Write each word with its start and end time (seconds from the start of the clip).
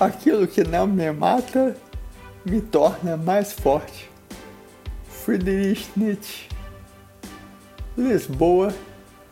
Aquilo 0.00 0.46
que 0.46 0.62
não 0.62 0.86
me 0.86 1.10
mata 1.10 1.76
me 2.44 2.60
torna 2.60 3.16
mais 3.16 3.52
forte. 3.52 4.08
Friedrich 5.10 5.88
Nietzsche. 5.96 6.46
Lisboa, 7.96 8.72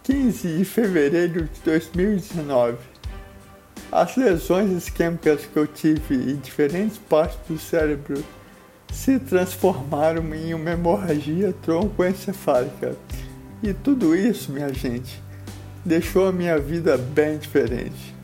15 0.02 0.58
de 0.58 0.64
fevereiro 0.64 1.44
de 1.44 1.60
2019. 1.60 2.78
As 3.92 4.16
lesões 4.16 4.72
isquêmicas 4.72 5.46
que 5.46 5.56
eu 5.56 5.68
tive 5.68 6.32
em 6.32 6.34
diferentes 6.34 6.98
partes 6.98 7.38
do 7.46 7.56
cérebro 7.56 8.24
se 8.92 9.20
transformaram 9.20 10.34
em 10.34 10.52
uma 10.52 10.72
hemorragia 10.72 11.54
troncoencefálica. 11.62 12.96
E 13.62 13.72
tudo 13.72 14.16
isso, 14.16 14.50
minha 14.50 14.74
gente, 14.74 15.22
deixou 15.84 16.26
a 16.26 16.32
minha 16.32 16.58
vida 16.58 16.98
bem 16.98 17.38
diferente. 17.38 18.15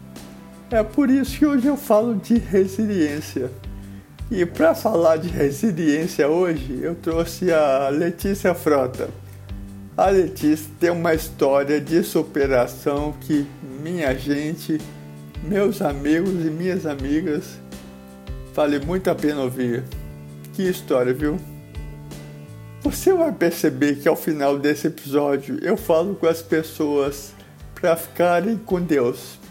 É 0.73 0.83
por 0.83 1.11
isso 1.11 1.39
que 1.39 1.45
hoje 1.45 1.67
eu 1.67 1.77
falo 1.77 2.15
de 2.15 2.39
resiliência. 2.39 3.51
E 4.31 4.47
para 4.47 4.75
falar 4.75 5.19
de 5.19 5.29
resiliência 5.29 6.27
hoje, 6.27 6.81
eu 6.81 6.95
trouxe 6.95 7.53
a 7.53 7.91
Letícia 7.91 8.55
Frota. 8.55 9.11
A 9.95 10.09
Letícia 10.09 10.71
tem 10.81 10.89
uma 10.89 11.12
história 11.12 11.79
de 11.79 12.03
superação 12.03 13.12
que 13.21 13.47
minha 13.83 14.15
gente, 14.15 14.81
meus 15.43 15.83
amigos 15.83 16.43
e 16.43 16.48
minhas 16.48 16.87
amigas, 16.87 17.61
vale 18.55 18.79
muito 18.79 19.11
a 19.11 19.15
pena 19.15 19.43
ouvir. 19.43 19.84
Que 20.55 20.62
história, 20.62 21.12
viu? 21.12 21.37
Você 22.81 23.12
vai 23.12 23.31
perceber 23.31 23.97
que 23.97 24.09
ao 24.09 24.17
final 24.17 24.59
desse 24.59 24.87
episódio 24.87 25.59
eu 25.61 25.77
falo 25.77 26.15
com 26.15 26.27
as 26.27 26.41
pessoas 26.41 27.34
para 27.75 27.95
ficarem 27.95 28.57
com 28.57 28.81
Deus 28.81 29.42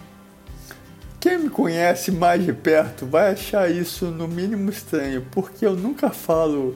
quem 1.22 1.38
me 1.38 1.50
conhece 1.52 2.12
mais 2.12 2.44
de 2.44 2.52
perto 2.52 3.06
vai 3.06 3.32
achar 3.32 3.70
isso 3.70 4.08
no 4.08 4.28
mínimo 4.28 4.72
estranho, 4.72 5.26
porque 5.32 5.66
eu 5.66 5.76
nunca 5.76 6.10
falo 6.10 6.76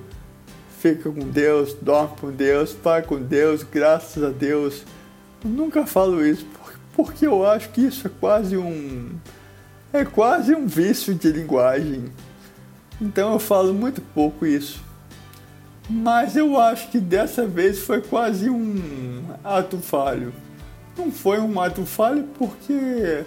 fica 0.80 1.10
com 1.10 1.28
Deus, 1.28 1.74
dorme 1.74 2.16
com 2.22 2.32
Deus, 2.32 2.78
vai 2.84 3.02
com 3.02 3.20
Deus, 3.20 3.64
graças 3.64 4.24
a 4.24 4.30
Deus. 4.30 4.84
Eu 5.44 5.50
nunca 5.50 5.88
falo 5.88 6.24
isso, 6.24 6.46
porque 6.96 7.26
eu 7.26 7.44
acho 7.44 7.70
que 7.70 7.82
isso 7.82 8.06
é 8.06 8.12
quase 8.20 8.56
um. 8.56 9.16
é 9.92 10.06
quase 10.06 10.54
um 10.54 10.68
vício 10.68 11.16
de 11.16 11.32
linguagem. 11.32 12.06
Então 13.02 13.34
eu 13.34 13.40
falo 13.40 13.74
muito 13.74 14.00
pouco 14.00 14.46
isso. 14.46 14.80
Mas 15.90 16.36
eu 16.36 16.60
acho 16.60 16.90
que 16.92 17.00
dessa 17.00 17.48
vez 17.48 17.80
foi 17.80 18.00
quase 18.02 18.48
um 18.48 19.24
ato 19.44 19.80
falho. 19.80 20.32
Não 20.96 21.12
foi 21.12 21.40
um 21.40 21.60
ato 21.60 21.84
falho 21.84 22.26
porque 22.38 23.26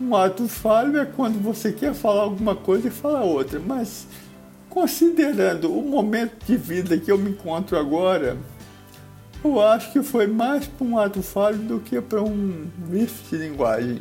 um 0.00 0.14
ato 0.14 0.46
falho 0.46 0.98
é 0.98 1.04
quando 1.04 1.42
você 1.42 1.72
quer 1.72 1.92
falar 1.92 2.22
alguma 2.22 2.54
coisa 2.54 2.88
e 2.88 2.90
fala 2.90 3.22
outra, 3.22 3.58
mas 3.58 4.06
considerando 4.68 5.76
o 5.76 5.82
momento 5.82 6.44
de 6.44 6.56
vida 6.56 6.96
que 6.98 7.10
eu 7.10 7.18
me 7.18 7.30
encontro 7.30 7.76
agora, 7.76 8.36
eu 9.44 9.60
acho 9.60 9.92
que 9.92 10.02
foi 10.02 10.26
mais 10.26 10.66
para 10.66 10.86
um 10.86 10.98
ato 10.98 11.22
falho 11.22 11.58
do 11.58 11.80
que 11.80 12.00
para 12.00 12.22
um 12.22 12.68
vício 12.88 13.24
de 13.28 13.36
linguagem. 13.36 13.98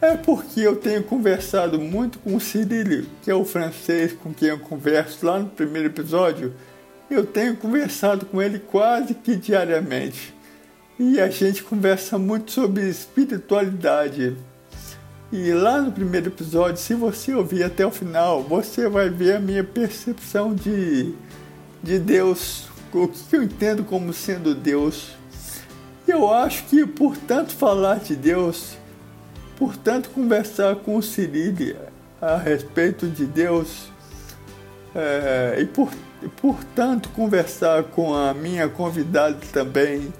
É 0.00 0.16
porque 0.16 0.60
eu 0.60 0.76
tenho 0.76 1.02
conversado 1.02 1.78
muito 1.78 2.18
com 2.20 2.36
o 2.36 2.40
Cyril, 2.40 3.06
que 3.22 3.30
é 3.30 3.34
o 3.34 3.44
francês 3.44 4.12
com 4.12 4.32
quem 4.32 4.48
eu 4.48 4.58
converso 4.58 5.26
lá 5.26 5.38
no 5.40 5.48
primeiro 5.48 5.88
episódio. 5.88 6.54
Eu 7.10 7.26
tenho 7.26 7.56
conversado 7.56 8.24
com 8.26 8.40
ele 8.40 8.58
quase 8.60 9.14
que 9.14 9.34
diariamente. 9.34 10.34
E 10.98 11.20
a 11.20 11.28
gente 11.28 11.64
conversa 11.64 12.16
muito 12.16 12.52
sobre 12.52 12.88
espiritualidade. 12.88 14.36
E 15.30 15.52
lá 15.52 15.82
no 15.82 15.92
primeiro 15.92 16.28
episódio, 16.28 16.78
se 16.78 16.94
você 16.94 17.34
ouvir 17.34 17.62
até 17.62 17.84
o 17.84 17.90
final, 17.90 18.42
você 18.42 18.88
vai 18.88 19.10
ver 19.10 19.36
a 19.36 19.38
minha 19.38 19.62
percepção 19.62 20.54
de, 20.54 21.12
de 21.82 21.98
Deus, 21.98 22.66
o 22.94 23.06
que 23.08 23.36
eu 23.36 23.42
entendo 23.42 23.84
como 23.84 24.10
sendo 24.14 24.54
Deus. 24.54 25.10
Eu 26.06 26.32
acho 26.32 26.64
que 26.64 26.86
por 26.86 27.14
tanto 27.14 27.52
falar 27.52 27.96
de 27.96 28.16
Deus, 28.16 28.78
por 29.58 29.76
tanto 29.76 30.08
conversar 30.08 30.76
com 30.76 30.96
o 30.96 31.02
Cyril 31.02 31.76
a 32.22 32.38
respeito 32.38 33.06
de 33.06 33.26
Deus, 33.26 33.92
é, 34.94 35.58
e 35.60 35.66
por, 35.66 35.90
por 36.40 36.56
tanto 36.74 37.10
conversar 37.10 37.84
com 37.84 38.14
a 38.14 38.32
minha 38.32 38.66
convidada 38.66 39.36
também, 39.52 40.10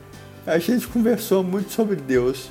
a 0.47 0.59
gente 0.59 0.87
conversou 0.87 1.43
muito 1.43 1.73
sobre 1.73 1.97
Deus. 1.97 2.51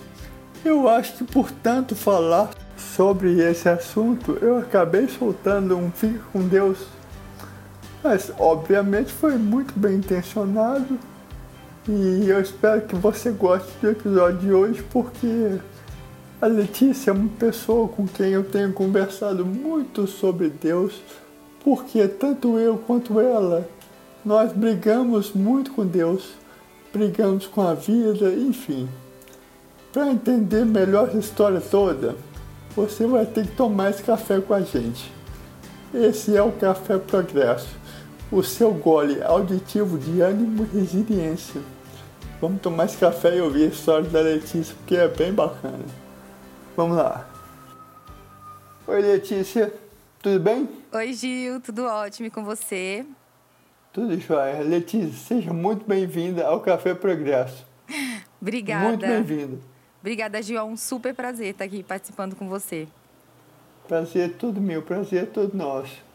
Eu 0.67 0.89
acho 0.89 1.13
que 1.13 1.23
por 1.23 1.49
tanto 1.49 1.95
falar 1.95 2.49
sobre 2.75 3.39
esse 3.39 3.69
assunto, 3.69 4.37
eu 4.41 4.57
acabei 4.57 5.07
soltando 5.07 5.77
um 5.77 5.89
Fica 5.89 6.19
com 6.33 6.45
Deus. 6.45 6.79
Mas 8.03 8.33
obviamente 8.37 9.13
foi 9.13 9.37
muito 9.37 9.73
bem 9.79 9.95
intencionado. 9.95 10.99
E 11.87 12.27
eu 12.27 12.41
espero 12.41 12.81
que 12.81 12.95
você 12.95 13.31
goste 13.31 13.71
do 13.81 13.91
episódio 13.91 14.39
de 14.39 14.51
hoje, 14.51 14.83
porque 14.91 15.57
a 16.41 16.47
Letícia 16.47 17.11
é 17.11 17.13
uma 17.13 17.29
pessoa 17.29 17.87
com 17.87 18.05
quem 18.05 18.31
eu 18.31 18.43
tenho 18.43 18.73
conversado 18.73 19.45
muito 19.45 20.05
sobre 20.05 20.49
Deus, 20.49 21.01
porque 21.63 22.05
tanto 22.09 22.59
eu 22.59 22.77
quanto 22.77 23.21
ela, 23.21 23.65
nós 24.25 24.51
brigamos 24.51 25.31
muito 25.31 25.71
com 25.71 25.85
Deus, 25.85 26.33
brigamos 26.91 27.47
com 27.47 27.61
a 27.61 27.73
vida, 27.73 28.33
enfim. 28.33 28.89
Para 29.97 30.11
entender 30.11 30.63
melhor 30.63 31.07
essa 31.07 31.17
história 31.17 31.59
toda, 31.59 32.15
você 32.75 33.07
vai 33.07 33.25
ter 33.25 33.47
que 33.47 33.55
tomar 33.55 33.89
esse 33.89 34.03
café 34.03 34.39
com 34.39 34.53
a 34.53 34.61
gente. 34.61 35.11
Esse 35.91 36.37
é 36.37 36.41
o 36.43 36.51
Café 36.51 36.99
Progresso, 36.99 37.75
o 38.31 38.43
seu 38.43 38.71
gole 38.75 39.23
auditivo 39.23 39.97
de 39.97 40.21
ânimo 40.21 40.67
e 40.71 40.77
resiliência. 40.77 41.59
Vamos 42.39 42.61
tomar 42.61 42.85
esse 42.85 42.97
café 42.97 43.37
e 43.37 43.41
ouvir 43.41 43.63
a 43.63 43.67
história 43.69 44.07
da 44.07 44.21
Letícia, 44.21 44.75
porque 44.75 44.95
é 44.95 45.07
bem 45.07 45.33
bacana. 45.33 45.83
Vamos 46.75 46.97
lá. 46.97 47.27
Oi, 48.85 49.01
Letícia, 49.01 49.73
tudo 50.21 50.39
bem? 50.39 50.69
Oi, 50.93 51.13
Gil, 51.13 51.59
tudo 51.59 51.85
ótimo 51.85 52.27
e 52.27 52.29
com 52.29 52.43
você? 52.43 53.03
Tudo 53.91 54.15
jóia. 54.19 54.61
Letícia, 54.61 55.11
seja 55.11 55.51
muito 55.51 55.87
bem-vinda 55.87 56.45
ao 56.45 56.59
Café 56.59 56.93
Progresso. 56.93 57.65
Obrigada. 58.39 58.89
Muito 58.89 59.07
bem-vinda. 59.07 59.76
Obrigada, 59.99 60.41
Gil. 60.41 60.57
É 60.57 60.63
um 60.63 60.77
super 60.77 61.13
prazer 61.13 61.51
estar 61.51 61.65
aqui 61.65 61.83
participando 61.83 62.35
com 62.35 62.47
você. 62.47 62.87
Prazer 63.87 64.29
é 64.29 64.33
todo 64.33 64.59
meu, 64.59 64.81
prazer 64.81 65.23
é 65.23 65.25
todo 65.25 65.55
nosso. 65.55 66.05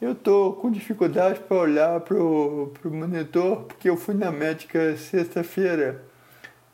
Eu 0.00 0.14
tô 0.14 0.52
com 0.54 0.70
dificuldade 0.70 1.40
para 1.40 1.56
olhar 1.56 2.00
pro, 2.00 2.72
pro 2.80 2.90
monitor 2.90 3.62
porque 3.62 3.88
eu 3.88 3.96
fui 3.96 4.14
na 4.14 4.30
médica 4.30 4.96
sexta-feira 4.96 6.02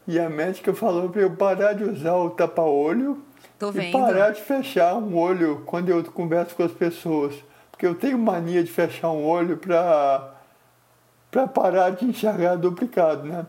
e 0.08 0.18
a 0.18 0.28
médica 0.28 0.74
falou 0.74 1.08
para 1.10 1.22
eu 1.22 1.36
parar 1.36 1.74
de 1.74 1.84
usar 1.84 2.16
o 2.16 2.30
tapa-olho 2.30 3.22
e 3.74 3.92
parar 3.92 4.30
de 4.30 4.40
fechar 4.40 4.94
um 4.94 5.16
olho 5.16 5.62
quando 5.66 5.90
eu 5.90 6.02
converso 6.04 6.54
com 6.56 6.62
as 6.62 6.72
pessoas. 6.72 7.34
Porque 7.70 7.86
eu 7.86 7.94
tenho 7.94 8.18
mania 8.18 8.64
de 8.64 8.70
fechar 8.70 9.10
um 9.10 9.24
olho 9.24 9.56
para 9.56 10.34
para 11.30 11.46
parar 11.46 11.90
de 11.90 12.06
enxergar 12.06 12.56
duplicado, 12.56 13.22
né? 13.24 13.46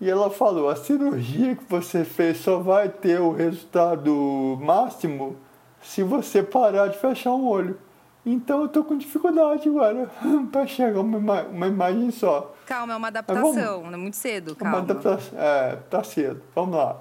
E 0.00 0.08
ela 0.08 0.30
falou: 0.30 0.68
a 0.68 0.76
cirurgia 0.76 1.56
que 1.56 1.64
você 1.68 2.04
fez 2.04 2.38
só 2.38 2.58
vai 2.58 2.88
ter 2.88 3.20
o 3.20 3.32
resultado 3.32 4.58
máximo 4.60 5.36
se 5.82 6.02
você 6.02 6.42
parar 6.42 6.88
de 6.88 6.98
fechar 6.98 7.32
um 7.32 7.46
olho. 7.46 7.78
Então 8.24 8.62
eu 8.62 8.68
tô 8.68 8.84
com 8.84 8.96
dificuldade 8.96 9.68
agora 9.68 10.10
para 10.52 10.66
chegar 10.66 11.00
uma, 11.00 11.42
uma 11.42 11.66
imagem 11.66 12.10
só. 12.10 12.54
Calma, 12.66 12.92
é 12.92 12.96
uma 12.96 13.08
adaptação, 13.08 13.82
não 13.84 13.94
é 13.94 13.96
muito 13.96 14.16
cedo, 14.16 14.54
calma. 14.54 14.76
Uma 14.76 14.82
adaptação, 14.82 15.38
é, 15.38 15.76
tá 15.88 16.04
cedo. 16.04 16.42
Vamos 16.54 16.76
lá. 16.76 17.00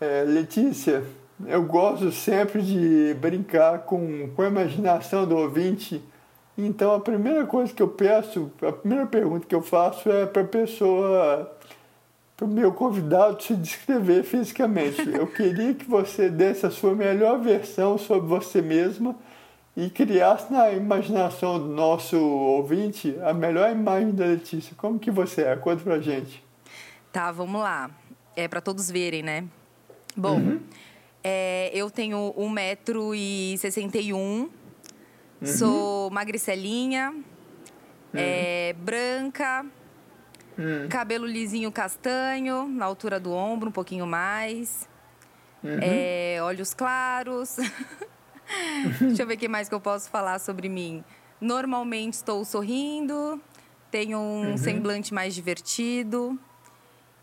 É, 0.00 0.24
Letícia, 0.26 1.04
eu 1.46 1.62
gosto 1.62 2.10
sempre 2.10 2.62
de 2.62 3.14
brincar 3.20 3.80
com, 3.80 4.28
com 4.34 4.42
a 4.42 4.48
imaginação 4.48 5.24
do 5.24 5.36
ouvinte. 5.36 6.02
Então 6.56 6.92
a 6.92 7.00
primeira 7.00 7.46
coisa 7.46 7.72
que 7.72 7.82
eu 7.82 7.88
peço, 7.88 8.50
a 8.66 8.72
primeira 8.72 9.06
pergunta 9.06 9.46
que 9.46 9.54
eu 9.54 9.62
faço 9.62 10.10
é 10.10 10.26
para 10.26 10.42
a 10.42 10.46
pessoa 10.46 11.57
para 12.38 12.46
o 12.46 12.48
meu 12.48 12.72
convidado 12.72 13.42
se 13.42 13.56
descrever 13.56 14.22
fisicamente. 14.22 15.02
Eu 15.10 15.26
queria 15.26 15.74
que 15.74 15.84
você 15.84 16.30
desse 16.30 16.64
a 16.64 16.70
sua 16.70 16.94
melhor 16.94 17.40
versão 17.40 17.98
sobre 17.98 18.28
você 18.28 18.62
mesma 18.62 19.16
e 19.76 19.90
criasse 19.90 20.52
na 20.52 20.70
imaginação 20.70 21.58
do 21.58 21.66
nosso 21.66 22.16
ouvinte 22.16 23.18
a 23.24 23.34
melhor 23.34 23.72
imagem 23.72 24.12
da 24.12 24.24
Letícia. 24.24 24.72
Como 24.76 25.00
que 25.00 25.10
você 25.10 25.42
é? 25.42 25.56
Conta 25.56 25.82
pra 25.82 25.98
gente. 25.98 26.44
Tá, 27.12 27.32
vamos 27.32 27.60
lá. 27.60 27.90
É 28.36 28.46
para 28.46 28.60
todos 28.60 28.88
verem, 28.88 29.24
né? 29.24 29.44
Bom, 30.16 30.36
uhum. 30.36 30.60
é, 31.24 31.72
eu 31.74 31.90
tenho 31.90 32.32
1,61m, 32.38 34.12
uhum. 34.14 34.48
sou 35.42 36.08
magricelinha, 36.10 37.10
uhum. 37.10 37.24
é, 38.14 38.74
branca, 38.74 39.66
Hum. 40.58 40.88
Cabelo 40.88 41.26
lisinho 41.26 41.70
castanho, 41.70 42.66
na 42.66 42.84
altura 42.84 43.20
do 43.20 43.32
ombro, 43.32 43.68
um 43.68 43.72
pouquinho 43.72 44.06
mais. 44.06 44.88
Uhum. 45.62 45.78
É, 45.80 46.38
olhos 46.42 46.74
claros. 46.74 47.56
Deixa 49.00 49.22
eu 49.22 49.26
ver 49.26 49.34
o 49.34 49.38
que 49.38 49.48
mais 49.48 49.68
que 49.68 49.74
eu 49.74 49.80
posso 49.80 50.10
falar 50.10 50.38
sobre 50.38 50.68
mim. 50.68 51.04
Normalmente 51.40 52.14
estou 52.14 52.44
sorrindo, 52.44 53.40
tenho 53.90 54.18
um 54.18 54.50
uhum. 54.50 54.56
semblante 54.56 55.14
mais 55.14 55.34
divertido 55.34 56.38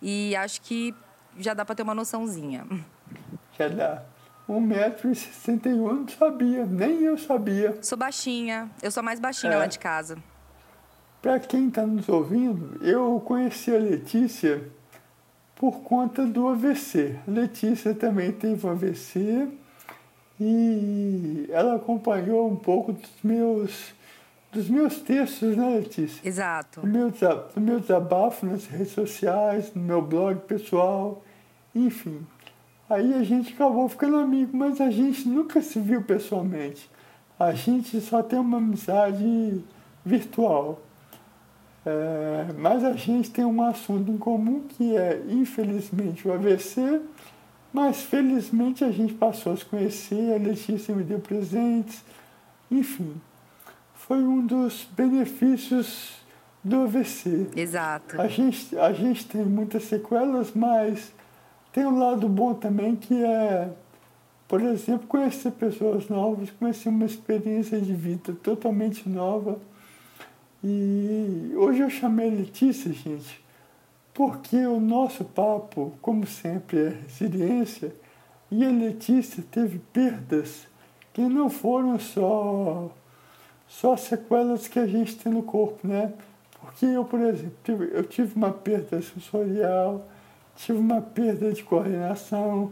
e 0.01 0.35
acho 0.35 0.61
que 0.61 0.93
já 1.37 1.53
dá 1.53 1.65
para 1.65 1.75
ter 1.75 1.83
uma 1.83 1.95
noçãozinha. 1.95 2.65
Já 3.57 3.67
dá. 3.67 4.03
1,61m 4.47 5.75
não 5.75 6.07
sabia, 6.07 6.65
nem 6.65 7.01
eu 7.01 7.17
sabia. 7.17 7.77
Sou 7.81 7.97
baixinha, 7.97 8.69
eu 8.81 8.91
sou 8.91 9.01
mais 9.01 9.19
baixinha 9.19 9.53
é. 9.53 9.57
lá 9.57 9.65
de 9.65 9.79
casa. 9.79 10.17
Para 11.25 11.39
quem 11.39 11.69
está 11.69 11.83
nos 11.87 12.07
ouvindo, 12.07 12.77
eu 12.85 13.19
conheci 13.19 13.75
a 13.75 13.79
Letícia 13.79 14.61
por 15.55 15.79
conta 15.79 16.23
do 16.23 16.47
AVC. 16.47 17.15
A 17.27 17.31
Letícia 17.31 17.95
também 17.95 18.31
teve 18.31 18.67
um 18.67 18.69
AVC 18.69 19.47
e 20.39 21.49
ela 21.49 21.77
acompanhou 21.77 22.47
um 22.47 22.55
pouco 22.55 22.93
dos 22.93 23.09
meus 23.23 23.95
dos 24.51 24.69
meus 24.69 24.99
textos, 24.99 25.57
né, 25.57 25.77
Letícia? 25.79 26.21
Exato. 26.29 26.81
Do 26.81 26.87
meu, 26.87 27.09
do 27.09 27.59
meu 27.59 27.79
desabafo 27.79 28.45
nas 28.45 28.67
redes 28.67 28.91
sociais, 28.91 29.73
no 29.73 29.81
meu 29.81 30.03
blog 30.03 30.41
pessoal, 30.41 31.23
enfim. 31.73 32.19
Aí 32.87 33.15
a 33.15 33.23
gente 33.23 33.51
acabou 33.51 33.89
ficando 33.89 34.17
amigo, 34.17 34.55
mas 34.55 34.79
a 34.79 34.91
gente 34.91 35.27
nunca 35.27 35.59
se 35.59 35.79
viu 35.79 36.03
pessoalmente. 36.03 36.87
A 37.39 37.51
gente 37.51 37.99
só 37.99 38.21
tem 38.21 38.37
uma 38.37 38.59
amizade 38.59 39.63
virtual. 40.05 40.84
É, 41.85 42.51
mas 42.57 42.83
a 42.83 42.93
gente 42.93 43.29
tem 43.29 43.45
um 43.45 43.61
assunto 43.61 44.09
em 44.09 44.17
comum 44.17 44.63
que 44.67 44.97
é, 44.97 45.21
infelizmente, 45.29 46.27
o 46.27 46.33
AVC, 46.33 47.01
mas 47.71 48.01
felizmente 48.01 48.83
a 48.83 48.91
gente 48.91 49.13
passou 49.13 49.53
a 49.53 49.57
se 49.57 49.65
conhecer, 49.65 50.33
a 50.33 50.37
Letícia 50.37 50.95
me 50.95 51.03
deu 51.03 51.19
presentes, 51.19 52.03
enfim. 52.71 53.13
Foi 53.93 54.17
um 54.17 54.43
dos 54.45 54.87
benefícios 54.97 56.15
do 56.63 56.83
AVC. 56.83 57.49
Exato. 57.55 58.19
A 58.19 58.27
gente, 58.27 58.75
a 58.77 58.91
gente 58.91 59.27
tem 59.27 59.43
muitas 59.43 59.83
sequelas, 59.83 60.53
mas 60.53 61.13
tem 61.71 61.85
um 61.85 61.99
lado 61.99 62.27
bom 62.27 62.55
também 62.55 62.95
que 62.95 63.23
é, 63.23 63.69
por 64.47 64.59
exemplo, 64.61 65.05
conhecer 65.05 65.51
pessoas 65.51 66.09
novas, 66.09 66.49
conhecer 66.49 66.89
uma 66.89 67.05
experiência 67.05 67.79
de 67.79 67.93
vida 67.93 68.33
totalmente 68.41 69.07
nova 69.07 69.59
e 70.67 71.53
hoje 71.55 71.81
eu 71.81 71.89
chamei 71.91 72.27
Letícia, 72.27 72.91
gente, 72.91 73.39
porque 74.15 74.57
o 74.65 74.79
nosso 74.79 75.23
papo, 75.23 75.93
como 76.01 76.25
sempre, 76.25 76.87
é 76.87 76.89
resiliência, 76.89 77.93
e 78.49 78.65
a 78.65 78.69
Letícia 78.69 79.43
teve 79.51 79.77
perdas 79.93 80.65
que 81.13 81.21
não 81.21 81.51
foram 81.51 81.99
só, 81.99 82.89
só 83.67 83.95
sequelas 83.95 84.67
que 84.67 84.79
a 84.79 84.87
gente 84.87 85.15
tem 85.15 85.31
no 85.31 85.43
corpo, 85.43 85.87
né? 85.87 86.11
Porque 86.59 86.87
eu, 86.87 87.05
por 87.05 87.19
exemplo, 87.19 87.55
tive, 87.63 87.91
eu 87.93 88.03
tive 88.03 88.35
uma 88.35 88.51
perda 88.51 88.99
sensorial, 89.03 90.07
tive 90.55 90.79
uma 90.79 90.99
perda 90.99 91.53
de 91.53 91.63
coordenação, 91.63 92.71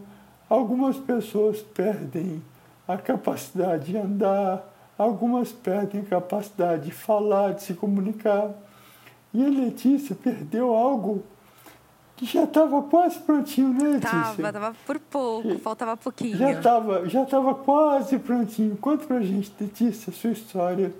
algumas 0.49 0.97
pessoas 0.97 1.61
perdem 1.61 2.41
a 2.87 2.97
capacidade 2.97 3.91
de 3.91 3.97
andar, 3.97 4.72
Algumas 4.97 5.51
perdem 5.51 6.01
a 6.01 6.05
capacidade 6.05 6.85
de 6.85 6.91
falar, 6.91 7.53
de 7.53 7.63
se 7.63 7.73
comunicar. 7.73 8.51
E 9.33 9.43
a 9.43 9.49
Letícia 9.49 10.15
perdeu 10.15 10.73
algo 10.73 11.23
que 12.15 12.25
já 12.25 12.43
estava 12.43 12.81
quase 12.83 13.19
prontinho, 13.19 13.73
né, 13.73 13.89
Letícia? 13.89 14.11
Tava, 14.11 14.53
tava 14.53 14.75
por 14.85 14.99
pouco, 14.99 15.57
faltava 15.59 15.97
pouquinho. 15.97 16.37
Já 16.37 16.51
estava 16.51 17.09
já 17.09 17.25
tava 17.25 17.55
quase 17.55 18.19
prontinho. 18.19 18.77
Conta 18.77 19.05
pra 19.05 19.19
gente, 19.21 19.51
Letícia, 19.59 20.11
a 20.11 20.13
sua 20.13 20.31
história. 20.31 20.93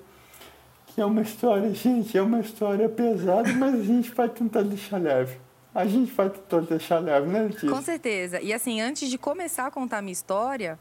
Que 0.88 1.00
é 1.00 1.04
uma 1.04 1.22
história, 1.22 1.72
gente, 1.74 2.16
é 2.16 2.22
uma 2.22 2.40
história 2.40 2.88
pesada, 2.88 3.52
mas 3.54 3.74
a 3.74 3.82
gente 3.82 4.12
vai 4.12 4.28
tentar 4.28 4.62
deixar 4.62 4.98
leve. 4.98 5.38
A 5.74 5.84
gente 5.86 6.12
vai 6.12 6.30
tentar 6.30 6.60
deixar 6.60 6.98
leve, 7.00 7.26
né, 7.26 7.42
Letícia? 7.42 7.68
Com 7.68 7.82
certeza. 7.82 8.40
E 8.40 8.52
assim, 8.52 8.80
antes 8.80 9.08
de 9.08 9.18
começar 9.18 9.66
a 9.66 9.70
contar 9.70 9.98
a 9.98 10.02
minha 10.02 10.12
história, 10.12 10.78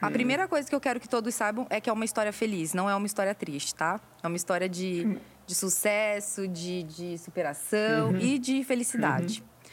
a 0.00 0.10
primeira 0.10 0.46
coisa 0.46 0.68
que 0.68 0.74
eu 0.74 0.80
quero 0.80 1.00
que 1.00 1.08
todos 1.08 1.34
saibam 1.34 1.66
é 1.70 1.80
que 1.80 1.88
é 1.88 1.92
uma 1.92 2.04
história 2.04 2.32
feliz, 2.32 2.74
não 2.74 2.88
é 2.88 2.94
uma 2.94 3.06
história 3.06 3.34
triste, 3.34 3.74
tá? 3.74 4.00
É 4.22 4.26
uma 4.26 4.36
história 4.36 4.68
de, 4.68 5.18
de 5.46 5.54
sucesso, 5.54 6.46
de, 6.46 6.82
de 6.82 7.18
superação 7.18 8.10
uhum. 8.10 8.18
e 8.18 8.38
de 8.38 8.62
felicidade. 8.64 9.40
Uhum. 9.40 9.70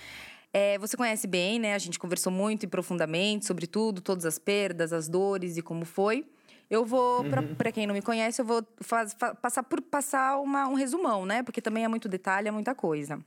É, 0.53 0.77
você 0.77 0.95
conhece 0.95 1.25
bem, 1.25 1.59
né? 1.59 1.73
A 1.73 1.79
gente 1.79 1.97
conversou 1.97 2.31
muito 2.31 2.63
e 2.63 2.67
profundamente 2.67 3.45
sobre 3.45 3.65
tudo, 3.65 4.01
todas 4.01 4.23
as 4.25 4.37
perdas, 4.37 4.93
as 4.93 5.09
dores 5.09 5.57
e 5.57 5.61
como 5.61 5.83
foi. 5.83 6.25
Eu 6.69 6.85
vou, 6.85 7.23
uhum. 7.23 7.55
para 7.55 7.71
quem 7.71 7.85
não 7.85 7.93
me 7.93 8.01
conhece, 8.01 8.41
eu 8.41 8.45
vou 8.45 8.65
faz, 8.79 9.13
fa, 9.17 9.35
passar 9.35 9.63
por 9.63 9.81
passar 9.81 10.39
uma, 10.39 10.67
um 10.67 10.75
resumão, 10.75 11.25
né? 11.25 11.43
Porque 11.43 11.61
também 11.61 11.83
é 11.83 11.87
muito 11.87 12.07
detalhe, 12.07 12.47
é 12.47 12.51
muita 12.51 12.73
coisa. 12.73 13.19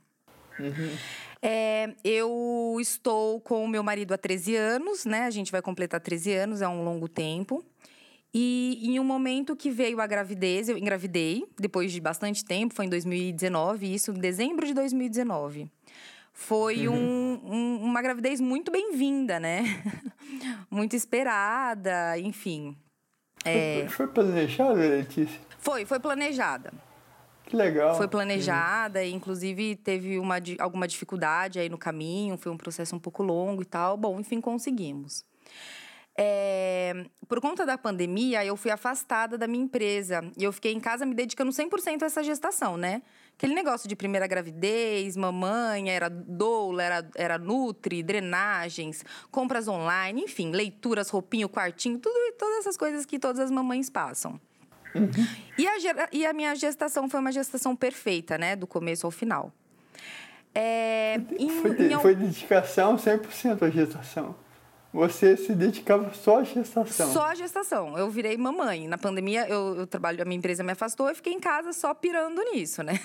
Uhum. 0.59 0.97
É, 1.41 1.93
eu 2.03 2.77
estou 2.79 3.39
com 3.41 3.63
o 3.63 3.67
meu 3.67 3.83
marido 3.83 4.13
há 4.13 4.17
13 4.17 4.55
anos, 4.55 5.05
né? 5.05 5.23
A 5.23 5.29
gente 5.29 5.51
vai 5.51 5.61
completar 5.61 5.99
13 5.99 6.33
anos, 6.33 6.61
é 6.61 6.67
um 6.67 6.83
longo 6.83 7.07
tempo. 7.07 7.63
E 8.33 8.79
em 8.83 8.99
um 8.99 9.03
momento 9.03 9.55
que 9.55 9.71
veio 9.71 10.01
a 10.01 10.07
gravidez, 10.07 10.69
eu 10.69 10.77
engravidei, 10.77 11.47
depois 11.57 11.91
de 11.91 11.99
bastante 11.99 12.43
tempo, 12.43 12.73
foi 12.73 12.85
em 12.85 12.89
2019, 12.89 13.93
isso 13.93 14.11
em 14.11 14.19
dezembro 14.19 14.65
de 14.65 14.73
2019. 14.73 15.71
Foi 16.33 16.87
uhum. 16.87 16.95
um, 16.95 17.53
um, 17.53 17.83
uma 17.83 18.01
gravidez 18.01 18.39
muito 18.39 18.71
bem-vinda, 18.71 19.39
né? 19.39 19.63
muito 20.69 20.95
esperada, 20.95 22.17
enfim. 22.19 22.77
É... 23.43 23.85
Foi, 23.87 23.89
foi 23.89 24.07
planejada, 24.07 24.79
Letícia? 24.79 25.39
Foi, 25.57 25.85
foi 25.85 25.99
planejada. 25.99 26.71
Que 27.47 27.55
legal. 27.55 27.95
Foi 27.95 28.09
planejada, 28.09 29.03
e 29.03 29.13
inclusive 29.13 29.77
teve 29.77 30.19
uma, 30.19 30.35
alguma 30.59 30.85
dificuldade 30.87 31.59
aí 31.59 31.69
no 31.69 31.77
caminho, 31.77 32.37
foi 32.37 32.51
um 32.51 32.57
processo 32.57 32.93
um 32.93 32.99
pouco 32.99 33.23
longo 33.23 33.61
e 33.61 33.65
tal. 33.65 33.95
Bom, 33.95 34.19
enfim, 34.19 34.41
conseguimos. 34.41 35.25
É, 36.19 37.05
por 37.27 37.39
conta 37.39 37.65
da 37.65 37.77
pandemia, 37.77 38.43
eu 38.43 38.57
fui 38.57 38.71
afastada 38.71 39.37
da 39.37 39.47
minha 39.47 39.63
empresa 39.63 40.29
e 40.35 40.43
eu 40.43 40.51
fiquei 40.51 40.73
em 40.73 40.79
casa 40.79 41.05
me 41.05 41.13
dedicando 41.13 41.51
100% 41.51 42.01
a 42.01 42.05
essa 42.07 42.23
gestação, 42.23 42.75
né? 42.75 43.01
Aquele 43.37 43.53
negócio 43.53 43.87
de 43.87 43.95
primeira 43.95 44.25
gravidez, 44.25 45.15
mamãe, 45.15 45.91
era 45.91 46.09
doula, 46.09 46.83
era, 46.83 47.09
era 47.15 47.37
nutri, 47.37 48.01
drenagens, 48.01 49.05
compras 49.29 49.67
online, 49.67 50.23
enfim, 50.23 50.51
leituras, 50.51 51.09
roupinho, 51.09 51.47
quartinho, 51.47 51.99
tudo, 51.99 52.15
todas 52.37 52.57
essas 52.57 52.75
coisas 52.75 53.05
que 53.05 53.19
todas 53.19 53.39
as 53.39 53.51
mamães 53.51 53.89
passam. 53.89 54.41
Uhum. 54.99 55.27
E, 55.57 55.67
a, 55.67 56.09
e 56.11 56.25
a 56.25 56.33
minha 56.33 56.55
gestação 56.55 57.09
foi 57.09 57.19
uma 57.19 57.31
gestação 57.31 57.75
perfeita, 57.75 58.37
né? 58.37 58.55
Do 58.55 58.67
começo 58.67 59.05
ao 59.05 59.11
final. 59.11 59.51
É, 60.53 61.19
em, 61.37 61.49
foi, 61.49 61.71
em... 61.71 61.99
foi 61.99 62.15
dedicação 62.15 62.95
100% 62.95 63.63
à 63.63 63.69
gestação. 63.69 64.35
Você 64.93 65.37
se 65.37 65.53
dedicava 65.53 66.11
só 66.13 66.39
à 66.39 66.43
gestação? 66.43 67.11
Só 67.11 67.25
à 67.25 67.35
gestação. 67.35 67.97
Eu 67.97 68.09
virei 68.09 68.35
mamãe. 68.37 68.87
Na 68.87 68.97
pandemia, 68.97 69.47
eu, 69.47 69.75
eu 69.75 69.85
trabalho, 69.85 70.21
a 70.21 70.25
minha 70.25 70.37
empresa 70.37 70.63
me 70.63 70.71
afastou 70.71 71.09
e 71.11 71.13
fiquei 71.13 71.33
em 71.33 71.39
casa 71.39 71.73
só 71.73 71.93
pirando 71.93 72.41
nisso, 72.51 72.81
né? 72.81 72.99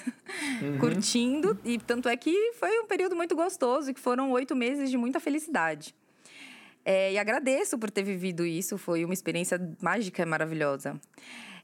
Uhum. 0.62 0.78
Curtindo. 0.78 1.58
E 1.64 1.78
tanto 1.78 2.08
é 2.08 2.16
que 2.16 2.52
foi 2.54 2.80
um 2.80 2.86
período 2.86 3.14
muito 3.14 3.36
gostoso 3.36 3.92
que 3.92 4.00
foram 4.00 4.30
oito 4.30 4.56
meses 4.56 4.90
de 4.90 4.96
muita 4.96 5.20
felicidade. 5.20 5.94
É, 6.84 7.12
e 7.12 7.18
agradeço 7.18 7.76
por 7.76 7.90
ter 7.90 8.02
vivido 8.02 8.46
isso. 8.46 8.78
Foi 8.78 9.04
uma 9.04 9.12
experiência 9.12 9.60
mágica 9.80 10.22
e 10.22 10.24
maravilhosa. 10.24 10.98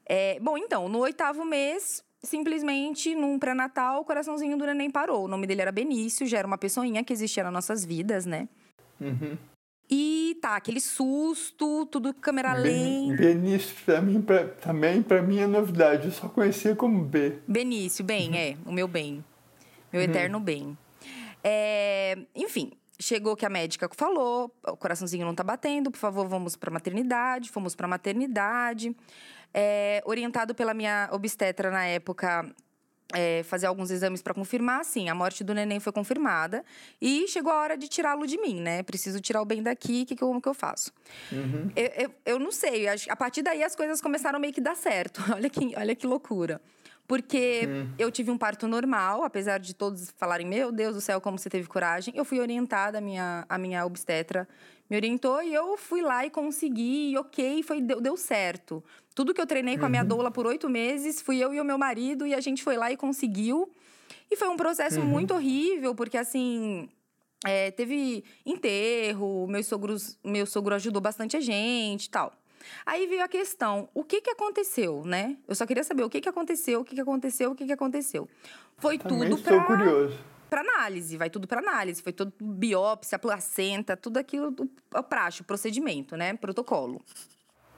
É, 0.08 0.40
bom, 0.40 0.56
então, 0.56 0.88
no 0.88 1.00
oitavo 1.00 1.44
mês, 1.44 2.02
simplesmente, 2.22 3.14
num 3.14 3.38
pré-natal, 3.38 4.00
o 4.00 4.04
coraçãozinho 4.04 4.56
do 4.56 4.64
neném 4.64 4.90
parou. 4.90 5.24
O 5.24 5.28
nome 5.28 5.46
dele 5.46 5.60
era 5.60 5.70
Benício, 5.70 6.26
já 6.26 6.38
era 6.38 6.46
uma 6.46 6.56
pessoinha 6.56 7.04
que 7.04 7.12
existia 7.12 7.44
nas 7.44 7.52
nossas 7.52 7.84
vidas, 7.84 8.24
né? 8.24 8.48
Uhum. 8.98 9.36
E 9.90 10.36
tá, 10.42 10.56
aquele 10.56 10.80
susto, 10.80 11.86
tudo 11.86 12.12
câmera 12.12 12.52
lenta. 12.52 13.16
Benício, 13.16 13.74
pra 13.84 14.00
mim, 14.02 14.20
pra, 14.20 14.46
também, 14.46 15.02
pra 15.02 15.22
mim 15.22 15.38
é 15.38 15.46
novidade. 15.46 16.06
Eu 16.06 16.12
só 16.12 16.28
conhecia 16.28 16.74
como 16.74 17.04
B. 17.04 17.38
Benício, 17.46 18.04
bem, 18.04 18.30
uhum. 18.30 18.36
é, 18.36 18.56
o 18.66 18.72
meu 18.72 18.88
bem. 18.88 19.24
Meu 19.92 20.02
uhum. 20.02 20.08
eterno 20.08 20.40
bem. 20.40 20.76
É, 21.42 22.18
enfim, 22.34 22.72
chegou 23.00 23.34
que 23.34 23.46
a 23.46 23.48
médica 23.48 23.88
falou: 23.94 24.54
o 24.66 24.76
coraçãozinho 24.76 25.24
não 25.24 25.34
tá 25.34 25.42
batendo, 25.42 25.90
por 25.90 25.98
favor, 25.98 26.28
vamos 26.28 26.56
pra 26.56 26.70
maternidade. 26.70 27.50
Fomos 27.50 27.74
pra 27.74 27.88
maternidade 27.88 28.94
é, 29.60 30.00
orientado 30.04 30.54
pela 30.54 30.72
minha 30.72 31.08
obstetra 31.10 31.68
na 31.70 31.84
época. 31.84 32.48
É, 33.14 33.42
fazer 33.44 33.64
alguns 33.64 33.90
exames 33.90 34.20
para 34.20 34.34
confirmar, 34.34 34.84
sim, 34.84 35.08
a 35.08 35.14
morte 35.14 35.42
do 35.42 35.54
neném 35.54 35.80
foi 35.80 35.90
confirmada 35.90 36.62
e 37.00 37.26
chegou 37.26 37.50
a 37.50 37.56
hora 37.56 37.74
de 37.74 37.88
tirá-lo 37.88 38.26
de 38.26 38.38
mim, 38.38 38.60
né? 38.60 38.82
Preciso 38.82 39.18
tirar 39.18 39.40
o 39.40 39.46
bem 39.46 39.62
daqui, 39.62 40.04
que, 40.04 40.14
como 40.14 40.42
que 40.42 40.46
eu 40.46 40.52
faço? 40.52 40.92
Uhum. 41.32 41.72
Eu, 41.74 41.86
eu, 41.86 42.14
eu, 42.26 42.38
não 42.38 42.52
sei, 42.52 42.86
a 42.86 43.16
partir 43.16 43.40
daí 43.40 43.64
as 43.64 43.74
coisas 43.74 44.02
começaram 44.02 44.38
meio 44.38 44.52
que 44.52 44.60
dar 44.60 44.76
certo. 44.76 45.22
olha 45.34 45.48
que, 45.48 45.74
olha 45.74 45.96
que 45.96 46.06
loucura. 46.06 46.60
Porque 47.06 47.66
hum. 47.66 47.94
eu 47.98 48.12
tive 48.12 48.30
um 48.30 48.36
parto 48.36 48.68
normal, 48.68 49.24
apesar 49.24 49.56
de 49.56 49.72
todos 49.72 50.12
falarem, 50.18 50.46
meu 50.46 50.70
Deus 50.70 50.94
do 50.94 51.00
céu, 51.00 51.18
como 51.18 51.38
você 51.38 51.48
teve 51.48 51.66
coragem. 51.66 52.12
Eu 52.14 52.26
fui 52.26 52.38
orientada, 52.40 52.98
a 52.98 53.00
minha, 53.00 53.46
a 53.48 53.56
minha 53.56 53.86
obstetra 53.86 54.46
me 54.88 54.96
orientou 54.96 55.42
e 55.42 55.52
eu 55.52 55.76
fui 55.76 56.00
lá 56.00 56.24
e 56.24 56.30
consegui, 56.30 57.10
e 57.10 57.18
ok, 57.18 57.62
foi, 57.62 57.80
deu, 57.80 58.00
deu 58.00 58.16
certo. 58.16 58.82
Tudo 59.14 59.34
que 59.34 59.40
eu 59.40 59.46
treinei 59.46 59.76
com 59.76 59.84
a 59.84 59.88
minha 59.88 60.02
uhum. 60.02 60.08
doula 60.08 60.30
por 60.30 60.46
oito 60.46 60.68
meses, 60.68 61.20
fui 61.20 61.38
eu 61.38 61.52
e 61.52 61.60
o 61.60 61.64
meu 61.64 61.76
marido, 61.76 62.26
e 62.26 62.34
a 62.34 62.40
gente 62.40 62.62
foi 62.62 62.76
lá 62.76 62.90
e 62.90 62.96
conseguiu. 62.96 63.70
E 64.30 64.36
foi 64.36 64.48
um 64.48 64.56
processo 64.56 65.00
uhum. 65.00 65.06
muito 65.06 65.34
horrível, 65.34 65.94
porque 65.94 66.16
assim. 66.16 66.88
É, 67.46 67.70
teve 67.70 68.24
enterro, 68.44 69.46
meus 69.46 69.68
sogros, 69.68 70.18
meu 70.24 70.44
sogro 70.44 70.74
ajudou 70.74 71.00
bastante 71.00 71.36
a 71.36 71.40
gente 71.40 72.06
e 72.06 72.10
tal. 72.10 72.32
Aí 72.84 73.06
veio 73.06 73.22
a 73.22 73.28
questão, 73.28 73.88
o 73.94 74.02
que 74.02 74.20
que 74.20 74.30
aconteceu, 74.30 75.04
né? 75.04 75.36
Eu 75.46 75.54
só 75.54 75.64
queria 75.64 75.84
saber 75.84 76.02
o 76.02 76.10
que 76.10 76.20
que 76.20 76.28
aconteceu, 76.28 76.80
o 76.80 76.84
que 76.84 76.96
que 76.96 77.00
aconteceu, 77.00 77.52
o 77.52 77.54
que 77.54 77.64
que 77.64 77.72
aconteceu. 77.72 78.28
Foi 78.78 78.98
Também 78.98 79.30
tudo 79.30 79.42
para 79.42 79.64
curioso. 79.64 80.18
Para 80.48 80.62
análise, 80.62 81.16
vai 81.16 81.28
tudo 81.28 81.46
para 81.46 81.60
análise, 81.60 82.02
foi 82.02 82.12
tudo 82.12 82.32
biópsia, 82.40 83.18
placenta, 83.18 83.96
tudo 83.96 84.16
aquilo, 84.16 84.54
o 84.94 85.02
praxe, 85.02 85.42
o 85.42 85.44
procedimento, 85.44 86.16
né? 86.16 86.34
Protocolo. 86.34 87.04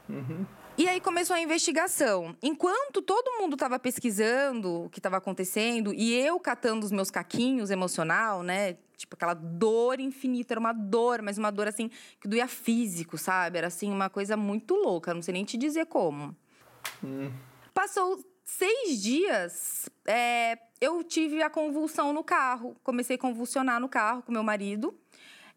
Uhum. 0.08 0.46
E 0.78 0.88
aí 0.88 1.00
começou 1.00 1.36
a 1.36 1.40
investigação. 1.40 2.34
Enquanto 2.42 3.02
todo 3.02 3.38
mundo 3.38 3.54
estava 3.54 3.78
pesquisando 3.78 4.84
o 4.84 4.88
que 4.88 4.98
estava 4.98 5.18
acontecendo 5.18 5.92
e 5.92 6.14
eu 6.14 6.40
catando 6.40 6.86
os 6.86 6.92
meus 6.92 7.10
caquinhos 7.10 7.70
emocional, 7.70 8.42
né? 8.42 8.78
Tipo 8.96 9.14
aquela 9.14 9.34
dor 9.34 10.00
infinita, 10.00 10.54
era 10.54 10.60
uma 10.60 10.72
dor, 10.72 11.22
mas 11.22 11.36
uma 11.38 11.50
dor 11.50 11.68
assim 11.68 11.90
que 12.20 12.28
doía 12.28 12.48
físico, 12.48 13.18
sabe? 13.18 13.58
Era 13.58 13.66
assim 13.66 13.90
uma 13.90 14.08
coisa 14.08 14.36
muito 14.36 14.74
louca, 14.74 15.12
não 15.12 15.22
sei 15.22 15.34
nem 15.34 15.44
te 15.44 15.58
dizer 15.58 15.86
como. 15.86 16.34
Hum. 17.04 17.30
Passou 17.74 18.18
seis 18.42 19.02
dias, 19.02 19.88
é, 20.06 20.56
eu 20.80 21.04
tive 21.04 21.42
a 21.42 21.50
convulsão 21.50 22.12
no 22.12 22.24
carro. 22.24 22.74
Comecei 22.82 23.16
a 23.16 23.18
convulsionar 23.18 23.80
no 23.80 23.88
carro 23.88 24.22
com 24.22 24.32
meu 24.32 24.42
marido. 24.42 24.94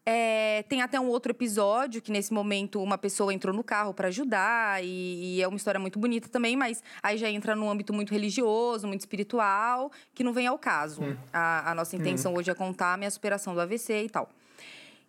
É, 0.06 0.62
tem 0.68 0.82
até 0.82 1.00
um 1.00 1.08
outro 1.08 1.32
episódio 1.32 2.02
que 2.02 2.12
nesse 2.12 2.30
momento 2.30 2.82
uma 2.82 2.98
pessoa 2.98 3.32
entrou 3.32 3.54
no 3.54 3.64
carro 3.64 3.94
para 3.94 4.08
ajudar 4.08 4.84
e, 4.84 5.36
e, 5.36 5.42
é 5.42 5.48
uma 5.48 5.56
história 5.56 5.80
muito 5.80 5.98
bonita 5.98 6.28
também, 6.28 6.56
mas 6.56 6.82
aí 7.02 7.16
já 7.16 7.30
entra 7.30 7.56
num 7.56 7.70
âmbito 7.70 7.90
muito 7.90 8.12
religioso, 8.12 8.86
muito 8.86 9.00
espiritual, 9.00 9.90
que 10.14 10.22
não 10.22 10.34
vem 10.34 10.46
ao 10.46 10.58
caso. 10.58 11.02
Hum. 11.02 11.16
A, 11.32 11.70
a, 11.70 11.74
nossa 11.74 11.96
intenção 11.96 12.34
hum. 12.34 12.36
hoje 12.36 12.50
é 12.50 12.54
contar 12.54 12.92
a 12.92 12.96
minha 12.98 13.10
superação 13.10 13.54
do 13.54 13.60
AVC 13.62 14.04
e 14.04 14.10
tal. 14.10 14.28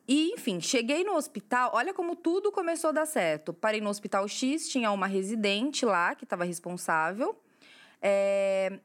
E, 0.07 0.31
enfim, 0.31 0.61
cheguei 0.61 1.03
no 1.03 1.15
hospital, 1.15 1.71
olha 1.73 1.93
como 1.93 2.15
tudo 2.15 2.49
começou 2.49 2.91
a 2.91 2.93
dar 2.93 3.05
certo. 3.05 3.53
Parei 3.53 3.81
no 3.81 3.89
hospital 3.89 4.25
X, 4.29 4.69
tinha 4.69 4.91
uma 4.91 5.07
residente 5.07 5.85
lá 5.85 6.15
que 6.15 6.23
estava 6.23 6.45
responsável. 6.45 7.35
É, 8.01 8.79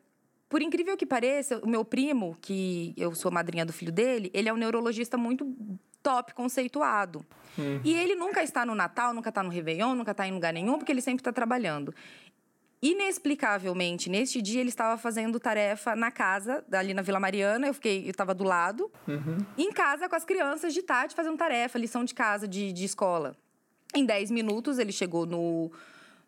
por 0.50 0.61
incrível 0.61 0.97
que 0.97 1.07
pareça, 1.07 1.61
o 1.62 1.69
meu 1.69 1.85
primo, 1.85 2.37
que 2.42 2.92
eu 2.97 3.14
sou 3.14 3.30
madrinha 3.30 3.64
do 3.64 3.73
filho 3.73 3.92
dele, 3.92 4.33
ele 4.35 4.49
é 4.49 4.52
um 4.52 4.57
neurologista 4.57 5.16
muito 5.16 5.57
top 6.02 6.35
conceituado. 6.35 7.25
Hum. 7.57 7.80
E 7.85 7.95
ele 7.95 8.16
nunca 8.16 8.42
está 8.42 8.66
no 8.66 8.75
Natal, 8.75 9.14
nunca 9.14 9.28
está 9.28 9.45
no 9.45 9.49
Réveillon, 9.49 9.95
nunca 9.95 10.11
está 10.11 10.26
em 10.26 10.33
lugar 10.33 10.52
nenhum, 10.52 10.76
porque 10.76 10.90
ele 10.90 11.00
sempre 11.00 11.21
está 11.21 11.33
trabalhando. 11.33 11.95
Inexplicavelmente, 12.83 14.11
neste 14.11 14.42
dia, 14.42 14.61
ele 14.61 14.71
estava 14.71 14.99
fazendo 14.99 15.38
tarefa 15.38 15.95
na 15.95 16.11
casa, 16.11 16.64
ali 16.73 16.95
na 16.95 17.02
Vila 17.02 17.21
Mariana. 17.21 17.69
Eu 17.69 17.75
fiquei, 17.75 18.07
eu 18.07 18.11
estava 18.11 18.35
do 18.35 18.42
lado. 18.42 18.90
Uhum. 19.07 19.38
Em 19.57 19.71
casa, 19.71 20.09
com 20.09 20.16
as 20.16 20.25
crianças 20.25 20.75
de 20.75 20.83
tarde, 20.83 21.14
fazendo 21.14 21.37
tarefa, 21.37 21.78
lição 21.78 22.04
de 22.04 22.12
casa, 22.12 22.49
de, 22.49 22.73
de 22.73 22.85
escola. 22.85 23.37
Em 23.95 24.04
10 24.04 24.33
minutos, 24.33 24.80
ele 24.80 24.90
chegou 24.90 25.26
no, 25.26 25.71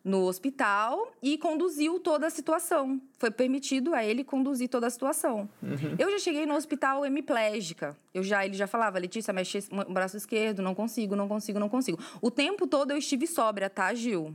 no 0.04 0.24
hospital 0.26 1.12
e 1.22 1.38
conduziu 1.38 2.00
toda 2.00 2.26
a 2.26 2.30
situação. 2.30 3.00
Foi 3.18 3.30
permitido 3.30 3.94
a 3.94 4.04
ele 4.04 4.24
conduzir 4.24 4.68
toda 4.68 4.86
a 4.86 4.90
situação. 4.90 5.48
Uhum. 5.62 5.94
Eu 5.98 6.10
já 6.10 6.18
cheguei 6.18 6.44
no 6.44 6.54
hospital 6.54 7.06
hemiplégica. 7.06 7.96
Eu 8.12 8.22
já, 8.22 8.44
ele 8.44 8.54
já 8.54 8.66
falava, 8.66 8.98
Letícia, 8.98 9.32
mexe 9.32 9.58
o 9.70 9.92
braço 9.92 10.16
esquerdo, 10.16 10.60
não 10.60 10.74
consigo, 10.74 11.14
não 11.14 11.28
consigo, 11.28 11.58
não 11.58 11.68
consigo. 11.68 11.98
O 12.20 12.30
tempo 12.30 12.66
todo 12.66 12.90
eu 12.90 12.96
estive 12.96 13.26
sóbria, 13.26 13.70
tá, 13.70 13.94
Gil? 13.94 14.34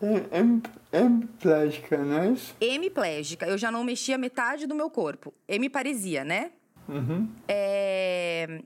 É, 0.00 0.98
hemiplégica, 0.98 1.98
não 1.98 2.18
é 2.18 2.30
isso? 2.30 2.54
Hemiplégica. 2.60 3.46
Eu 3.46 3.56
já 3.56 3.72
não 3.72 3.82
mexia 3.82 4.18
metade 4.18 4.66
do 4.66 4.74
meu 4.74 4.90
corpo. 4.90 5.32
Hemiparesia, 5.48 6.22
né? 6.22 6.52
Uhum. 6.88 7.28
É... 7.48 8.62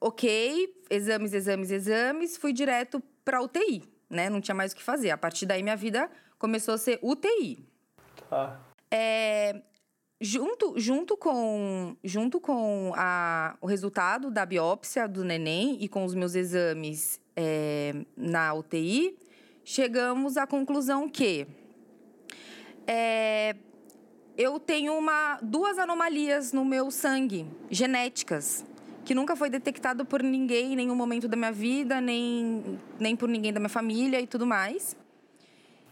Ok, 0.00 0.74
exames, 0.88 1.32
exames, 1.32 1.70
exames. 1.70 2.36
Fui 2.36 2.52
direto 2.52 3.02
pra 3.24 3.42
UTI 3.42 3.82
né? 4.10 4.28
Não 4.28 4.40
tinha 4.40 4.54
mais 4.54 4.72
o 4.72 4.76
que 4.76 4.82
fazer. 4.82 5.10
A 5.10 5.16
partir 5.16 5.46
daí, 5.46 5.62
minha 5.62 5.76
vida 5.76 6.10
começou 6.38 6.74
a 6.74 6.78
ser 6.78 6.98
UTI. 7.00 7.64
Tá. 8.28 8.60
É, 8.90 9.62
junto, 10.20 10.74
junto 10.76 11.16
com, 11.16 11.96
junto 12.02 12.40
com 12.40 12.92
a, 12.96 13.56
o 13.60 13.66
resultado 13.66 14.30
da 14.30 14.44
biópsia 14.44 15.06
do 15.06 15.24
neném 15.24 15.78
e 15.80 15.88
com 15.88 16.04
os 16.04 16.14
meus 16.14 16.34
exames 16.34 17.20
é, 17.36 17.94
na 18.16 18.52
UTI, 18.52 19.16
chegamos 19.64 20.36
à 20.36 20.46
conclusão 20.46 21.08
que 21.08 21.46
é, 22.86 23.54
eu 24.36 24.58
tenho 24.58 24.94
uma, 24.94 25.38
duas 25.40 25.78
anomalias 25.78 26.52
no 26.52 26.64
meu 26.64 26.90
sangue, 26.90 27.46
genéticas 27.70 28.64
que 29.10 29.14
nunca 29.14 29.34
foi 29.34 29.50
detectado 29.50 30.04
por 30.04 30.22
ninguém 30.22 30.72
em 30.72 30.76
nenhum 30.76 30.94
momento 30.94 31.26
da 31.26 31.36
minha 31.36 31.50
vida, 31.50 32.00
nem, 32.00 32.78
nem 32.96 33.16
por 33.16 33.28
ninguém 33.28 33.52
da 33.52 33.58
minha 33.58 33.68
família 33.68 34.20
e 34.20 34.26
tudo 34.28 34.46
mais. 34.46 34.96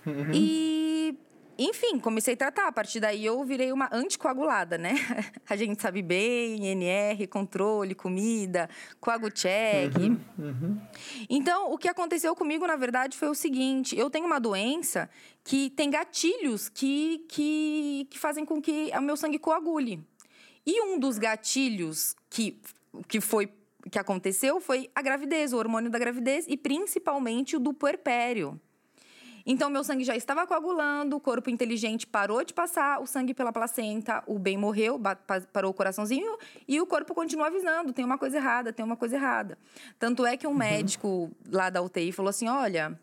Uhum. 0.06 0.30
E, 0.32 1.18
enfim, 1.58 1.98
comecei 1.98 2.34
a 2.34 2.36
tratar. 2.36 2.68
A 2.68 2.72
partir 2.72 3.00
daí 3.00 3.26
eu 3.26 3.44
virei 3.44 3.72
uma 3.72 3.88
anticoagulada, 3.92 4.78
né? 4.78 4.94
A 5.50 5.56
gente 5.56 5.82
sabe 5.82 6.00
bem, 6.00 6.64
NR, 6.64 7.26
controle, 7.26 7.92
comida, 7.92 8.70
coagucheck. 9.00 9.98
Uhum. 9.98 10.20
Uhum. 10.38 10.80
Então, 11.28 11.72
o 11.72 11.76
que 11.76 11.88
aconteceu 11.88 12.36
comigo, 12.36 12.64
na 12.68 12.76
verdade, 12.76 13.18
foi 13.18 13.26
o 13.26 13.34
seguinte: 13.34 13.98
eu 13.98 14.08
tenho 14.08 14.26
uma 14.26 14.38
doença 14.38 15.10
que 15.42 15.70
tem 15.70 15.90
gatilhos 15.90 16.68
que, 16.68 17.26
que, 17.28 18.06
que 18.10 18.16
fazem 18.16 18.44
com 18.44 18.62
que 18.62 18.92
o 18.96 19.02
meu 19.02 19.16
sangue 19.16 19.40
coagule. 19.40 20.06
E 20.64 20.82
um 20.82 21.00
dos 21.00 21.18
gatilhos 21.18 22.14
que 22.30 22.60
que 23.06 23.20
foi 23.20 23.52
que 23.90 23.98
aconteceu 23.98 24.60
foi 24.60 24.90
a 24.94 25.00
gravidez, 25.00 25.52
o 25.52 25.56
hormônio 25.56 25.90
da 25.90 25.98
gravidez 25.98 26.44
e 26.48 26.56
principalmente 26.56 27.56
o 27.56 27.60
do 27.60 27.72
puerpério. 27.72 28.60
Então, 29.50 29.70
meu 29.70 29.82
sangue 29.82 30.04
já 30.04 30.14
estava 30.14 30.46
coagulando, 30.46 31.16
o 31.16 31.20
corpo 31.20 31.48
inteligente 31.48 32.06
parou 32.06 32.44
de 32.44 32.52
passar 32.52 33.00
o 33.00 33.06
sangue 33.06 33.32
pela 33.32 33.50
placenta, 33.50 34.22
o 34.26 34.38
bem 34.38 34.58
morreu, 34.58 35.00
parou 35.50 35.70
o 35.70 35.74
coraçãozinho 35.74 36.36
e 36.66 36.78
o 36.82 36.86
corpo 36.86 37.14
continua 37.14 37.46
avisando: 37.46 37.94
tem 37.94 38.04
uma 38.04 38.18
coisa 38.18 38.36
errada, 38.36 38.74
tem 38.74 38.84
uma 38.84 38.96
coisa 38.96 39.16
errada. 39.16 39.56
Tanto 39.98 40.26
é 40.26 40.36
que 40.36 40.46
um 40.46 40.50
uhum. 40.50 40.56
médico 40.56 41.30
lá 41.50 41.70
da 41.70 41.80
UTI 41.80 42.12
falou 42.12 42.28
assim: 42.28 42.46
olha, 42.46 43.00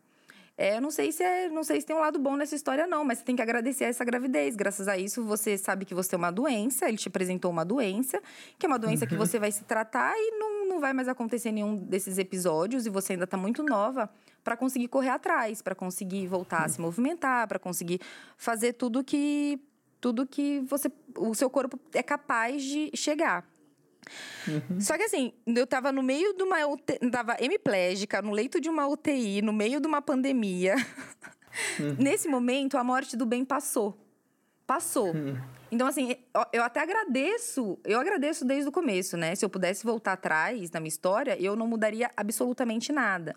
é, 0.57 0.77
eu 0.77 0.81
não 0.81 0.89
sei 0.89 1.11
se 1.11 1.21
é, 1.21 1.49
não 1.49 1.63
sei 1.63 1.81
se 1.81 1.87
tem 1.87 1.95
um 1.95 1.99
lado 1.99 2.17
bom 2.17 2.35
nessa 2.37 2.55
história 2.55 2.87
não, 2.87 3.03
mas 3.03 3.17
você 3.17 3.25
tem 3.25 3.35
que 3.35 3.41
agradecer 3.41 3.83
essa 3.83 4.05
gravidez. 4.05 4.55
Graças 4.55 4.87
a 4.87 4.97
isso 4.97 5.23
você 5.23 5.57
sabe 5.57 5.83
que 5.83 5.93
você 5.93 6.11
tem 6.11 6.17
uma 6.17 6.31
doença, 6.31 6.87
ele 6.87 6.97
te 6.97 7.09
apresentou 7.09 7.51
uma 7.51 7.65
doença, 7.65 8.21
que 8.57 8.65
é 8.65 8.69
uma 8.69 8.79
doença 8.79 9.03
uhum. 9.03 9.09
que 9.09 9.15
você 9.15 9.37
vai 9.37 9.51
se 9.51 9.65
tratar 9.65 10.13
e 10.15 10.31
não, 10.37 10.69
não 10.69 10.79
vai 10.79 10.93
mais 10.93 11.09
acontecer 11.09 11.51
nenhum 11.51 11.75
desses 11.75 12.17
episódios 12.17 12.85
e 12.85 12.89
você 12.89 13.13
ainda 13.13 13.25
está 13.25 13.35
muito 13.35 13.63
nova 13.63 14.09
para 14.43 14.55
conseguir 14.55 14.87
correr 14.87 15.09
atrás, 15.09 15.61
para 15.61 15.75
conseguir 15.75 16.25
voltar 16.27 16.59
uhum. 16.59 16.65
a 16.65 16.69
se 16.69 16.81
movimentar, 16.81 17.47
para 17.47 17.59
conseguir 17.59 17.99
fazer 18.37 18.73
tudo 18.73 19.03
que 19.03 19.59
tudo 19.99 20.25
que 20.25 20.61
você 20.61 20.89
o 21.17 21.33
seu 21.33 21.49
corpo 21.49 21.77
é 21.93 22.03
capaz 22.03 22.63
de 22.63 22.91
chegar. 22.95 23.45
Uhum. 24.47 24.79
Só 24.79 24.97
que 24.97 25.03
assim, 25.03 25.33
eu 25.45 25.65
tava 25.65 25.91
no 25.91 26.03
meio 26.03 26.33
de 26.33 26.43
uma 26.43 26.65
UTI, 26.67 26.99
tava 27.11 27.35
hemiplégica, 27.39 28.21
no 28.21 28.31
leito 28.31 28.59
de 28.59 28.69
uma 28.69 28.87
UTI, 28.87 29.41
no 29.41 29.53
meio 29.53 29.79
de 29.79 29.87
uma 29.87 30.01
pandemia. 30.01 30.75
Uhum. 31.79 31.95
Nesse 31.99 32.27
momento, 32.27 32.77
a 32.77 32.83
morte 32.83 33.15
do 33.15 33.25
bem 33.25 33.45
passou. 33.45 33.97
Passou. 34.67 35.13
Uhum. 35.13 35.37
Então, 35.71 35.87
assim, 35.87 36.15
eu 36.53 36.63
até 36.63 36.81
agradeço, 36.81 37.77
eu 37.83 37.99
agradeço 37.99 38.45
desde 38.45 38.69
o 38.69 38.71
começo, 38.71 39.17
né? 39.17 39.35
Se 39.35 39.43
eu 39.43 39.49
pudesse 39.49 39.83
voltar 39.83 40.13
atrás 40.13 40.71
na 40.71 40.79
minha 40.79 40.89
história, 40.89 41.37
eu 41.41 41.55
não 41.55 41.67
mudaria 41.67 42.11
absolutamente 42.15 42.91
nada. 42.91 43.35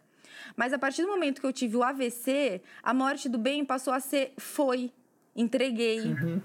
Mas 0.57 0.73
a 0.73 0.79
partir 0.79 1.03
do 1.03 1.09
momento 1.09 1.41
que 1.41 1.47
eu 1.47 1.53
tive 1.53 1.77
o 1.77 1.83
AVC, 1.83 2.63
a 2.83 2.95
morte 2.95 3.29
do 3.29 3.39
bem 3.39 3.65
passou 3.65 3.93
a 3.93 4.01
ser 4.01 4.33
foi, 4.37 4.93
entreguei. 5.35 6.01
Uhum. 6.01 6.41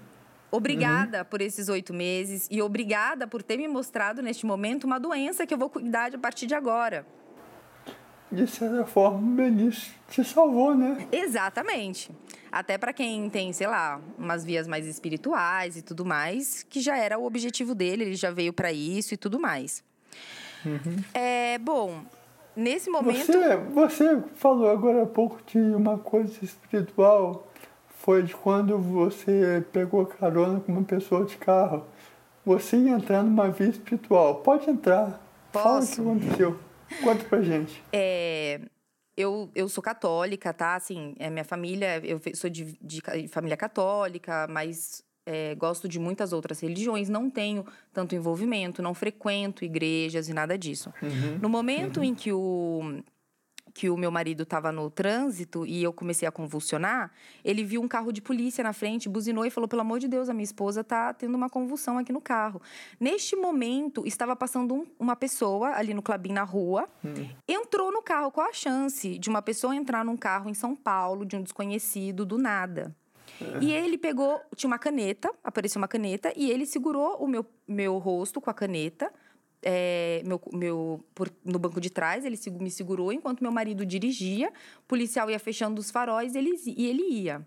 Obrigada 0.56 1.18
uhum. 1.18 1.24
por 1.24 1.40
esses 1.40 1.68
oito 1.68 1.92
meses 1.92 2.46
e 2.50 2.62
obrigada 2.62 3.26
por 3.26 3.42
ter 3.42 3.56
me 3.56 3.66
mostrado 3.66 4.22
neste 4.22 4.46
momento 4.46 4.84
uma 4.84 5.00
doença 5.00 5.44
que 5.44 5.52
eu 5.52 5.58
vou 5.58 5.68
cuidar 5.68 6.14
a 6.14 6.18
partir 6.18 6.46
de 6.46 6.54
agora. 6.54 7.04
De 8.30 8.46
certa 8.46 8.84
forma, 8.84 9.18
o 9.18 9.34
Benício 9.34 9.92
te 10.08 10.24
salvou, 10.24 10.74
né? 10.74 11.06
Exatamente. 11.10 12.10
Até 12.50 12.78
para 12.78 12.92
quem 12.92 13.28
tem, 13.28 13.52
sei 13.52 13.66
lá, 13.66 14.00
umas 14.16 14.44
vias 14.44 14.68
mais 14.68 14.86
espirituais 14.86 15.76
e 15.76 15.82
tudo 15.82 16.04
mais, 16.04 16.62
que 16.62 16.80
já 16.80 16.96
era 16.96 17.18
o 17.18 17.24
objetivo 17.24 17.74
dele, 17.74 18.04
ele 18.04 18.14
já 18.14 18.30
veio 18.30 18.52
para 18.52 18.72
isso 18.72 19.14
e 19.14 19.16
tudo 19.16 19.40
mais. 19.40 19.82
Uhum. 20.64 21.02
É, 21.12 21.58
bom, 21.58 22.04
nesse 22.54 22.88
momento. 22.88 23.26
Você, 23.26 23.56
você 23.56 24.22
falou 24.36 24.70
agora 24.70 25.02
há 25.02 25.06
pouco 25.06 25.40
de 25.46 25.58
uma 25.58 25.98
coisa 25.98 26.32
espiritual 26.42 27.48
foi 28.04 28.22
de 28.22 28.34
quando 28.34 28.78
você 28.78 29.64
pegou 29.72 30.04
carona 30.04 30.60
com 30.60 30.72
uma 30.72 30.84
pessoa 30.84 31.24
de 31.24 31.38
carro. 31.38 31.86
Você 32.44 32.76
ia 32.76 32.90
entrar 32.90 33.22
numa 33.22 33.50
vida 33.50 33.70
espiritual. 33.70 34.36
Pode 34.36 34.68
entrar. 34.68 35.18
Posso? 35.50 35.96
Fala 35.96 36.12
o 36.12 36.18
que 36.18 36.26
aconteceu. 36.26 36.60
Conta 37.02 37.24
pra 37.24 37.40
gente. 37.40 37.82
É, 37.90 38.60
eu, 39.16 39.50
eu 39.54 39.66
sou 39.70 39.82
católica, 39.82 40.52
tá? 40.52 40.74
Assim, 40.74 41.14
é 41.18 41.30
minha 41.30 41.44
família, 41.44 41.98
eu 42.04 42.20
sou 42.34 42.50
de, 42.50 42.76
de 42.82 43.00
família 43.28 43.56
católica, 43.56 44.46
mas 44.50 45.02
é, 45.24 45.54
gosto 45.54 45.88
de 45.88 45.98
muitas 45.98 46.34
outras 46.34 46.60
religiões, 46.60 47.08
não 47.08 47.30
tenho 47.30 47.64
tanto 47.90 48.14
envolvimento, 48.14 48.82
não 48.82 48.92
frequento 48.92 49.64
igrejas 49.64 50.28
e 50.28 50.34
nada 50.34 50.58
disso. 50.58 50.92
Uhum, 51.02 51.38
no 51.40 51.48
momento 51.48 51.98
uhum. 51.98 52.04
em 52.04 52.14
que 52.14 52.30
o 52.30 53.02
que 53.74 53.90
o 53.90 53.96
meu 53.96 54.10
marido 54.10 54.44
estava 54.44 54.70
no 54.70 54.88
trânsito 54.88 55.66
e 55.66 55.82
eu 55.82 55.92
comecei 55.92 56.26
a 56.26 56.30
convulsionar, 56.30 57.10
ele 57.44 57.64
viu 57.64 57.82
um 57.82 57.88
carro 57.88 58.12
de 58.12 58.22
polícia 58.22 58.62
na 58.62 58.72
frente, 58.72 59.08
buzinou 59.08 59.44
e 59.44 59.50
falou: 59.50 59.66
pelo 59.66 59.82
amor 59.82 59.98
de 59.98 60.06
Deus, 60.06 60.28
a 60.28 60.32
minha 60.32 60.44
esposa 60.44 60.82
está 60.82 61.12
tendo 61.12 61.34
uma 61.34 61.50
convulsão 61.50 61.98
aqui 61.98 62.12
no 62.12 62.20
carro. 62.20 62.62
Neste 63.00 63.34
momento, 63.34 64.06
estava 64.06 64.36
passando 64.36 64.74
um, 64.74 64.86
uma 64.96 65.16
pessoa 65.16 65.70
ali 65.70 65.92
no 65.92 66.00
Clabim 66.00 66.32
na 66.32 66.44
rua, 66.44 66.88
hum. 67.04 67.28
entrou 67.48 67.90
no 67.90 68.00
carro. 68.00 68.30
Qual 68.30 68.48
a 68.48 68.52
chance 68.52 69.18
de 69.18 69.28
uma 69.28 69.42
pessoa 69.42 69.74
entrar 69.74 70.04
num 70.04 70.16
carro 70.16 70.48
em 70.48 70.54
São 70.54 70.76
Paulo, 70.76 71.26
de 71.26 71.34
um 71.34 71.42
desconhecido, 71.42 72.24
do 72.24 72.38
nada? 72.38 72.94
É. 73.40 73.64
E 73.64 73.72
ele 73.72 73.98
pegou, 73.98 74.40
tinha 74.54 74.68
uma 74.68 74.78
caneta, 74.78 75.34
apareceu 75.42 75.80
uma 75.80 75.88
caneta, 75.88 76.32
e 76.36 76.48
ele 76.48 76.64
segurou 76.64 77.16
o 77.16 77.26
meu, 77.26 77.44
meu 77.66 77.98
rosto 77.98 78.40
com 78.40 78.50
a 78.50 78.54
caneta 78.54 79.12
é, 79.64 80.22
meu, 80.24 80.40
meu, 80.52 81.04
por, 81.14 81.32
no 81.44 81.58
banco 81.58 81.80
de 81.80 81.90
trás, 81.90 82.24
ele 82.24 82.38
me 82.60 82.70
segurou 82.70 83.12
enquanto 83.12 83.40
meu 83.40 83.50
marido 83.50 83.84
dirigia, 83.84 84.52
o 84.80 84.82
policial 84.86 85.30
ia 85.30 85.38
fechando 85.38 85.80
os 85.80 85.90
faróis 85.90 86.34
ele, 86.34 86.54
e 86.66 86.86
ele 86.86 87.02
ia. 87.02 87.46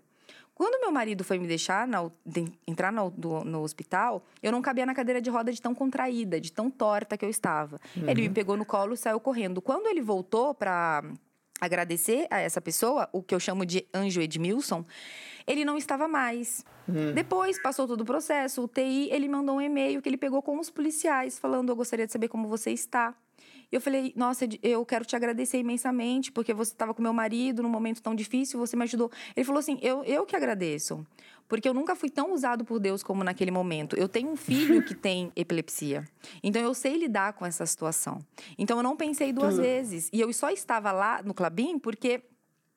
Quando 0.58 0.80
meu 0.80 0.90
marido 0.90 1.22
foi 1.22 1.38
me 1.38 1.46
deixar, 1.46 1.86
na, 1.86 2.10
entrar 2.66 2.92
no, 2.92 3.10
do, 3.10 3.44
no, 3.44 3.62
hospital, 3.62 4.24
eu 4.42 4.50
não 4.50 4.60
cabia 4.60 4.84
na 4.84 4.92
cadeira 4.92 5.20
de 5.20 5.30
roda 5.30 5.52
de 5.52 5.62
tão 5.62 5.72
contraída, 5.72 6.40
de 6.40 6.50
tão 6.50 6.68
torta 6.68 7.16
que 7.16 7.24
eu 7.24 7.30
estava. 7.30 7.78
Uhum. 7.96 8.08
Ele 8.08 8.22
me 8.22 8.30
pegou 8.30 8.56
no 8.56 8.64
colo 8.64 8.94
e 8.94 8.96
saiu 8.96 9.20
correndo. 9.20 9.62
Quando 9.62 9.86
ele 9.86 10.02
voltou 10.02 10.52
para 10.52 11.04
agradecer 11.60 12.26
a 12.30 12.40
essa 12.40 12.60
pessoa, 12.60 13.08
o 13.12 13.22
que 13.22 13.34
eu 13.34 13.40
chamo 13.40 13.66
de 13.66 13.86
anjo 13.92 14.20
Edmilson, 14.20 14.84
ele 15.46 15.64
não 15.64 15.76
estava 15.76 16.06
mais. 16.06 16.64
Hum. 16.88 17.12
Depois, 17.14 17.60
passou 17.60 17.86
todo 17.86 18.02
o 18.02 18.04
processo, 18.04 18.62
o 18.62 18.68
TI, 18.68 19.08
ele 19.10 19.28
mandou 19.28 19.56
um 19.56 19.60
e-mail 19.60 20.00
que 20.02 20.08
ele 20.08 20.16
pegou 20.16 20.42
com 20.42 20.58
os 20.58 20.70
policiais, 20.70 21.38
falando: 21.38 21.70
Eu 21.70 21.76
gostaria 21.76 22.06
de 22.06 22.12
saber 22.12 22.28
como 22.28 22.48
você 22.48 22.70
está. 22.70 23.14
E 23.70 23.74
eu 23.74 23.80
falei: 23.80 24.12
Nossa, 24.16 24.46
eu 24.62 24.84
quero 24.84 25.04
te 25.04 25.14
agradecer 25.16 25.58
imensamente, 25.58 26.32
porque 26.32 26.54
você 26.54 26.72
estava 26.72 26.94
com 26.94 27.02
meu 27.02 27.12
marido 27.12 27.62
num 27.62 27.68
momento 27.68 28.02
tão 28.02 28.14
difícil, 28.14 28.58
você 28.58 28.76
me 28.76 28.84
ajudou. 28.84 29.10
Ele 29.36 29.44
falou 29.44 29.60
assim: 29.60 29.78
Eu, 29.82 30.04
eu 30.04 30.24
que 30.26 30.36
agradeço. 30.36 31.06
Porque 31.48 31.68
eu 31.68 31.74
nunca 31.74 31.96
fui 31.96 32.10
tão 32.10 32.32
usado 32.32 32.64
por 32.64 32.78
Deus 32.78 33.02
como 33.02 33.24
naquele 33.24 33.50
momento. 33.50 33.96
Eu 33.96 34.08
tenho 34.08 34.30
um 34.30 34.36
filho 34.36 34.82
que 34.84 34.94
tem 34.96 35.32
epilepsia. 35.34 36.04
Então 36.42 36.60
eu 36.60 36.74
sei 36.74 36.96
lidar 36.96 37.32
com 37.32 37.46
essa 37.46 37.64
situação. 37.64 38.18
Então 38.58 38.76
eu 38.76 38.82
não 38.82 38.96
pensei 38.96 39.32
duas 39.32 39.56
vezes. 39.56 40.10
E 40.12 40.20
eu 40.20 40.32
só 40.32 40.50
estava 40.50 40.92
lá 40.92 41.22
no 41.22 41.32
Clabin 41.32 41.78
porque 41.78 42.22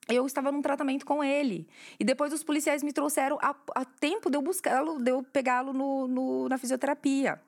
eu 0.08 0.26
estava 0.26 0.52
num 0.52 0.62
tratamento 0.62 1.06
com 1.06 1.24
ele. 1.24 1.68
E 2.00 2.04
depois 2.04 2.34
os 2.34 2.44
policiais 2.44 2.82
me 2.84 2.92
trouxeram 2.92 3.38
a, 3.42 3.56
a 3.76 3.86
tempo 3.86 4.30
de 4.30 4.38
eu 4.38 4.42
buscá-lo, 4.42 4.98
de 5.02 5.12
eu 5.12 5.24
pegá-lo 5.24 5.74
no, 5.74 6.08
no, 6.08 6.50
na 6.50 6.58
fisioterapia. 6.58 7.40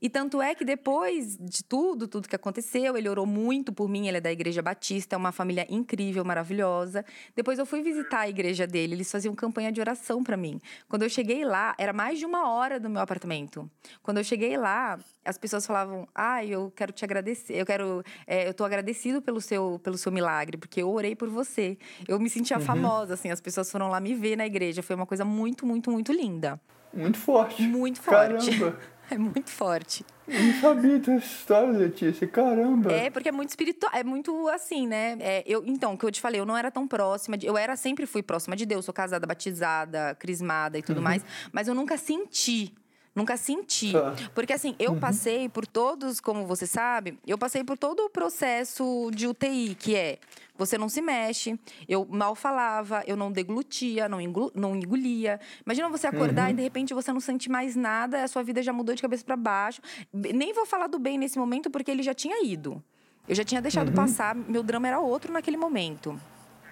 E 0.00 0.08
tanto 0.08 0.40
é 0.40 0.54
que 0.54 0.64
depois 0.64 1.36
de 1.38 1.64
tudo, 1.64 2.06
tudo 2.06 2.28
que 2.28 2.36
aconteceu, 2.36 2.96
ele 2.96 3.08
orou 3.08 3.26
muito 3.26 3.72
por 3.72 3.88
mim. 3.88 4.08
Ele 4.08 4.18
é 4.18 4.20
da 4.20 4.30
Igreja 4.30 4.62
Batista, 4.62 5.16
é 5.16 5.18
uma 5.18 5.32
família 5.32 5.66
incrível, 5.68 6.24
maravilhosa. 6.24 7.04
Depois 7.34 7.58
eu 7.58 7.66
fui 7.66 7.82
visitar 7.82 8.20
a 8.20 8.28
igreja 8.28 8.66
dele, 8.66 8.94
eles 8.94 9.10
faziam 9.10 9.34
campanha 9.34 9.72
de 9.72 9.80
oração 9.80 10.22
para 10.22 10.36
mim. 10.36 10.60
Quando 10.88 11.02
eu 11.02 11.08
cheguei 11.08 11.44
lá, 11.44 11.74
era 11.78 11.92
mais 11.92 12.18
de 12.18 12.26
uma 12.26 12.48
hora 12.48 12.78
do 12.78 12.88
meu 12.88 13.00
apartamento. 13.00 13.70
Quando 14.02 14.18
eu 14.18 14.24
cheguei 14.24 14.56
lá, 14.56 14.98
as 15.24 15.38
pessoas 15.38 15.66
falavam: 15.66 16.06
"Ah, 16.14 16.44
eu 16.44 16.72
quero 16.74 16.92
te 16.92 17.04
agradecer. 17.04 17.54
Eu 17.54 17.66
quero, 17.66 18.02
é, 18.26 18.48
eu 18.48 18.54
tô 18.54 18.64
agradecido 18.64 19.22
pelo 19.22 19.40
seu, 19.40 19.80
pelo 19.82 19.98
seu 19.98 20.12
milagre, 20.12 20.56
porque 20.56 20.82
eu 20.82 20.90
orei 20.90 21.14
por 21.14 21.28
você". 21.28 21.78
Eu 22.06 22.18
me 22.18 22.30
sentia 22.30 22.58
uhum. 22.58 22.62
famosa, 22.62 23.14
assim. 23.14 23.30
As 23.30 23.40
pessoas 23.40 23.70
foram 23.70 23.88
lá 23.88 24.00
me 24.00 24.14
ver 24.14 24.36
na 24.36 24.46
igreja. 24.46 24.82
Foi 24.82 24.96
uma 24.96 25.06
coisa 25.06 25.24
muito, 25.24 25.66
muito, 25.66 25.90
muito 25.90 26.12
linda. 26.12 26.60
Muito 26.92 27.18
forte. 27.18 27.62
Muito 27.62 28.00
forte. 28.00 28.50
Caramba. 28.58 28.78
É 29.10 29.18
muito 29.18 29.50
forte. 29.50 30.04
Eu 30.28 30.40
não 30.40 30.60
sabia 30.60 30.98
dessa 30.98 31.26
história, 31.26 31.70
Letícia. 31.70 32.26
Caramba. 32.28 32.92
É, 32.92 33.10
porque 33.10 33.28
é 33.28 33.32
muito 33.32 33.48
espiritual. 33.48 33.90
É 33.92 34.04
muito 34.04 34.48
assim, 34.48 34.86
né? 34.86 35.16
É, 35.20 35.42
eu, 35.46 35.64
então, 35.66 35.94
o 35.94 35.98
que 35.98 36.04
eu 36.04 36.12
te 36.12 36.20
falei, 36.20 36.40
eu 36.40 36.46
não 36.46 36.56
era 36.56 36.70
tão 36.70 36.86
próxima. 36.86 37.36
De, 37.36 37.46
eu 37.46 37.58
era, 37.58 37.74
sempre 37.74 38.06
fui 38.06 38.22
próxima 38.22 38.54
de 38.54 38.64
Deus. 38.64 38.84
Sou 38.84 38.94
casada, 38.94 39.26
batizada, 39.26 40.14
crismada 40.14 40.78
e 40.78 40.82
tudo 40.82 40.98
uhum. 40.98 41.02
mais. 41.02 41.24
Mas 41.52 41.66
eu 41.66 41.74
nunca 41.74 41.96
senti 41.96 42.72
Nunca 43.14 43.36
senti. 43.36 43.92
Tá. 43.92 44.14
Porque 44.34 44.52
assim, 44.52 44.74
eu 44.78 44.92
uhum. 44.92 45.00
passei 45.00 45.48
por 45.48 45.66
todos, 45.66 46.20
como 46.20 46.46
você 46.46 46.66
sabe, 46.66 47.18
eu 47.26 47.36
passei 47.36 47.64
por 47.64 47.76
todo 47.76 48.00
o 48.00 48.10
processo 48.10 49.10
de 49.12 49.26
UTI, 49.26 49.74
que 49.74 49.96
é 49.96 50.18
você 50.60 50.76
não 50.76 50.90
se 50.90 51.00
mexe, 51.00 51.58
eu 51.88 52.06
mal 52.10 52.34
falava, 52.34 53.02
eu 53.06 53.16
não 53.16 53.32
deglutia, 53.32 54.10
não, 54.10 54.20
engol, 54.20 54.52
não 54.54 54.76
engolia. 54.76 55.40
Imagina 55.64 55.88
você 55.88 56.06
acordar 56.06 56.44
uhum. 56.44 56.50
e 56.50 56.54
de 56.54 56.62
repente 56.62 56.92
você 56.92 57.10
não 57.10 57.18
sente 57.18 57.50
mais 57.50 57.74
nada, 57.74 58.22
a 58.22 58.28
sua 58.28 58.42
vida 58.42 58.62
já 58.62 58.70
mudou 58.70 58.94
de 58.94 59.00
cabeça 59.00 59.24
para 59.24 59.36
baixo. 59.36 59.80
Nem 60.12 60.52
vou 60.52 60.66
falar 60.66 60.86
do 60.86 60.98
bem 60.98 61.16
nesse 61.16 61.38
momento 61.38 61.70
porque 61.70 61.90
ele 61.90 62.02
já 62.02 62.12
tinha 62.12 62.44
ido. 62.44 62.82
Eu 63.26 63.34
já 63.34 63.42
tinha 63.42 63.62
deixado 63.62 63.88
uhum. 63.88 63.94
passar, 63.94 64.34
meu 64.34 64.62
drama 64.62 64.86
era 64.86 65.00
outro 65.00 65.32
naquele 65.32 65.56
momento. 65.56 66.20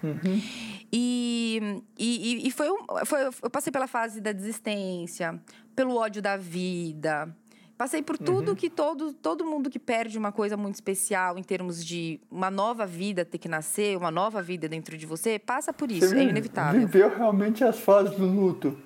Uhum. 0.03 0.41
E, 0.93 1.81
e, 1.97 2.47
e 2.47 2.51
foi, 2.51 2.67
foi, 3.05 3.25
eu 3.41 3.49
passei 3.49 3.71
pela 3.71 3.87
fase 3.87 4.21
da 4.21 4.31
desistência, 4.31 5.41
pelo 5.75 5.95
ódio 5.95 6.21
da 6.21 6.37
vida. 6.37 7.35
Passei 7.79 8.01
por 8.01 8.17
tudo 8.17 8.49
uhum. 8.49 8.55
que 8.55 8.69
todo, 8.69 9.13
todo 9.13 9.45
mundo 9.45 9.69
que 9.69 9.79
perde 9.79 10.17
uma 10.17 10.33
coisa 10.33 10.57
muito 10.57 10.75
especial 10.75 11.37
em 11.37 11.43
termos 11.43 11.85
de 11.85 12.19
uma 12.29 12.51
nova 12.51 12.85
vida 12.85 13.23
ter 13.23 13.37
que 13.37 13.47
nascer, 13.47 13.95
uma 13.95 14.11
nova 14.11 14.41
vida 14.41 14.67
dentro 14.67 14.97
de 14.97 15.05
você, 15.05 15.39
passa 15.39 15.71
por 15.71 15.89
isso, 15.89 16.09
você 16.09 16.19
é 16.19 16.23
inevitável. 16.23 16.81
Viveu 16.81 17.07
realmente 17.07 17.63
as 17.63 17.79
fases 17.79 18.17
do 18.17 18.25
luto, 18.25 18.77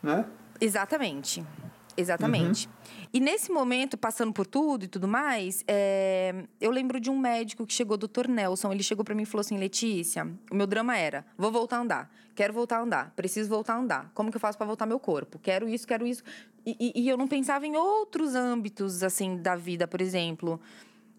né? 0.00 0.26
Exatamente. 0.60 1.44
Exatamente. 1.96 2.66
Uhum. 2.66 2.72
E 3.12 3.20
nesse 3.20 3.50
momento, 3.50 3.96
passando 3.96 4.32
por 4.32 4.46
tudo 4.46 4.84
e 4.84 4.88
tudo 4.88 5.08
mais, 5.08 5.64
é... 5.66 6.34
eu 6.60 6.70
lembro 6.70 7.00
de 7.00 7.10
um 7.10 7.18
médico 7.18 7.66
que 7.66 7.72
chegou, 7.72 7.96
doutor 7.96 8.28
Nelson. 8.28 8.72
Ele 8.72 8.82
chegou 8.82 9.04
para 9.04 9.14
mim 9.14 9.22
e 9.22 9.26
falou 9.26 9.40
assim: 9.40 9.56
Letícia, 9.56 10.26
o 10.50 10.54
meu 10.54 10.66
drama 10.66 10.96
era: 10.96 11.24
vou 11.38 11.50
voltar 11.50 11.78
a 11.78 11.80
andar, 11.80 12.10
quero 12.34 12.52
voltar 12.52 12.78
a 12.78 12.82
andar, 12.82 13.12
preciso 13.16 13.48
voltar 13.48 13.74
a 13.74 13.78
andar. 13.78 14.10
Como 14.14 14.30
que 14.30 14.36
eu 14.36 14.40
faço 14.40 14.58
para 14.58 14.66
voltar 14.66 14.86
meu 14.86 15.00
corpo? 15.00 15.38
Quero 15.38 15.68
isso, 15.68 15.86
quero 15.86 16.06
isso. 16.06 16.22
E, 16.64 16.76
e, 16.94 17.02
e 17.02 17.08
eu 17.08 17.16
não 17.16 17.28
pensava 17.28 17.66
em 17.66 17.76
outros 17.76 18.34
âmbitos, 18.34 19.02
assim, 19.02 19.36
da 19.36 19.54
vida, 19.54 19.86
por 19.86 20.00
exemplo. 20.00 20.60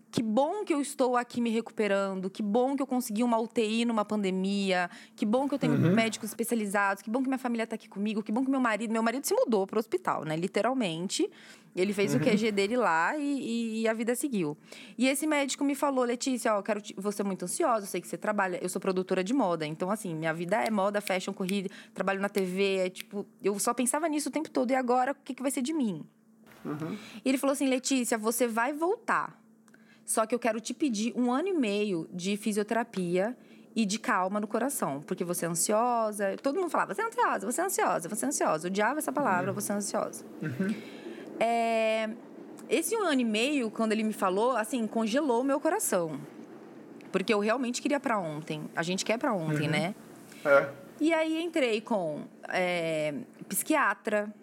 Que 0.09 0.23
bom 0.23 0.63
que 0.63 0.73
eu 0.73 0.79
estou 0.79 1.17
aqui 1.17 1.41
me 1.41 1.49
recuperando, 1.49 2.29
que 2.29 2.41
bom 2.41 2.75
que 2.75 2.81
eu 2.81 2.87
consegui 2.87 3.23
uma 3.23 3.37
UTI 3.37 3.83
numa 3.83 4.05
pandemia, 4.05 4.89
que 5.15 5.25
bom 5.25 5.47
que 5.47 5.53
eu 5.53 5.59
tenho 5.59 5.73
uhum. 5.73 5.93
médicos 5.93 6.29
especializados, 6.29 7.03
que 7.03 7.09
bom 7.09 7.21
que 7.21 7.27
minha 7.27 7.37
família 7.37 7.65
está 7.65 7.75
aqui 7.75 7.89
comigo, 7.89 8.23
que 8.23 8.31
bom 8.31 8.43
que 8.43 8.49
meu 8.49 8.59
marido, 8.59 8.91
meu 8.91 9.03
marido 9.03 9.25
se 9.25 9.33
mudou 9.33 9.67
para 9.67 9.77
o 9.77 9.79
hospital, 9.79 10.23
né? 10.23 10.35
Literalmente. 10.35 11.29
Ele 11.75 11.93
fez 11.93 12.15
uhum. 12.15 12.21
o 12.21 12.23
QG 12.23 12.51
dele 12.51 12.75
lá 12.75 13.15
e, 13.17 13.81
e, 13.81 13.87
a 13.87 13.93
vida 13.93 14.15
seguiu. 14.15 14.57
E 14.97 15.07
esse 15.07 15.27
médico 15.27 15.63
me 15.63 15.75
falou, 15.75 16.03
Letícia, 16.05 16.57
ó, 16.57 16.61
quero 16.63 16.81
te... 16.81 16.95
você 16.97 17.21
é 17.21 17.25
muito 17.25 17.45
ansiosa, 17.45 17.85
eu 17.85 17.87
sei 17.87 18.01
que 18.01 18.07
você 18.07 18.17
trabalha, 18.17 18.57
eu 18.63 18.67
sou 18.67 18.81
produtora 18.81 19.23
de 19.23 19.31
moda, 19.31 19.63
então 19.63 19.91
assim, 19.91 20.15
minha 20.15 20.33
vida 20.33 20.55
é 20.55 20.71
moda, 20.71 20.99
fashion, 21.01 21.33
corrida, 21.33 21.69
trabalho 21.93 22.19
na 22.19 22.29
TV, 22.29 22.77
é 22.77 22.89
tipo, 22.89 23.27
eu 23.43 23.59
só 23.59 23.75
pensava 23.75 24.07
nisso 24.09 24.29
o 24.29 24.31
tempo 24.31 24.49
todo 24.49 24.71
e 24.71 24.75
agora 24.75 25.11
o 25.11 25.15
que, 25.15 25.35
que 25.35 25.41
vai 25.43 25.51
ser 25.51 25.61
de 25.61 25.71
mim? 25.71 26.03
Uhum. 26.65 26.97
E 27.23 27.29
ele 27.29 27.37
falou 27.37 27.53
assim, 27.53 27.67
Letícia, 27.67 28.17
você 28.17 28.47
vai 28.47 28.73
voltar 28.73 29.39
só 30.07 30.25
que 30.25 30.33
eu 30.33 30.39
quero 30.39 30.61
te 30.61 30.73
pedir 30.73 31.11
um 31.17 31.33
ano 31.33 31.49
e 31.49 31.53
meio 31.53 32.07
de 32.13 32.37
fisioterapia 32.37 33.35
e 33.75 33.85
de 33.85 33.99
calma 33.99 34.39
no 34.39 34.47
coração, 34.47 35.01
porque 35.05 35.25
você 35.25 35.45
é 35.45 35.49
ansiosa. 35.49 36.37
Todo 36.41 36.55
mundo 36.55 36.69
falava, 36.69 36.93
você 36.93 37.01
é 37.01 37.05
ansiosa, 37.05 37.51
você 37.51 37.61
é 37.61 37.65
ansiosa, 37.65 38.09
você 38.09 38.25
é 38.25 38.27
ansiosa. 38.29 38.67
Odiava 38.69 38.99
essa 38.99 39.11
palavra, 39.11 39.51
você 39.51 39.73
é 39.73 39.75
ansiosa. 39.75 40.23
Uhum. 40.41 40.73
É, 41.41 42.09
esse 42.69 42.95
um 42.95 43.03
ano 43.03 43.19
e 43.19 43.25
meio, 43.25 43.69
quando 43.69 43.91
ele 43.91 44.01
me 44.01 44.13
falou, 44.13 44.55
assim, 44.55 44.87
congelou 44.87 45.41
o 45.41 45.43
meu 45.43 45.59
coração. 45.59 46.17
Porque 47.11 47.33
eu 47.33 47.39
realmente 47.39 47.81
queria 47.81 47.99
para 47.99 48.17
ontem. 48.17 48.63
A 48.77 48.83
gente 48.83 49.03
quer 49.03 49.19
para 49.19 49.33
ontem, 49.33 49.65
uhum. 49.65 49.71
né? 49.71 49.95
É. 50.45 50.69
E 51.01 51.13
aí 51.13 51.43
entrei 51.43 51.81
com 51.81 52.21
é, 52.47 53.13
psiquiatra, 53.49 54.33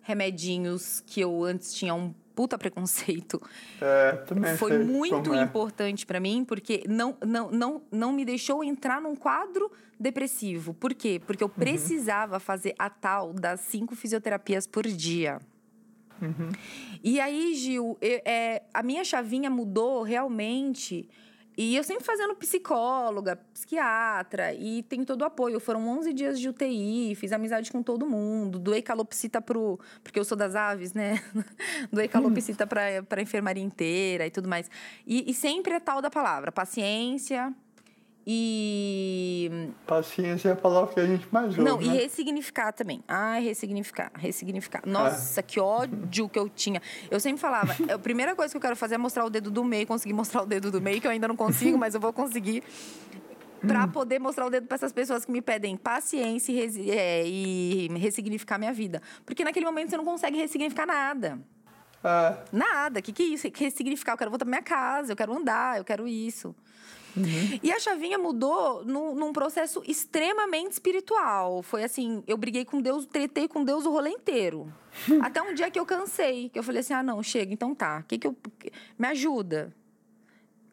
remedinhos 0.00 1.02
que 1.04 1.20
eu 1.20 1.42
antes 1.42 1.74
tinha 1.74 1.92
um 1.92 2.14
puta 2.38 2.56
preconceito. 2.56 3.42
É, 3.80 4.12
também 4.24 4.56
Foi 4.56 4.78
muito 4.78 5.34
é. 5.34 5.42
importante 5.42 6.06
para 6.06 6.20
mim, 6.20 6.44
porque 6.44 6.84
não, 6.88 7.16
não, 7.26 7.50
não, 7.50 7.82
não 7.90 8.12
me 8.12 8.24
deixou 8.24 8.62
entrar 8.62 9.00
num 9.00 9.16
quadro 9.16 9.72
depressivo. 9.98 10.72
Por 10.72 10.94
quê? 10.94 11.20
Porque 11.26 11.42
eu 11.42 11.48
uhum. 11.48 11.54
precisava 11.54 12.38
fazer 12.38 12.76
a 12.78 12.88
tal 12.88 13.32
das 13.32 13.62
cinco 13.62 13.96
fisioterapias 13.96 14.68
por 14.68 14.86
dia. 14.86 15.40
Uhum. 16.22 16.50
E 17.02 17.18
aí, 17.18 17.56
Gil, 17.56 17.98
eu, 18.00 18.22
é, 18.24 18.62
a 18.72 18.84
minha 18.84 19.02
chavinha 19.02 19.50
mudou 19.50 20.04
realmente 20.04 21.08
E 21.60 21.74
eu 21.74 21.82
sempre 21.82 22.04
fazendo 22.04 22.36
psicóloga, 22.36 23.34
psiquiatra, 23.52 24.54
e 24.54 24.84
tem 24.84 25.04
todo 25.04 25.22
o 25.22 25.24
apoio. 25.24 25.58
Foram 25.58 25.88
11 25.88 26.12
dias 26.12 26.38
de 26.38 26.48
UTI, 26.48 27.16
fiz 27.16 27.32
amizade 27.32 27.72
com 27.72 27.82
todo 27.82 28.06
mundo. 28.06 28.60
Doei 28.60 28.80
calopsita 28.80 29.42
pro. 29.42 29.76
Porque 30.00 30.20
eu 30.20 30.24
sou 30.24 30.38
das 30.38 30.54
aves, 30.54 30.92
né? 30.92 31.20
Doei 31.90 32.06
calopsita 32.06 32.64
pra, 32.64 33.02
pra 33.08 33.20
enfermaria 33.20 33.62
inteira 33.62 34.24
e 34.24 34.30
tudo 34.30 34.48
mais. 34.48 34.70
E, 35.04 35.28
e 35.28 35.34
sempre 35.34 35.74
é 35.74 35.80
tal 35.80 36.00
da 36.00 36.08
palavra: 36.08 36.52
paciência, 36.52 37.52
e. 38.30 39.70
Paciência 39.86 40.50
é 40.50 40.52
a 40.52 40.56
palavra 40.56 40.92
que 40.92 41.00
a 41.00 41.06
gente 41.06 41.26
mais 41.32 41.46
ouve. 41.46 41.62
Não, 41.62 41.78
né? 41.78 41.84
e 41.86 41.88
ressignificar 41.88 42.72
também. 42.72 43.02
Ai, 43.08 43.42
ressignificar, 43.42 44.12
ressignificar. 44.14 44.82
Nossa, 44.84 45.40
é. 45.40 45.42
que 45.42 45.58
ódio 45.58 46.28
que 46.28 46.38
eu 46.38 46.46
tinha. 46.46 46.82
Eu 47.10 47.18
sempre 47.20 47.40
falava, 47.40 47.74
a 47.90 47.98
primeira 47.98 48.36
coisa 48.36 48.52
que 48.52 48.56
eu 48.58 48.60
quero 48.60 48.76
fazer 48.76 48.96
é 48.96 48.98
mostrar 48.98 49.24
o 49.24 49.30
dedo 49.30 49.50
do 49.50 49.64
meio, 49.64 49.86
conseguir 49.86 50.12
mostrar 50.12 50.42
o 50.42 50.46
dedo 50.46 50.70
do 50.70 50.78
meio, 50.78 51.00
que 51.00 51.06
eu 51.06 51.10
ainda 51.10 51.26
não 51.26 51.36
consigo, 51.36 51.78
mas 51.78 51.94
eu 51.94 52.00
vou 52.00 52.12
conseguir. 52.12 52.62
Pra 53.66 53.84
hum. 53.84 53.88
poder 53.88 54.20
mostrar 54.20 54.46
o 54.46 54.50
dedo 54.50 54.66
para 54.66 54.74
essas 54.74 54.92
pessoas 54.92 55.24
que 55.24 55.32
me 55.32 55.40
pedem 55.40 55.74
paciência 55.76 56.52
e, 56.52 56.90
é, 56.90 57.26
e 57.26 57.88
ressignificar 57.96 58.58
minha 58.58 58.74
vida. 58.74 59.02
Porque 59.24 59.42
naquele 59.42 59.64
momento 59.64 59.88
você 59.88 59.96
não 59.96 60.04
consegue 60.04 60.36
ressignificar 60.36 60.86
nada. 60.86 61.40
É. 62.04 62.36
Nada. 62.52 63.00
O 63.00 63.02
que, 63.02 63.10
que 63.10 63.22
é 63.22 63.26
isso? 63.26 63.48
Ressignificar. 63.52 64.12
Eu 64.12 64.18
quero 64.18 64.30
voltar 64.30 64.44
pra 64.44 64.50
minha 64.50 64.62
casa, 64.62 65.12
eu 65.12 65.16
quero 65.16 65.34
andar, 65.34 65.78
eu 65.78 65.84
quero 65.84 66.06
isso. 66.06 66.54
Uhum. 67.18 67.60
E 67.62 67.72
a 67.72 67.78
chavinha 67.78 68.18
mudou 68.18 68.84
num, 68.84 69.14
num, 69.14 69.32
processo 69.32 69.82
extremamente 69.86 70.72
espiritual. 70.72 71.62
Foi 71.62 71.84
assim, 71.84 72.22
eu 72.26 72.36
briguei 72.36 72.64
com 72.64 72.80
Deus, 72.80 73.06
tretei 73.06 73.48
com 73.48 73.64
Deus 73.64 73.86
o 73.86 73.90
rolê 73.90 74.10
inteiro. 74.10 74.72
Até 75.22 75.42
um 75.42 75.54
dia 75.54 75.70
que 75.70 75.78
eu 75.78 75.86
cansei, 75.86 76.48
que 76.48 76.58
eu 76.58 76.62
falei 76.62 76.80
assim, 76.80 76.94
ah, 76.94 77.02
não, 77.02 77.22
chega, 77.22 77.52
então 77.52 77.74
tá. 77.74 78.02
Que 78.02 78.18
que 78.18 78.26
eu... 78.26 78.36
Me 78.98 79.08
ajuda. 79.08 79.74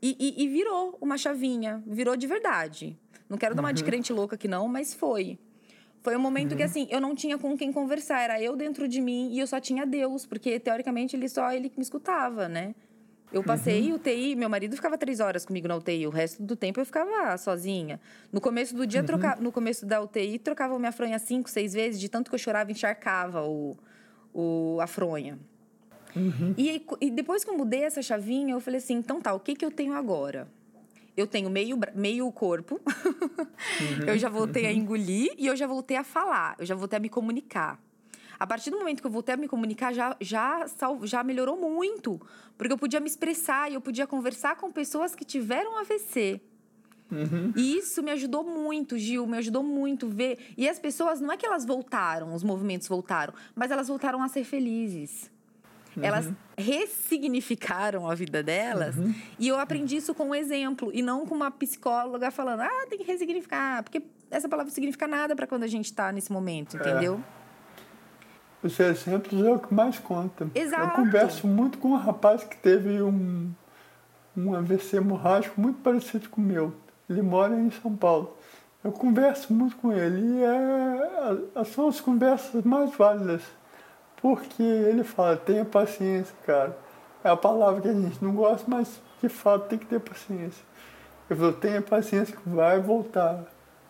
E, 0.02 0.16
e, 0.20 0.44
e 0.44 0.48
virou 0.48 0.98
uma 1.02 1.18
chavinha, 1.18 1.84
virou 1.86 2.16
de 2.16 2.28
verdade. 2.28 2.98
Não 3.28 3.38
quero 3.38 3.56
dar 3.56 3.62
uma 3.62 3.74
de 3.74 3.82
uhum. 3.82 3.90
crente 3.90 4.14
louca 4.14 4.36
aqui 4.36 4.48
não, 4.48 4.68
mas 4.68 4.94
foi. 4.94 5.40
Foi 6.02 6.16
um 6.16 6.20
momento 6.20 6.52
uhum. 6.52 6.58
que, 6.58 6.64
assim, 6.64 6.88
eu 6.92 7.02
não 7.02 7.16
tinha 7.16 7.36
com 7.36 7.58
quem 7.58 7.74
conversar. 7.74 8.22
Era 8.22 8.40
eu 8.40 8.56
dentro 8.56 8.88
de 8.88 9.02
mim 9.02 9.32
e 9.32 9.40
eu 9.40 9.48
só 9.48 9.60
tinha 9.60 9.88
Deus. 9.88 10.24
Porque, 10.24 10.60
teoricamente, 10.60 11.16
ele 11.16 11.28
só 11.28 11.52
ele 11.52 11.72
me 11.76 11.82
escutava, 11.82 12.48
né? 12.48 12.76
Eu 13.32 13.44
passei 13.44 13.90
uhum. 13.90 13.96
UTI, 13.96 14.36
meu 14.36 14.50
marido 14.50 14.76
ficava 14.76 14.98
três 14.98 15.20
horas 15.20 15.46
comigo 15.46 15.68
na 15.68 15.76
UTI, 15.76 16.08
o 16.08 16.10
resto 16.10 16.42
do 16.42 16.56
tempo 16.56 16.80
eu 16.80 16.86
ficava 16.86 17.38
sozinha. 17.38 18.00
No 18.32 18.40
começo 18.40 18.76
do 18.76 18.86
dia, 18.86 19.02
uhum. 19.02 19.06
troca, 19.06 19.36
no 19.42 19.52
começo 19.52 19.86
da 19.86 20.02
UTI, 20.02 20.40
trocava 20.40 20.78
minha 20.80 20.92
fronha 20.92 21.20
cinco, 21.20 21.50
seis 21.50 21.74
vezes, 21.74 22.00
de 22.00 22.08
tanto 22.08 22.30
que 22.30 22.36
eu 22.36 22.40
chorava, 22.40 22.72
encharcava 22.72 23.44
o, 23.44 23.76
o, 24.34 24.78
a 24.80 24.88
fronha. 24.88 25.38
Uhum. 26.16 26.56
E, 26.58 26.86
e 27.02 27.12
depois 27.12 27.44
que 27.44 27.50
eu 27.50 27.58
mudei 27.58 27.84
essa 27.84 28.02
chavinha, 28.02 28.54
eu 28.54 28.62
falei 28.62 28.78
assim: 28.78 28.94
então 28.94 29.20
tá, 29.20 29.34
o 29.34 29.40
que, 29.40 29.56
que 29.56 29.66
eu 29.66 29.72
tenho 29.72 29.94
agora? 29.94 30.48
Eu 31.18 31.28
tenho 31.28 31.50
meio, 31.50 31.80
meio 31.94 32.30
corpo, 32.32 32.80
uhum. 32.86 34.06
eu 34.08 34.18
já 34.18 34.30
voltei 34.30 34.66
a 34.66 34.70
uhum. 34.70 34.76
engolir 34.76 35.34
e 35.38 35.48
eu 35.48 35.56
já 35.56 35.66
voltei 35.66 35.98
a 35.98 36.04
falar, 36.04 36.56
eu 36.60 36.66
já 36.66 36.76
voltei 36.76 36.98
a 36.98 37.00
me 37.00 37.10
comunicar. 37.10 37.82
A 38.40 38.46
partir 38.46 38.70
do 38.70 38.78
momento 38.78 39.02
que 39.02 39.08
eu 39.08 39.12
voltei 39.12 39.34
a 39.34 39.38
me 39.38 39.48
comunicar, 39.48 39.94
já, 39.94 40.16
já, 40.20 40.66
já 41.04 41.24
melhorou 41.24 41.58
muito. 41.58 42.20
Porque 42.58 42.74
eu 42.74 42.78
podia 42.78 43.00
me 43.00 43.08
expressar 43.08 43.72
e 43.72 43.76
eu 43.76 43.82
podia 43.82 44.08
conversar 44.08 44.56
com 44.56 44.72
pessoas 44.72 45.16
que 45.16 45.26
tiveram 45.26 45.78
AVC. 45.78 46.42
Uhum. 47.12 47.54
E 47.56 47.78
isso 47.78 48.02
me 48.02 48.12
ajudou 48.12 48.44
muito, 48.44 48.98
Gil, 48.98 49.28
me 49.28 49.38
ajudou 49.38 49.64
muito 49.64 50.08
ver. 50.08 50.40
E 50.58 50.68
as 50.68 50.80
pessoas, 50.80 51.22
não 51.22 51.32
é 51.32 51.38
que 51.38 51.46
elas 51.46 51.66
voltaram, 51.66 52.34
os 52.34 52.44
movimentos 52.44 52.88
voltaram, 52.88 53.34
mas 53.54 53.72
elas 53.72 53.88
voltaram 53.88 54.22
a 54.24 54.28
ser 54.28 54.44
felizes. 54.44 55.32
Uhum. 55.96 56.04
Elas 56.04 56.30
ressignificaram 56.58 58.10
a 58.10 58.16
vida 58.16 58.42
delas. 58.42 58.98
Uhum. 58.98 59.14
E 59.40 59.48
eu 59.48 59.60
aprendi 59.60 59.98
isso 59.98 60.14
com 60.14 60.30
um 60.30 60.36
exemplo, 60.36 60.92
e 60.94 61.02
não 61.02 61.26
com 61.26 61.36
uma 61.36 61.52
psicóloga 61.52 62.32
falando, 62.32 62.62
ah, 62.62 62.86
tem 62.90 62.98
que 62.98 63.06
ressignificar. 63.06 63.84
Porque 63.84 64.02
essa 64.32 64.50
palavra 64.50 64.70
não 64.70 64.74
significa 64.74 65.08
nada 65.08 65.36
para 65.36 65.48
quando 65.48 65.64
a 65.64 65.68
gente 65.68 65.86
está 65.86 66.12
nesse 66.12 66.32
momento, 66.32 66.76
entendeu? 66.76 67.22
É. 67.32 67.35
Os 68.66 68.80
exemplos 68.80 69.46
é 69.46 69.52
o 69.52 69.60
que 69.60 69.72
mais 69.72 70.00
conta. 70.00 70.48
Exato. 70.56 71.00
Eu 71.00 71.06
converso 71.06 71.46
muito 71.46 71.78
com 71.78 71.90
um 71.90 71.98
rapaz 71.98 72.44
que 72.44 72.58
teve 72.58 73.00
um, 73.00 73.52
um 74.36 74.56
AVC 74.56 74.98
hemorrágico 74.98 75.62
muito 75.62 75.84
parecido 75.84 76.28
com 76.30 76.42
o 76.42 76.44
meu. 76.44 76.74
Ele 77.08 77.22
mora 77.22 77.54
em 77.54 77.70
São 77.70 77.96
Paulo. 77.96 78.36
Eu 78.84 78.92
converso 78.92 79.54
muito 79.54 79.76
com 79.76 79.94
ele 79.94 80.20
e 80.20 80.44
é, 80.44 81.64
são 81.66 81.88
as 81.88 82.02
conversas 82.02 82.64
mais 82.64 82.90
válidas. 82.96 83.44
Porque 84.20 84.64
ele 84.64 85.04
fala, 85.04 85.38
tenha 85.38 85.64
paciência, 85.64 86.36
cara. 86.44 86.76
É 87.24 87.30
a 87.30 87.38
palavra 87.38 87.82
que 87.82 87.88
a 87.88 87.94
gente 87.94 88.24
não 88.24 88.34
gosta, 88.34 88.66
mas 88.68 89.00
de 89.22 89.30
fato 89.30 89.68
tem 89.68 89.78
que 89.78 89.86
ter 89.86 90.00
paciência. 90.00 90.66
Eu 91.30 91.38
falo, 91.38 91.54
tenha 91.54 91.84
paciência 91.84 92.36
que 92.36 92.50
vai 92.50 92.80
voltar 92.80 93.44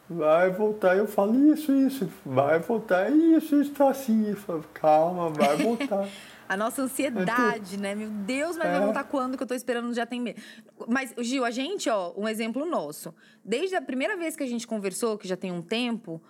vai 0.10 0.52
voltar. 0.52 0.96
Eu 0.96 1.08
falo, 1.08 1.54
isso, 1.54 1.72
isso, 1.72 2.10
vai 2.26 2.60
voltar, 2.60 3.12
isso, 3.12 3.60
isso 3.60 3.72
tá 3.72 3.90
assim. 3.90 4.30
Eu 4.30 4.36
falo, 4.36 4.64
calma, 4.74 5.30
vai 5.30 5.58
voltar. 5.58 6.08
a 6.48 6.56
nossa 6.56 6.82
ansiedade, 6.82 7.78
né? 7.78 7.96
Meu 7.96 8.10
Deus, 8.10 8.58
mas 8.58 8.68
é. 8.68 8.72
vai 8.72 8.82
voltar 8.82 9.04
quando 9.06 9.38
que 9.38 9.44
eu 9.44 9.48
tô 9.48 9.54
esperando 9.54 9.94
já 9.94 10.06
tem 10.06 10.22
medo. 10.22 10.42
Mas, 10.88 11.14
Gil, 11.20 11.44
a 11.44 11.52
gente, 11.52 11.90
ó, 11.90 12.14
um 12.16 12.28
exemplo 12.28 12.66
nosso. 12.66 13.14
Desde 13.44 13.76
a 13.76 13.82
primeira 13.82 14.16
vez 14.16 14.36
que 14.36 14.44
a 14.44 14.48
gente 14.48 14.68
conversou, 14.68 15.18
que 15.18 15.28
já 15.28 15.36
tem 15.36 15.52
um 15.52 15.62
tempo, 15.62 16.22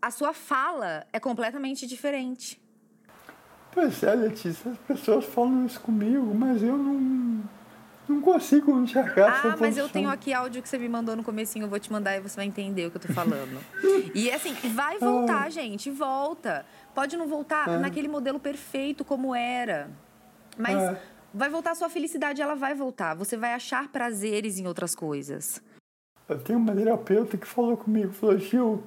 a 0.00 0.10
sua 0.10 0.32
fala 0.32 1.06
é 1.12 1.20
completamente 1.20 1.86
diferente. 1.86 2.60
Pois 3.72 4.02
é, 4.02 4.14
Letícia, 4.14 4.70
as 4.70 4.78
pessoas 4.78 5.26
falam 5.26 5.66
isso 5.66 5.78
comigo, 5.80 6.34
mas 6.34 6.62
eu 6.62 6.78
não 6.78 7.42
não 8.08 8.20
consigo 8.20 8.78
enxergar 8.78 9.28
Ah, 9.28 9.48
mas 9.48 9.58
posição. 9.58 9.84
eu 9.84 9.88
tenho 9.88 10.08
aqui 10.08 10.32
áudio 10.32 10.62
que 10.62 10.68
você 10.68 10.78
me 10.78 10.88
mandou 10.88 11.16
no 11.16 11.24
comecinho, 11.24 11.64
eu 11.64 11.68
vou 11.68 11.78
te 11.78 11.90
mandar 11.90 12.16
e 12.16 12.20
você 12.20 12.36
vai 12.36 12.46
entender 12.46 12.86
o 12.86 12.90
que 12.90 12.96
eu 12.96 13.00
tô 13.00 13.12
falando. 13.12 13.60
e 14.14 14.30
assim, 14.30 14.54
vai 14.74 14.98
voltar, 15.00 15.46
ah. 15.46 15.50
gente, 15.50 15.90
volta. 15.90 16.64
Pode 16.94 17.16
não 17.16 17.26
voltar 17.26 17.68
ah. 17.68 17.78
naquele 17.78 18.08
modelo 18.08 18.38
perfeito 18.38 19.04
como 19.04 19.34
era. 19.34 19.90
Mas 20.56 20.76
ah. 20.76 20.98
vai 21.32 21.48
voltar 21.48 21.72
a 21.72 21.74
sua 21.74 21.88
felicidade, 21.88 22.40
ela 22.40 22.54
vai 22.54 22.74
voltar. 22.74 23.14
Você 23.14 23.36
vai 23.36 23.52
achar 23.52 23.88
prazeres 23.88 24.58
em 24.58 24.66
outras 24.66 24.94
coisas. 24.94 25.62
Eu 26.28 26.38
tenho 26.38 26.58
uma 26.58 26.74
terapeuta 26.74 27.36
que 27.36 27.46
falou 27.46 27.76
comigo, 27.76 28.12
falou, 28.12 28.38
Gil, 28.38 28.82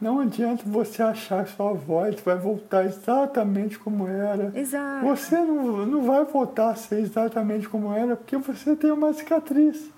não 0.00 0.20
adianta 0.20 0.64
você 0.66 1.02
achar 1.02 1.44
que 1.44 1.52
sua 1.52 1.72
voz 1.72 2.20
vai 2.20 2.36
voltar 2.36 2.84
exatamente 2.84 3.78
como 3.78 4.06
era. 4.06 4.52
Exato. 4.54 5.06
Você 5.06 5.36
não, 5.36 5.86
não 5.86 6.02
vai 6.02 6.24
voltar 6.24 6.70
a 6.70 6.74
ser 6.74 7.00
exatamente 7.00 7.68
como 7.68 7.92
era 7.92 8.16
porque 8.16 8.36
você 8.36 8.74
tem 8.76 8.90
uma 8.90 9.12
cicatriz. 9.12 9.90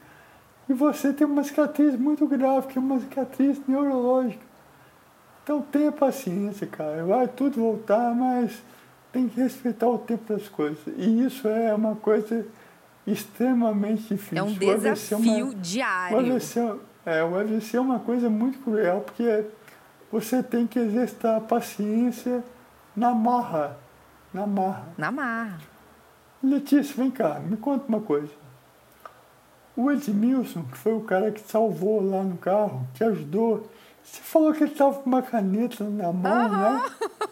E 0.68 0.72
você 0.72 1.12
tem 1.12 1.26
uma 1.26 1.44
cicatriz 1.44 1.96
muito 1.96 2.26
grave, 2.26 2.66
que 2.68 2.78
é 2.78 2.80
uma 2.80 2.98
cicatriz 3.00 3.61
neurológica. 3.66 4.44
Então 5.42 5.62
tenha 5.62 5.92
paciência, 5.92 6.66
cara. 6.66 7.04
Vai 7.04 7.28
tudo 7.28 7.61
voltar, 7.61 8.14
mas 8.14 8.61
tem 9.12 9.28
que 9.28 9.40
respeitar 9.40 9.88
o 9.88 9.96
tempo 9.96 10.32
das 10.32 10.48
coisas. 10.48 10.78
E 10.96 11.24
isso 11.24 11.48
é 11.48 11.72
uma 11.72 11.94
coisa 11.94 12.44
extremamente 13.06 14.14
difícil. 14.14 14.38
É 14.38 14.42
um 14.42 14.52
desafio 14.52 15.46
uma, 15.46 15.54
diário. 15.54 16.16
O 16.16 16.20
AVC, 16.20 16.61
é, 17.06 17.22
o 17.22 17.38
AVC 17.38 17.76
é 17.76 17.80
uma 17.80 18.00
coisa 18.00 18.28
muito 18.28 18.59
cruel, 18.59 19.02
porque 19.06 19.44
você 20.20 20.42
tem 20.42 20.66
que 20.66 20.79
exercitar 20.79 21.37
a 21.37 21.40
paciência 21.40 22.42
na 22.94 23.14
marra. 23.14 23.76
Na 24.33 24.46
marra. 24.46 24.88
Na 24.96 25.11
marra. 25.11 25.59
Letícia, 26.42 26.94
vem 26.96 27.11
cá, 27.11 27.40
me 27.40 27.57
conta 27.57 27.87
uma 27.88 28.00
coisa. 28.00 28.33
O 29.76 29.90
Edmilson, 29.90 30.62
que 30.64 30.76
foi 30.76 30.94
o 30.94 31.00
cara 31.00 31.31
que 31.31 31.40
salvou 31.40 32.02
lá 32.02 32.22
no 32.22 32.37
carro, 32.38 32.87
que 32.94 33.05
ajudou, 33.05 33.68
você 34.02 34.22
falou 34.22 34.52
que 34.55 34.62
ele 34.64 34.72
estava 34.72 34.94
com 34.94 35.07
uma 35.09 35.22
caneta 35.22 35.85
na 35.85 36.12
mão, 36.12 36.46
uhum. 36.46 36.74
né? 36.74 36.83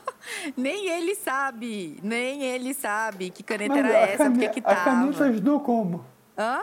nem 0.57 0.88
ele 0.88 1.14
sabe, 1.14 1.99
nem 2.03 2.42
ele 2.42 2.75
sabe 2.75 3.31
que 3.31 3.42
caneta 3.42 3.75
Mas 3.75 3.85
era 3.85 3.99
essa, 3.99 4.31
porque 4.31 4.49
que 4.49 4.61
tava. 4.61 4.81
A 4.81 4.85
caneta 4.85 5.25
ajudou 5.25 5.61
como? 5.61 6.05
Hã? 6.37 6.62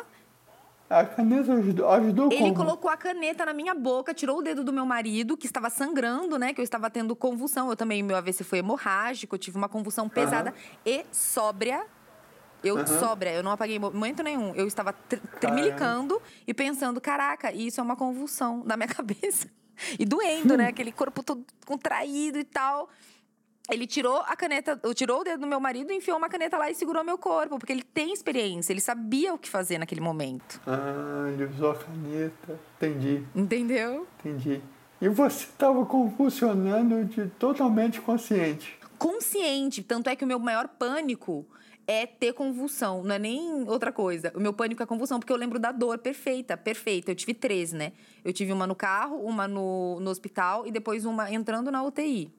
A 0.92 1.06
caneta 1.06 1.54
ajudou, 1.54 1.90
ajudou 1.90 2.30
Ele 2.30 2.42
como? 2.42 2.56
colocou 2.56 2.92
a 2.92 2.98
caneta 2.98 3.46
na 3.46 3.54
minha 3.54 3.74
boca, 3.74 4.14
tirou 4.14 4.40
o 4.40 4.42
dedo 4.42 4.62
do 4.62 4.74
meu 4.74 4.86
marido, 4.86 5.38
que 5.38 5.46
estava 5.46 5.70
sangrando, 5.70 6.38
né? 6.38 6.54
Que 6.54 6.60
eu 6.60 6.64
estava 6.64 6.90
tendo 6.90 7.16
convulsão. 7.16 7.70
Eu 7.70 7.78
também, 7.78 8.04
meu 8.04 8.18
AVC 8.18 8.44
foi 8.44 8.60
hemorrágico, 8.60 9.36
eu 9.36 9.40
tive 9.40 9.58
uma 9.58 9.70
convulsão 9.70 10.10
pesada 10.10 10.50
uhum. 10.52 10.82
e 10.86 11.06
sóbria. 11.10 11.86
Eu 12.62 12.76
uhum. 12.76 12.86
sóbria, 12.86 13.32
eu 13.32 13.42
não 13.42 13.52
apaguei 13.52 13.80
momento 13.80 14.22
nenhum. 14.22 14.54
Eu 14.54 14.68
estava 14.68 14.94
tremilicando 15.40 16.22
e 16.46 16.54
pensando, 16.54 17.00
caraca, 17.00 17.54
isso 17.54 17.80
é 17.80 17.84
uma 17.84 17.96
convulsão 17.96 18.62
na 18.66 18.76
minha 18.76 18.90
cabeça. 18.94 19.48
E 19.98 20.06
doendo, 20.06 20.58
né? 20.58 20.68
Aquele 20.68 20.92
corpo 20.92 21.24
todo 21.24 21.46
contraído 21.66 22.38
e 22.38 22.44
tal. 22.44 22.90
Ele 23.70 23.88
tirou 23.88 24.18
a 24.18 24.36
caneta, 24.36 24.80
tirou 24.94 25.22
o 25.22 25.24
dedo 25.24 25.42
do 25.42 25.48
meu 25.48 25.60
marido, 25.60 25.94
enfiou 25.94 26.18
uma 26.18 26.28
caneta 26.28 26.58
lá 26.58 26.70
e 26.70 26.76
segurou 26.76 27.04
meu 27.04 27.18
corpo, 27.18 27.58
porque 27.58 27.72
ele 27.72 27.84
tem 27.84 28.12
experiência, 28.12 28.74
ele 28.74 28.82
sabia 28.82 29.34
o 29.34 29.38
que 29.38 29.50
fazer 29.50 29.78
naquele 29.78 30.02
momento. 30.02 30.60
Ah, 30.68 31.30
ele 31.32 31.46
usou 31.46 31.72
a 31.72 31.76
caneta. 31.76 32.60
Entendi. 32.78 33.24
Entendeu? 33.36 34.08
Entendi. 34.20 34.62
E 35.02 35.10
você 35.10 35.46
estava 35.46 35.86
convulsionando 35.86 37.06
de 37.06 37.28
totalmente 37.40 38.02
consciente. 38.02 38.78
Consciente. 38.98 39.82
Tanto 39.82 40.10
é 40.10 40.16
que 40.16 40.24
o 40.24 40.28
meu 40.28 40.38
maior 40.38 40.68
pânico 40.68 41.46
é 41.88 42.06
ter 42.06 42.34
convulsão, 42.34 43.04
não 43.04 43.16
é 43.16 43.20
nem 43.20 43.68
outra 43.68 43.92
coisa. 43.92 44.32
O 44.36 44.40
meu 44.40 44.54
pânico 44.54 44.84
é 44.84 44.86
convulsão, 44.86 45.20
porque 45.20 45.34
eu 45.34 45.38
lembro 45.38 45.60
da 45.60 45.72
dor 45.72 45.98
perfeita, 45.98 46.56
perfeita. 46.56 47.12
Eu 47.12 47.16
tive 47.16 47.34
três, 47.34 47.74
né? 47.74 47.94
Eu 48.24 48.32
tive 48.32 48.54
uma 48.54 48.68
no 48.68 48.76
carro, 48.76 49.18
uma 49.18 49.48
no, 49.48 50.00
no 50.00 50.10
hospital 50.10 50.68
e 50.68 50.72
depois 50.72 51.04
uma 51.06 51.32
entrando 51.32 51.72
na 51.72 51.84
UTI. 51.84 52.32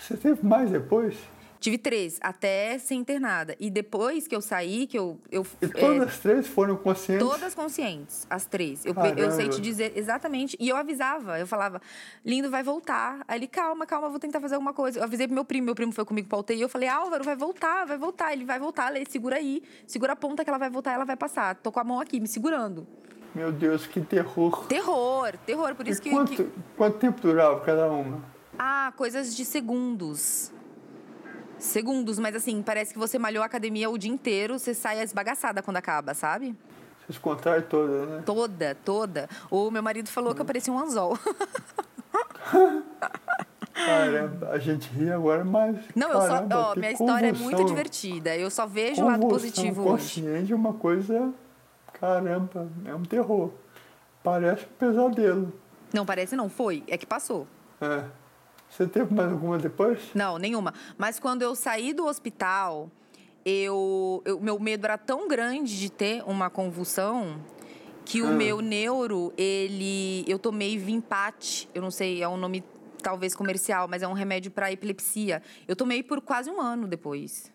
Você 0.00 0.16
teve 0.16 0.44
mais 0.44 0.70
depois? 0.70 1.16
Tive 1.60 1.76
três, 1.76 2.18
até 2.22 2.78
ser 2.78 2.94
internada. 2.94 3.54
E 3.60 3.70
depois 3.70 4.26
que 4.26 4.34
eu 4.34 4.40
saí, 4.40 4.86
que 4.86 4.98
eu. 4.98 5.20
eu 5.30 5.46
e 5.60 5.68
todas 5.68 6.00
é, 6.00 6.04
as 6.04 6.18
três 6.18 6.46
foram 6.46 6.74
conscientes? 6.74 7.28
Todas 7.28 7.54
conscientes, 7.54 8.26
as 8.30 8.46
três. 8.46 8.86
Eu, 8.86 8.94
eu 9.14 9.30
sei 9.30 9.46
te 9.46 9.60
dizer 9.60 9.92
exatamente. 9.94 10.56
E 10.58 10.70
eu 10.70 10.76
avisava, 10.76 11.38
eu 11.38 11.46
falava, 11.46 11.82
lindo, 12.24 12.50
vai 12.50 12.62
voltar. 12.62 13.20
Aí 13.28 13.38
ele, 13.38 13.46
calma, 13.46 13.84
calma, 13.84 14.08
vou 14.08 14.18
tentar 14.18 14.40
fazer 14.40 14.54
alguma 14.54 14.72
coisa. 14.72 15.00
Eu 15.00 15.04
avisei 15.04 15.26
pro 15.26 15.34
meu 15.34 15.44
primo, 15.44 15.66
meu 15.66 15.74
primo 15.74 15.92
foi 15.92 16.06
comigo 16.06 16.28
pra 16.28 16.38
UTI. 16.38 16.62
Eu 16.62 16.68
falei, 16.68 16.88
Álvaro, 16.88 17.22
vai 17.22 17.36
voltar, 17.36 17.84
vai 17.84 17.98
voltar. 17.98 18.32
Ele 18.32 18.46
vai 18.46 18.58
voltar, 18.58 18.90
Lê, 18.90 19.04
segura 19.04 19.36
aí. 19.36 19.62
Segura 19.86 20.14
a 20.14 20.16
ponta 20.16 20.42
que 20.42 20.48
ela 20.48 20.58
vai 20.58 20.70
voltar, 20.70 20.94
ela 20.94 21.04
vai 21.04 21.16
passar. 21.16 21.56
Tô 21.56 21.70
com 21.70 21.78
a 21.78 21.84
mão 21.84 22.00
aqui, 22.00 22.18
me 22.18 22.26
segurando. 22.26 22.86
Meu 23.34 23.52
Deus, 23.52 23.86
que 23.86 24.00
terror. 24.00 24.66
Terror, 24.66 25.36
terror. 25.44 25.74
Por 25.74 25.86
isso 25.86 26.00
e 26.00 26.04
que 26.04 26.10
quanto, 26.10 26.32
que. 26.32 26.48
Quanto 26.74 26.98
tempo 26.98 27.20
durava 27.20 27.60
cada 27.60 27.86
uma? 27.90 28.39
Ah, 28.62 28.92
coisas 28.94 29.34
de 29.34 29.42
segundos 29.42 30.52
segundos, 31.58 32.18
mas 32.18 32.34
assim, 32.34 32.62
parece 32.62 32.92
que 32.92 32.98
você 32.98 33.18
malhou 33.18 33.42
a 33.42 33.46
academia 33.46 33.88
o 33.90 33.96
dia 33.98 34.10
inteiro, 34.10 34.58
você 34.58 34.74
sai 34.74 35.00
esbagaçada 35.02 35.62
quando 35.62 35.76
acaba, 35.76 36.14
sabe? 36.14 36.56
Vocês 37.06 37.18
contaram 37.18 37.62
toda, 37.62 38.06
né? 38.06 38.22
Toda, 38.24 38.74
toda. 38.84 39.28
O 39.50 39.70
meu 39.70 39.82
marido 39.82 40.08
falou 40.08 40.34
que 40.34 40.40
eu 40.40 40.44
parecia 40.44 40.72
um 40.72 40.78
anzol. 40.78 41.18
Caramba, 43.72 44.50
a 44.50 44.58
gente 44.58 44.90
ri 44.90 45.10
agora, 45.10 45.44
mas. 45.44 45.76
Não, 45.94 46.10
caramba, 46.10 46.54
eu 46.54 46.60
só. 46.60 46.70
Ó, 46.72 46.74
minha 46.74 46.92
história 46.92 47.28
é 47.28 47.32
muito 47.32 47.64
divertida. 47.64 48.36
Eu 48.36 48.50
só 48.50 48.66
vejo 48.66 49.02
o 49.02 49.06
lado 49.06 49.26
positivo 49.26 49.84
consciente 49.84 50.42
hoje. 50.42 50.52
é 50.52 50.56
uma 50.56 50.74
coisa. 50.74 51.32
Caramba, 51.94 52.68
é 52.84 52.94
um 52.94 53.02
terror. 53.02 53.50
Parece 54.22 54.66
um 54.66 54.68
pesadelo. 54.78 55.52
Não, 55.94 56.04
parece 56.04 56.36
não, 56.36 56.50
foi. 56.50 56.84
É 56.86 56.98
que 56.98 57.06
passou. 57.06 57.46
É. 57.80 58.19
Você 58.70 58.86
teve 58.86 59.12
mais 59.12 59.30
alguma 59.30 59.58
depois? 59.58 59.98
Não, 60.14 60.38
nenhuma. 60.38 60.72
Mas 60.96 61.18
quando 61.18 61.42
eu 61.42 61.54
saí 61.56 61.92
do 61.92 62.06
hospital, 62.06 62.88
eu, 63.44 64.22
eu 64.24 64.40
meu 64.40 64.58
medo 64.60 64.86
era 64.86 64.96
tão 64.96 65.26
grande 65.26 65.78
de 65.78 65.90
ter 65.90 66.22
uma 66.24 66.48
convulsão 66.48 67.40
que 68.04 68.22
o 68.22 68.28
ah. 68.28 68.32
meu 68.32 68.60
neuro, 68.60 69.32
ele. 69.36 70.24
Eu 70.26 70.38
tomei 70.38 70.78
Vimpate, 70.78 71.68
eu 71.74 71.82
não 71.82 71.90
sei, 71.90 72.22
é 72.22 72.28
um 72.28 72.36
nome 72.36 72.64
talvez 73.02 73.34
comercial, 73.34 73.88
mas 73.88 74.02
é 74.02 74.08
um 74.08 74.12
remédio 74.12 74.50
para 74.50 74.70
epilepsia. 74.70 75.42
Eu 75.66 75.74
tomei 75.74 76.02
por 76.02 76.20
quase 76.20 76.48
um 76.50 76.60
ano 76.60 76.86
depois. 76.86 77.52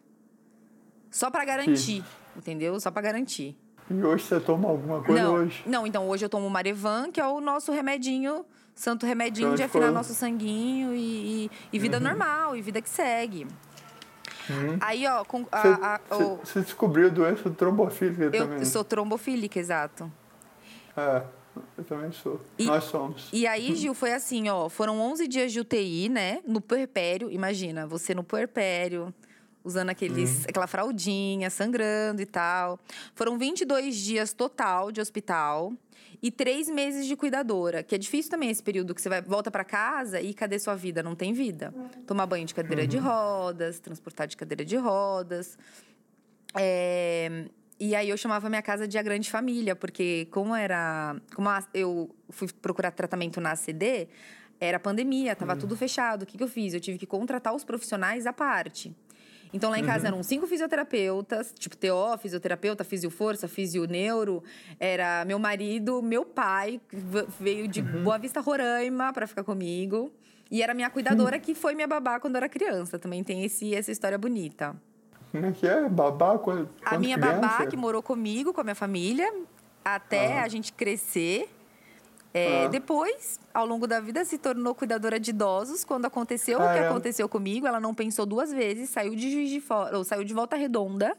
Só 1.09 1.31
para 1.31 1.45
garantir, 1.45 2.01
Sim. 2.01 2.03
entendeu? 2.35 2.77
Só 2.79 2.91
para 2.91 3.03
garantir. 3.03 3.55
E 3.89 4.03
hoje 4.03 4.25
você 4.25 4.39
toma 4.39 4.67
alguma 4.67 5.01
coisa 5.01 5.23
não, 5.23 5.33
hoje? 5.35 5.63
Não, 5.65 5.87
então 5.87 6.09
hoje 6.09 6.25
eu 6.25 6.29
tomo 6.29 6.49
Marevan, 6.49 7.11
que 7.11 7.21
é 7.21 7.27
o 7.27 7.39
nosso 7.39 7.71
remedinho 7.71 8.43
santo 8.75 9.05
remedinho 9.05 9.47
então, 9.47 9.55
de 9.55 9.63
afinar 9.63 9.91
nosso 9.91 10.13
sanguinho 10.13 10.93
e, 10.93 11.45
e, 11.45 11.51
e 11.73 11.79
vida 11.79 11.97
uhum. 11.97 12.03
normal, 12.03 12.55
e 12.55 12.61
vida 12.61 12.81
que 12.81 12.89
segue. 12.89 13.47
Uhum. 14.49 14.77
Aí, 14.79 15.07
ó, 15.07 15.23
com, 15.23 15.47
a, 15.51 15.59
a, 15.59 15.99
a, 16.09 16.17
o... 16.17 16.37
você 16.37 16.61
descobriu 16.61 17.07
a 17.07 17.09
doença 17.09 17.49
trombofílica 17.49 18.25
eu 18.25 18.31
também. 18.31 18.59
Eu 18.59 18.65
sou 18.65 18.83
trombofílica, 18.83 19.57
exato. 19.57 20.11
É, 20.95 21.23
eu 21.77 21.83
também 21.83 22.11
sou. 22.11 22.39
E, 22.57 22.65
Nós 22.65 22.83
somos. 22.83 23.29
E 23.33 23.47
aí, 23.47 23.73
Gil, 23.75 23.93
foi 23.93 24.13
assim, 24.13 24.49
ó, 24.49 24.69
foram 24.69 24.99
11 24.99 25.27
dias 25.27 25.51
de 25.51 25.59
UTI, 25.59 26.09
né, 26.09 26.41
no 26.45 26.61
puerpério. 26.61 27.31
Imagina, 27.31 27.87
você 27.87 28.13
no 28.13 28.23
puerpério, 28.23 29.13
usando 29.65 29.89
aqueles, 29.89 30.37
uhum. 30.37 30.45
aquela 30.47 30.67
fraldinha, 30.67 31.49
sangrando 31.49 32.21
e 32.21 32.25
tal. 32.25 32.79
Foram 33.15 33.37
22 33.37 33.95
dias 33.95 34.31
total 34.31 34.91
de 34.91 35.01
hospital 35.01 35.73
e 36.21 36.31
três 36.31 36.69
meses 36.69 37.05
de 37.05 37.15
cuidadora, 37.15 37.83
que 37.83 37.93
é 37.93 37.97
difícil 37.97 38.31
também 38.31 38.49
esse 38.49 38.63
período 38.63 38.95
que 38.95 39.01
você 39.01 39.09
vai 39.09 39.21
volta 39.21 39.51
para 39.51 39.63
casa 39.63 40.21
e 40.21 40.33
cadê 40.33 40.57
sua 40.59 40.75
vida? 40.75 41.03
Não 41.03 41.15
tem 41.15 41.33
vida. 41.33 41.73
Tomar 42.07 42.25
banho 42.25 42.45
de 42.45 42.53
cadeira 42.53 42.83
uhum. 42.83 42.87
de 42.87 42.97
rodas, 42.97 43.79
transportar 43.79 44.27
de 44.27 44.37
cadeira 44.37 44.63
de 44.63 44.77
rodas. 44.77 45.57
É, 46.57 47.45
e 47.79 47.93
aí 47.93 48.09
eu 48.09 48.17
chamava 48.17 48.49
minha 48.49 48.61
casa 48.61 48.87
de 48.87 48.97
a 48.97 49.01
grande 49.01 49.29
família, 49.29 49.75
porque 49.75 50.27
como 50.31 50.55
era, 50.55 51.15
como 51.33 51.49
eu 51.73 52.09
fui 52.29 52.47
procurar 52.61 52.91
tratamento 52.91 53.41
na 53.41 53.51
ACD, 53.51 54.07
era 54.59 54.79
pandemia, 54.79 55.35
tava 55.35 55.53
uhum. 55.53 55.59
tudo 55.59 55.75
fechado. 55.75 56.23
O 56.23 56.25
que, 56.25 56.37
que 56.37 56.43
eu 56.43 56.47
fiz? 56.47 56.73
Eu 56.73 56.79
tive 56.79 56.97
que 56.97 57.05
contratar 57.05 57.53
os 57.53 57.63
profissionais 57.63 58.25
à 58.25 58.31
parte. 58.31 58.95
Então 59.53 59.69
lá 59.69 59.79
em 59.79 59.85
casa 59.85 60.07
uhum. 60.07 60.15
eram 60.15 60.23
cinco 60.23 60.47
fisioterapeutas, 60.47 61.53
tipo 61.57 61.77
TO, 61.77 62.17
fisioterapeuta, 62.19 62.83
fisioforça, 62.83 63.47
fisioneuro. 63.47 64.43
Era 64.79 65.23
meu 65.25 65.39
marido, 65.39 66.01
meu 66.01 66.25
pai, 66.25 66.81
veio 67.39 67.67
de 67.67 67.81
uhum. 67.81 68.03
Boa 68.03 68.17
Vista, 68.17 68.41
Roraima, 68.41 69.13
para 69.13 69.27
ficar 69.27 69.43
comigo. 69.43 70.11
E 70.51 70.61
era 70.61 70.73
minha 70.73 70.89
cuidadora, 70.89 71.37
uhum. 71.37 71.41
que 71.41 71.55
foi 71.55 71.73
minha 71.73 71.87
babá 71.87 72.19
quando 72.19 72.35
eu 72.35 72.37
era 72.37 72.49
criança. 72.49 72.99
Também 72.99 73.23
tem 73.23 73.43
esse, 73.43 73.73
essa 73.73 73.91
história 73.91 74.17
bonita. 74.17 74.75
Como 75.31 75.45
é 75.45 75.51
que 75.51 75.67
é? 75.67 75.89
Babá 75.89 76.37
quando, 76.37 76.69
A 76.85 76.97
minha 76.97 77.17
criança? 77.17 77.41
babá, 77.41 77.65
que 77.65 77.75
morou 77.75 78.01
comigo, 78.01 78.53
com 78.53 78.61
a 78.61 78.63
minha 78.63 78.75
família, 78.75 79.31
até 79.83 80.39
a 80.39 80.47
gente 80.47 80.71
crescer. 80.71 81.49
É, 82.37 82.65
ah. 82.65 82.67
Depois, 82.67 83.39
ao 83.53 83.65
longo 83.65 83.87
da 83.87 84.01
vida, 84.01 84.25
se 84.25 84.37
tornou 84.37 84.75
cuidadora 84.75 85.17
de 85.17 85.29
idosos. 85.29 85.85
Quando 85.85 86.03
aconteceu 86.03 86.59
o 86.59 86.73
que 86.73 86.79
aconteceu 86.79 87.29
comigo, 87.29 87.65
ela 87.65 87.79
não 87.79 87.95
pensou 87.95 88.25
duas 88.25 88.51
vezes, 88.51 88.89
saiu 88.89 89.15
de 89.15 89.31
Juiz 89.31 89.49
de 89.49 89.61
Fora, 89.61 89.97
ou 89.97 90.03
saiu 90.03 90.25
de 90.25 90.33
Volta 90.33 90.57
Redonda 90.57 91.15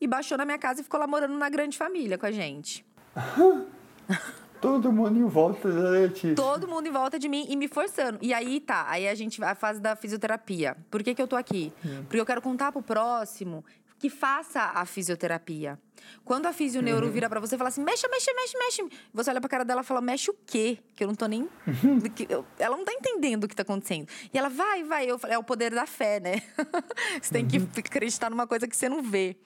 e 0.00 0.08
baixou 0.08 0.36
na 0.36 0.44
minha 0.44 0.58
casa 0.58 0.80
e 0.80 0.82
ficou 0.82 0.98
lá 0.98 1.06
morando 1.06 1.38
na 1.38 1.48
grande 1.48 1.78
família 1.78 2.18
com 2.18 2.26
a 2.26 2.32
gente. 2.32 2.84
Todo 4.60 4.90
mundo 4.90 5.16
em 5.16 5.24
volta 5.26 5.70
da 5.70 5.90
Letícia. 5.90 6.34
Todo 6.34 6.66
mundo 6.66 6.88
em 6.88 6.90
volta 6.90 7.16
de 7.16 7.28
mim 7.28 7.46
e 7.48 7.54
me 7.54 7.68
forçando. 7.68 8.18
E 8.20 8.34
aí 8.34 8.58
tá, 8.58 8.86
aí 8.88 9.06
a 9.06 9.14
gente 9.14 9.42
a 9.44 9.54
fase 9.54 9.80
da 9.80 9.94
fisioterapia. 9.94 10.76
Por 10.90 11.00
que, 11.00 11.14
que 11.14 11.22
eu 11.22 11.28
tô 11.28 11.36
aqui? 11.36 11.72
Hum. 11.84 12.02
Porque 12.08 12.18
eu 12.18 12.26
quero 12.26 12.42
contar 12.42 12.72
pro 12.72 12.82
próximo 12.82 13.64
que 14.06 14.10
faça 14.10 14.60
a 14.62 14.86
fisioterapia. 14.86 15.78
Quando 16.24 16.46
a 16.46 16.52
fisioneuro 16.52 17.06
uhum. 17.06 17.12
vira 17.12 17.28
para 17.28 17.40
você 17.40 17.56
e 17.56 17.58
fala 17.58 17.68
assim, 17.68 17.82
mexe, 17.82 18.06
mexe, 18.08 18.32
mexe, 18.32 18.58
mexe. 18.58 19.00
Você 19.12 19.30
olha 19.30 19.40
pra 19.40 19.50
cara 19.50 19.64
dela 19.64 19.80
e 19.80 19.84
fala, 19.84 20.00
mexe 20.00 20.30
o 20.30 20.36
quê? 20.46 20.78
Que 20.94 21.02
eu 21.02 21.08
não 21.08 21.14
tô 21.16 21.26
nem. 21.26 21.42
Uhum. 21.42 22.44
ela 22.56 22.76
não 22.76 22.84
tá 22.84 22.92
entendendo 22.92 23.44
o 23.44 23.48
que 23.48 23.56
tá 23.56 23.62
acontecendo. 23.62 24.08
E 24.32 24.38
ela, 24.38 24.48
vai, 24.48 24.84
vai. 24.84 25.10
Eu 25.10 25.18
falei, 25.18 25.34
é 25.34 25.38
o 25.38 25.42
poder 25.42 25.74
da 25.74 25.86
fé, 25.86 26.20
né? 26.20 26.40
você 27.20 27.32
tem 27.32 27.46
que 27.46 27.58
uhum. 27.58 27.68
acreditar 27.76 28.30
numa 28.30 28.46
coisa 28.46 28.68
que 28.68 28.76
você 28.76 28.88
não 28.88 29.02
vê. 29.02 29.36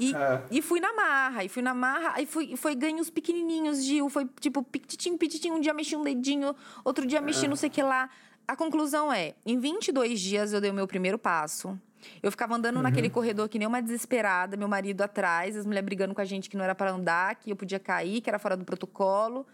E, 0.00 0.14
é. 0.14 0.42
e 0.50 0.62
fui 0.62 0.80
na 0.80 0.94
marra, 0.94 1.44
e 1.44 1.48
fui 1.50 1.62
na 1.62 1.74
marra, 1.74 2.12
aí 2.14 2.24
fui, 2.24 2.56
foi 2.56 2.74
ganhos 2.74 3.10
pequenininhos, 3.10 3.84
Gil. 3.84 4.08
Foi 4.08 4.26
tipo, 4.40 4.62
pititim, 4.62 5.18
pititim. 5.18 5.50
Um 5.50 5.60
dia 5.60 5.74
mexi 5.74 5.94
um 5.94 6.02
dedinho, 6.02 6.56
outro 6.82 7.06
dia 7.06 7.20
mexi 7.20 7.44
é. 7.44 7.48
não 7.48 7.56
sei 7.56 7.68
o 7.68 7.72
que 7.72 7.82
lá. 7.82 8.08
A 8.48 8.56
conclusão 8.56 9.12
é: 9.12 9.34
em 9.44 9.58
22 9.58 10.18
dias 10.18 10.52
eu 10.54 10.62
dei 10.62 10.70
o 10.70 10.74
meu 10.74 10.86
primeiro 10.86 11.18
passo. 11.18 11.78
Eu 12.22 12.30
ficava 12.30 12.54
andando 12.54 12.76
uhum. 12.76 12.82
naquele 12.82 13.10
corredor 13.10 13.48
que 13.48 13.58
nem 13.58 13.66
uma 13.68 13.80
desesperada, 13.80 14.56
meu 14.56 14.68
marido 14.68 15.02
atrás, 15.02 15.56
as 15.56 15.66
mulheres 15.66 15.84
brigando 15.84 16.14
com 16.14 16.20
a 16.20 16.24
gente 16.24 16.48
que 16.48 16.56
não 16.56 16.64
era 16.64 16.74
para 16.74 16.90
andar, 16.90 17.36
que 17.36 17.50
eu 17.50 17.56
podia 17.56 17.78
cair, 17.78 18.20
que 18.20 18.30
era 18.30 18.38
fora 18.38 18.56
do 18.56 18.64
protocolo. 18.64 19.46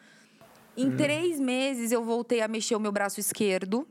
Em 0.76 0.90
uhum. 0.90 0.96
três 0.96 1.40
meses 1.40 1.90
eu 1.90 2.04
voltei 2.04 2.40
a 2.40 2.48
mexer 2.48 2.76
o 2.76 2.80
meu 2.80 2.92
braço 2.92 3.18
esquerdo. 3.18 3.86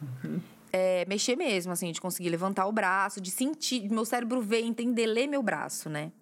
Uhum. 0.00 0.40
É, 0.72 1.04
mexer 1.06 1.34
mesmo, 1.34 1.72
assim, 1.72 1.90
de 1.90 2.00
conseguir 2.00 2.28
levantar 2.28 2.66
o 2.66 2.72
braço, 2.72 3.20
de 3.20 3.30
sentir, 3.30 3.90
meu 3.90 4.04
cérebro 4.04 4.40
ver, 4.40 4.60
entender, 4.60 5.06
ler 5.06 5.26
meu 5.26 5.42
braço, 5.42 5.88
né? 5.88 6.12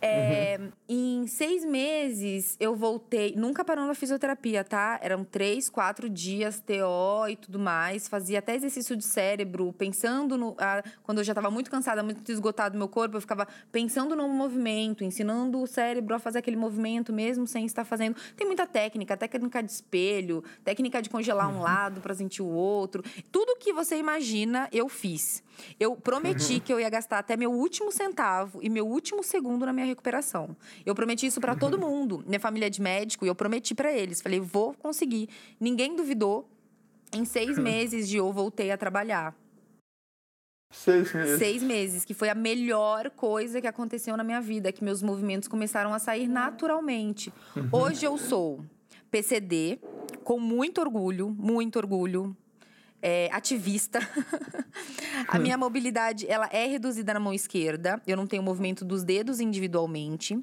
É, 0.00 0.58
uhum. 0.60 0.72
Em 0.88 1.26
seis 1.26 1.64
meses 1.64 2.56
eu 2.60 2.74
voltei, 2.74 3.34
nunca 3.36 3.64
parou 3.64 3.86
na 3.86 3.94
fisioterapia, 3.94 4.64
tá? 4.64 4.98
Eram 5.02 5.24
três, 5.24 5.68
quatro 5.68 6.08
dias 6.08 6.60
TO 6.60 7.28
e 7.28 7.36
tudo 7.36 7.58
mais. 7.58 8.08
Fazia 8.08 8.38
até 8.38 8.54
exercício 8.54 8.96
de 8.96 9.04
cérebro, 9.04 9.72
pensando 9.72 10.36
no. 10.36 10.54
Ah, 10.58 10.82
quando 11.02 11.18
eu 11.18 11.24
já 11.24 11.32
estava 11.32 11.50
muito 11.50 11.70
cansada, 11.70 12.02
muito 12.02 12.30
esgotado 12.30 12.74
do 12.74 12.78
meu 12.78 12.88
corpo, 12.88 13.16
eu 13.16 13.20
ficava 13.20 13.46
pensando 13.70 14.14
no 14.14 14.28
movimento, 14.28 15.04
ensinando 15.04 15.60
o 15.60 15.66
cérebro 15.66 16.14
a 16.14 16.18
fazer 16.18 16.38
aquele 16.38 16.56
movimento 16.56 17.12
mesmo 17.12 17.46
sem 17.46 17.64
estar 17.64 17.84
fazendo. 17.84 18.16
Tem 18.36 18.46
muita 18.46 18.66
técnica, 18.66 19.16
técnica 19.16 19.62
de 19.62 19.70
espelho, 19.70 20.44
técnica 20.64 21.00
de 21.00 21.08
congelar 21.08 21.48
um 21.48 21.56
uhum. 21.56 21.62
lado 21.62 22.00
para 22.00 22.14
sentir 22.14 22.42
o 22.42 22.48
outro. 22.48 23.02
Tudo 23.30 23.56
que 23.58 23.72
você 23.72 23.96
imagina, 23.96 24.68
eu 24.72 24.88
fiz. 24.88 25.42
Eu 25.78 25.96
prometi 25.96 26.54
uhum. 26.54 26.60
que 26.60 26.72
eu 26.72 26.80
ia 26.80 26.88
gastar 26.88 27.18
até 27.18 27.36
meu 27.36 27.52
último 27.52 27.92
centavo 27.92 28.60
e 28.62 28.68
meu 28.68 28.86
último 28.86 29.22
segundo 29.22 29.66
na 29.66 29.71
minha 29.72 29.86
recuperação. 29.86 30.56
Eu 30.84 30.94
prometi 30.94 31.26
isso 31.26 31.40
para 31.40 31.54
todo 31.54 31.78
mundo. 31.78 32.22
Minha 32.26 32.40
família 32.40 32.66
é 32.66 32.70
de 32.70 32.80
médico 32.80 33.24
e 33.24 33.28
eu 33.28 33.34
prometi 33.34 33.74
para 33.74 33.92
eles. 33.92 34.20
Falei, 34.20 34.40
vou 34.40 34.74
conseguir. 34.74 35.28
Ninguém 35.58 35.96
duvidou. 35.96 36.48
Em 37.14 37.24
seis 37.24 37.58
meses 37.58 38.08
de 38.08 38.16
eu 38.16 38.32
voltei 38.32 38.70
a 38.70 38.76
trabalhar. 38.76 39.36
Seis 40.72 41.12
meses. 41.12 41.38
Seis 41.38 41.62
meses, 41.62 42.04
que 42.04 42.14
foi 42.14 42.30
a 42.30 42.34
melhor 42.34 43.10
coisa 43.10 43.60
que 43.60 43.66
aconteceu 43.66 44.16
na 44.16 44.24
minha 44.24 44.40
vida, 44.40 44.72
que 44.72 44.82
meus 44.82 45.02
movimentos 45.02 45.46
começaram 45.46 45.92
a 45.92 45.98
sair 45.98 46.26
naturalmente. 46.26 47.32
Uhum. 47.54 47.68
Hoje 47.70 48.06
eu 48.06 48.16
sou 48.16 48.64
PCD, 49.10 49.78
com 50.24 50.40
muito 50.40 50.80
orgulho, 50.80 51.28
muito 51.28 51.76
orgulho. 51.76 52.34
É, 53.02 53.28
ativista. 53.32 53.98
a 55.26 55.38
minha 55.38 55.58
mobilidade, 55.58 56.26
ela 56.30 56.48
é 56.52 56.66
reduzida 56.66 57.12
na 57.12 57.20
mão 57.20 57.34
esquerda. 57.34 58.00
Eu 58.06 58.16
não 58.16 58.26
tenho 58.26 58.42
movimento 58.42 58.84
dos 58.84 59.02
dedos 59.02 59.40
individualmente. 59.40 60.38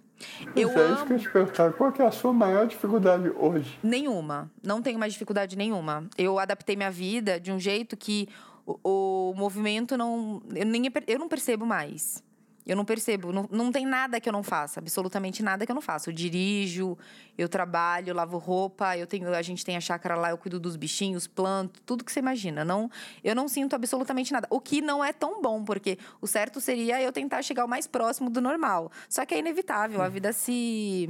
Eu 0.56 0.70
é 0.70 0.94
isso 0.94 1.06
que 1.06 1.14
eu 1.14 1.20
te 1.20 1.32
perguntar. 1.32 1.74
Qual 1.74 1.94
é 1.98 2.04
a 2.04 2.12
sua 2.12 2.34
maior 2.34 2.68
dificuldade 2.68 3.32
hoje? 3.38 3.80
Nenhuma. 3.82 4.52
Não 4.62 4.82
tenho 4.82 5.00
mais 5.00 5.14
dificuldade 5.14 5.56
nenhuma. 5.58 6.08
Eu 6.18 6.38
adaptei 6.38 6.76
minha 6.76 6.92
vida 6.92 7.40
de 7.40 7.52
um 7.52 7.60
jeito 7.60 7.96
que 7.96 8.28
o, 8.66 9.32
o 9.32 9.34
movimento 9.36 9.98
não... 9.98 10.42
Eu, 10.54 10.66
nem, 10.66 10.92
eu 11.08 11.18
não 11.18 11.30
percebo 11.30 11.66
mais. 11.66 12.22
Eu 12.70 12.76
não 12.76 12.86
percebo, 12.86 13.34
não, 13.34 13.50
não 13.50 13.72
tem 13.72 13.84
nada 13.84 14.22
que 14.22 14.30
eu 14.30 14.34
não 14.34 14.44
faça, 14.44 14.80
absolutamente 14.80 15.42
nada 15.42 15.66
que 15.66 15.72
eu 15.72 15.74
não 15.74 15.82
faça. 15.82 16.08
Eu 16.08 16.14
dirijo, 16.14 16.96
eu 17.36 17.50
trabalho, 17.50 18.10
eu 18.12 18.16
lavo 18.16 18.38
roupa, 18.38 18.96
eu 18.96 19.08
tenho, 19.08 19.28
a 19.34 19.42
gente 19.42 19.66
tem 19.66 19.76
a 19.76 19.82
chácara 19.82 20.16
lá, 20.16 20.30
eu 20.30 20.38
cuido 20.38 20.60
dos 20.60 20.76
bichinhos, 20.76 21.26
planto, 21.26 21.82
tudo 21.82 22.04
que 22.04 22.12
você 22.12 22.20
imagina. 22.20 22.64
Não, 22.64 22.88
eu 23.24 23.34
não 23.34 23.48
sinto 23.48 23.76
absolutamente 23.76 24.32
nada. 24.32 24.48
O 24.52 24.62
que 24.62 24.82
não 24.82 25.04
é 25.04 25.12
tão 25.12 25.42
bom, 25.42 25.64
porque 25.64 25.98
o 26.22 26.28
certo 26.28 26.62
seria 26.62 27.02
eu 27.02 27.12
tentar 27.12 27.42
chegar 27.42 27.66
o 27.66 27.68
mais 27.68 27.88
próximo 27.88 28.30
do 28.30 28.40
normal. 28.40 28.92
Só 29.10 29.26
que 29.26 29.34
é 29.34 29.40
inevitável, 29.40 30.00
a 30.04 30.08
vida 30.08 30.32
se 30.32 31.10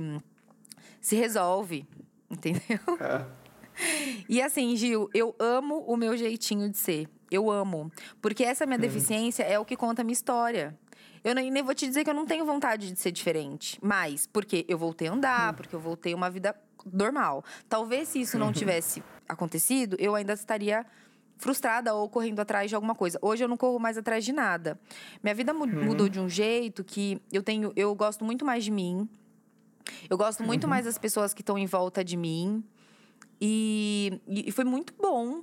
se 1.01 1.17
resolve, 1.17 1.85
entendeu? 2.31 2.79
É. 3.01 3.25
E 4.29 4.41
assim, 4.41 4.77
Gil, 4.77 5.09
eu 5.13 5.35
amo 5.37 5.83
o 5.85 5.97
meu 5.97 6.15
jeitinho 6.15 6.69
de 6.69 6.77
ser. 6.77 7.09
Eu 7.29 7.51
amo. 7.51 7.91
Porque 8.21 8.45
essa 8.45 8.65
minha 8.65 8.77
uhum. 8.77 8.81
deficiência 8.81 9.43
é 9.43 9.59
o 9.59 9.65
que 9.65 9.75
conta 9.75 10.01
a 10.01 10.05
minha 10.05 10.13
história. 10.13 10.77
Eu 11.23 11.35
nem, 11.35 11.51
nem 11.51 11.63
vou 11.63 11.73
te 11.73 11.87
dizer 11.87 12.03
que 12.03 12.09
eu 12.09 12.13
não 12.13 12.25
tenho 12.25 12.45
vontade 12.45 12.91
de 12.91 12.99
ser 12.99 13.11
diferente. 13.11 13.77
Mas, 13.81 14.27
porque 14.27 14.65
eu 14.67 14.77
voltei 14.77 15.07
a 15.07 15.13
andar, 15.13 15.53
porque 15.53 15.75
eu 15.75 15.79
voltei 15.79 16.13
a 16.13 16.15
uma 16.15 16.29
vida 16.29 16.55
normal. 16.91 17.43
Talvez 17.67 18.09
se 18.09 18.21
isso 18.21 18.37
não 18.37 18.51
tivesse 18.53 19.03
acontecido, 19.27 19.95
eu 19.99 20.15
ainda 20.15 20.33
estaria 20.33 20.85
frustrada 21.37 21.93
ou 21.93 22.09
correndo 22.09 22.39
atrás 22.39 22.69
de 22.69 22.75
alguma 22.75 22.93
coisa. 22.93 23.17
Hoje 23.21 23.43
eu 23.43 23.47
não 23.47 23.57
corro 23.57 23.79
mais 23.79 23.97
atrás 23.97 24.23
de 24.25 24.33
nada. 24.33 24.79
Minha 25.23 25.33
vida 25.33 25.53
uhum. 25.53 25.85
mudou 25.85 26.09
de 26.09 26.19
um 26.19 26.29
jeito 26.29 26.83
que 26.83 27.21
eu 27.31 27.41
tenho, 27.41 27.71
eu 27.75 27.95
gosto 27.95 28.23
muito 28.25 28.45
mais 28.45 28.63
de 28.63 28.71
mim. 28.71 29.09
Eu 30.09 30.17
gosto 30.17 30.43
muito 30.43 30.65
uhum. 30.65 30.69
mais 30.69 30.85
das 30.85 30.97
pessoas 30.97 31.33
que 31.33 31.41
estão 31.41 31.57
em 31.57 31.65
volta 31.65 32.03
de 32.03 32.17
mim. 32.17 32.63
E, 33.41 34.21
e 34.27 34.51
foi 34.51 34.65
muito 34.65 34.93
bom 34.99 35.41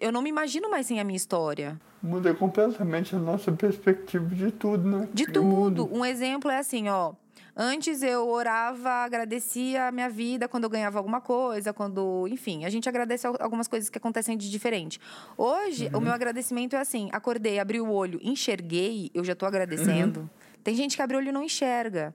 eu 0.00 0.12
não 0.12 0.22
me 0.22 0.30
imagino 0.30 0.70
mais 0.70 0.86
sem 0.86 1.00
a 1.00 1.04
minha 1.04 1.16
história. 1.16 1.80
Muda 2.02 2.32
completamente 2.34 3.14
a 3.14 3.18
nossa 3.18 3.52
perspectiva 3.52 4.34
de 4.34 4.50
tudo, 4.50 4.88
né? 4.88 5.08
De 5.12 5.26
tudo. 5.26 5.88
Um 5.92 6.04
exemplo 6.04 6.50
é 6.50 6.58
assim, 6.58 6.88
ó. 6.88 7.12
Antes 7.56 8.02
eu 8.02 8.28
orava, 8.28 8.88
agradecia 8.88 9.88
a 9.88 9.92
minha 9.92 10.08
vida 10.08 10.48
quando 10.48 10.64
eu 10.64 10.70
ganhava 10.70 10.98
alguma 10.98 11.20
coisa, 11.20 11.72
quando. 11.72 12.26
Enfim, 12.28 12.64
a 12.64 12.70
gente 12.70 12.88
agradece 12.88 13.26
algumas 13.26 13.68
coisas 13.68 13.90
que 13.90 13.98
acontecem 13.98 14.36
de 14.36 14.50
diferente. 14.50 15.00
Hoje, 15.36 15.90
uhum. 15.92 15.98
o 15.98 16.00
meu 16.00 16.12
agradecimento 16.12 16.74
é 16.74 16.78
assim: 16.78 17.08
acordei, 17.12 17.58
abri 17.58 17.80
o 17.80 17.90
olho, 17.90 18.18
enxerguei, 18.22 19.10
eu 19.12 19.24
já 19.24 19.34
tô 19.34 19.44
agradecendo. 19.44 20.20
Uhum. 20.20 20.28
Tem 20.62 20.74
gente 20.74 20.96
que 20.96 21.02
abre 21.02 21.16
o 21.16 21.18
olho 21.18 21.28
e 21.28 21.32
não 21.32 21.42
enxerga 21.42 22.14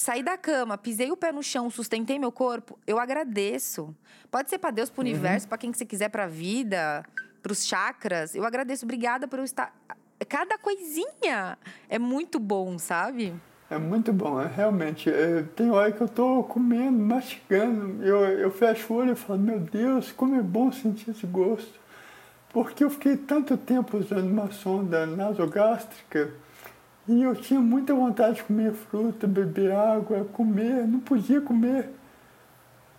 saí 0.00 0.22
da 0.22 0.36
cama, 0.38 0.78
pisei 0.78 1.12
o 1.12 1.16
pé 1.16 1.30
no 1.30 1.42
chão, 1.42 1.68
sustentei 1.68 2.18
meu 2.18 2.32
corpo, 2.32 2.78
eu 2.86 2.98
agradeço. 2.98 3.94
Pode 4.30 4.48
ser 4.48 4.58
para 4.58 4.70
Deus, 4.70 4.88
para 4.88 5.02
o 5.02 5.04
uhum. 5.04 5.10
universo, 5.10 5.46
para 5.46 5.58
quem 5.58 5.70
que 5.70 5.76
você 5.76 5.84
quiser, 5.84 6.08
para 6.08 6.24
a 6.24 6.26
vida, 6.26 7.04
para 7.42 7.52
os 7.52 7.66
chakras. 7.66 8.34
Eu 8.34 8.44
agradeço, 8.44 8.86
obrigada 8.86 9.28
por 9.28 9.38
eu 9.38 9.44
estar. 9.44 9.74
Cada 10.28 10.56
coisinha 10.58 11.58
é 11.88 11.98
muito 11.98 12.38
bom, 12.38 12.78
sabe? 12.78 13.34
É 13.68 13.78
muito 13.78 14.12
bom, 14.12 14.40
é, 14.40 14.46
realmente. 14.46 15.10
É, 15.10 15.42
tem 15.54 15.70
hora 15.70 15.92
que 15.92 16.00
eu 16.00 16.08
tô 16.08 16.42
comendo, 16.44 16.98
mastigando, 16.98 18.02
eu, 18.02 18.24
eu 18.24 18.50
fecho 18.50 18.92
o 18.92 18.96
olho 18.96 19.12
e 19.12 19.16
falo, 19.16 19.38
meu 19.38 19.60
Deus, 19.60 20.10
como 20.12 20.34
é 20.34 20.42
bom 20.42 20.72
sentir 20.72 21.10
esse 21.10 21.26
gosto. 21.26 21.78
Porque 22.52 22.82
eu 22.82 22.90
fiquei 22.90 23.16
tanto 23.16 23.56
tempo 23.56 23.98
usando 23.98 24.28
uma 24.30 24.50
sonda 24.50 25.06
nasogástrica 25.06 26.32
e 27.10 27.24
eu 27.24 27.34
tinha 27.34 27.58
muita 27.58 27.92
vontade 27.92 28.36
de 28.36 28.44
comer 28.44 28.72
fruta, 28.72 29.26
beber 29.26 29.72
água, 29.72 30.24
comer, 30.32 30.86
não 30.86 31.00
podia 31.00 31.40
comer. 31.40 31.90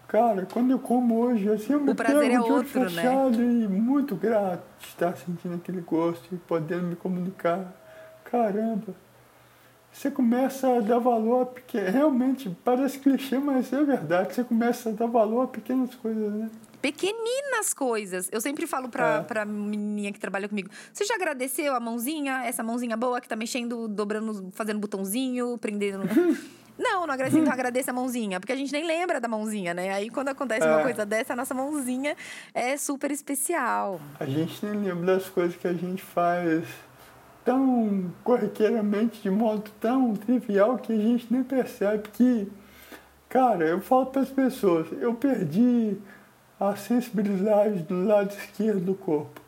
Cara, 0.06 0.46
quando 0.52 0.72
eu 0.72 0.80
como 0.80 1.18
hoje, 1.18 1.50
assim, 1.50 1.72
eu 1.72 1.80
me 1.80 1.92
o 1.92 1.96
prazer 1.96 2.20
pego 2.20 2.34
é 2.34 2.46
de 2.46 2.52
outro, 2.52 2.80
né? 2.82 2.90
fechado 2.90 3.38
né? 3.38 3.64
e 3.64 3.68
muito 3.70 4.14
grato 4.18 4.64
de 4.80 4.88
estar 4.88 5.16
sentindo 5.16 5.56
aquele 5.56 5.80
gosto 5.80 6.36
e 6.36 6.38
podendo 6.38 6.88
me 6.88 6.96
comunicar. 6.98 7.74
Caramba! 8.26 8.94
Você 9.94 10.12
começa 10.12 10.76
a 10.76 10.82
dar 10.82 11.00
valor 11.00 11.44
a 11.44 11.46
pequenas... 11.46 11.94
Realmente, 11.94 12.50
parece 12.66 13.00
clichê, 13.00 13.38
mas 13.40 13.72
é 13.72 13.82
verdade. 13.82 14.36
Você 14.36 14.44
começa 14.44 14.90
a 14.90 14.92
dar 14.92 15.08
valor 15.08 15.44
a 15.44 15.48
pequenas 15.48 15.96
coisas, 15.96 16.34
né? 16.34 16.50
Pequeninas 16.82 17.74
coisas. 17.74 18.30
Eu 18.32 18.42
sempre 18.42 18.66
falo 18.66 18.90
pra, 18.90 19.18
é. 19.18 19.22
pra 19.22 19.46
menininha 19.46 20.12
que 20.12 20.20
trabalha 20.20 20.50
comigo: 20.50 20.70
você 20.92 21.06
já 21.06 21.16
agradeceu 21.16 21.76
a 21.76 21.80
mãozinha, 21.80 22.44
essa 22.46 22.64
mãozinha 22.64 22.98
boa 22.98 23.22
que 23.22 23.30
tá 23.30 23.36
mexendo, 23.36 23.88
dobrando, 23.88 24.50
fazendo 24.54 24.80
botãozinho, 24.80 25.58
prendendo. 25.58 26.04
Não, 26.80 27.06
não 27.06 27.14
agradeço, 27.14 27.38
então 27.38 27.54
agradeça 27.54 27.92
a 27.92 27.94
mãozinha, 27.94 28.40
porque 28.40 28.54
a 28.54 28.56
gente 28.56 28.72
nem 28.72 28.84
lembra 28.88 29.20
da 29.20 29.28
mãozinha, 29.28 29.72
né? 29.72 29.94
Aí 29.94 30.10
quando 30.10 30.30
acontece 30.30 30.66
é. 30.66 30.72
uma 30.72 30.82
coisa 30.82 31.06
dessa, 31.06 31.34
a 31.34 31.36
nossa 31.36 31.54
mãozinha 31.54 32.16
é 32.56 32.76
super 32.76 33.12
especial. 33.12 34.02
A 34.20 34.26
gente 34.26 34.66
nem 34.66 34.86
lembra 34.86 35.18
das 35.18 35.30
coisas 35.30 35.56
que 35.56 35.68
a 35.68 35.74
gente 35.74 36.02
faz 36.02 36.64
tão 37.46 38.12
corriqueiramente, 38.24 39.22
de 39.22 39.30
modo 39.30 39.70
tão 39.80 40.16
trivial, 40.16 40.78
que 40.78 40.94
a 40.94 40.98
gente 40.98 41.28
nem 41.32 41.44
percebe 41.44 42.10
que, 42.14 42.52
cara, 43.30 43.66
eu 43.66 43.82
falo 43.82 44.08
para 44.08 44.22
as 44.22 44.30
pessoas, 44.30 44.88
eu 45.00 45.14
perdi 45.14 45.98
a 46.70 46.76
sensibilidade 46.76 47.80
do 47.80 48.06
lado 48.06 48.30
esquerdo 48.30 48.82
do 48.82 48.94
corpo. 48.94 49.42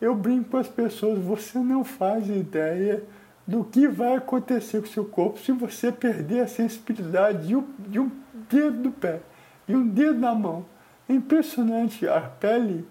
Eu 0.00 0.14
brinco 0.14 0.50
com 0.50 0.56
as 0.58 0.68
pessoas, 0.68 1.18
você 1.18 1.58
não 1.58 1.82
faz 1.82 2.28
ideia 2.28 3.02
do 3.44 3.64
que 3.64 3.88
vai 3.88 4.14
acontecer 4.14 4.80
com 4.80 4.86
o 4.86 4.90
seu 4.90 5.04
corpo 5.04 5.40
se 5.40 5.50
você 5.50 5.90
perder 5.90 6.42
a 6.42 6.46
sensibilidade 6.46 7.48
de 7.48 7.56
um, 7.56 7.66
de 7.88 7.98
um 7.98 8.08
dedo 8.48 8.82
do 8.84 8.90
pé 8.92 9.18
e 9.66 9.74
um 9.74 9.88
dedo 9.88 10.20
da 10.20 10.32
mão. 10.32 10.64
É 11.08 11.12
impressionante, 11.12 12.06
a 12.06 12.20
pele, 12.20 12.86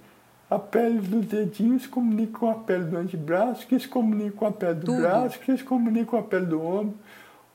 a 0.50 0.60
pele 0.60 1.00
dos 1.00 1.26
dedinhos 1.28 1.84
se 1.84 1.88
comunica 1.88 2.40
com 2.40 2.50
a 2.50 2.56
pele 2.56 2.84
do 2.84 2.98
antebraço, 2.98 3.66
que 3.66 3.80
se 3.80 3.88
comunica 3.88 4.36
com 4.36 4.48
a 4.48 4.52
pele 4.52 4.74
do 4.74 4.88
Tudo. 4.88 5.02
braço, 5.02 5.40
que 5.40 5.56
se 5.56 5.64
comunica 5.64 6.08
com 6.08 6.18
a 6.18 6.24
pele 6.24 6.48
do 6.48 6.62
ombro. 6.62 6.98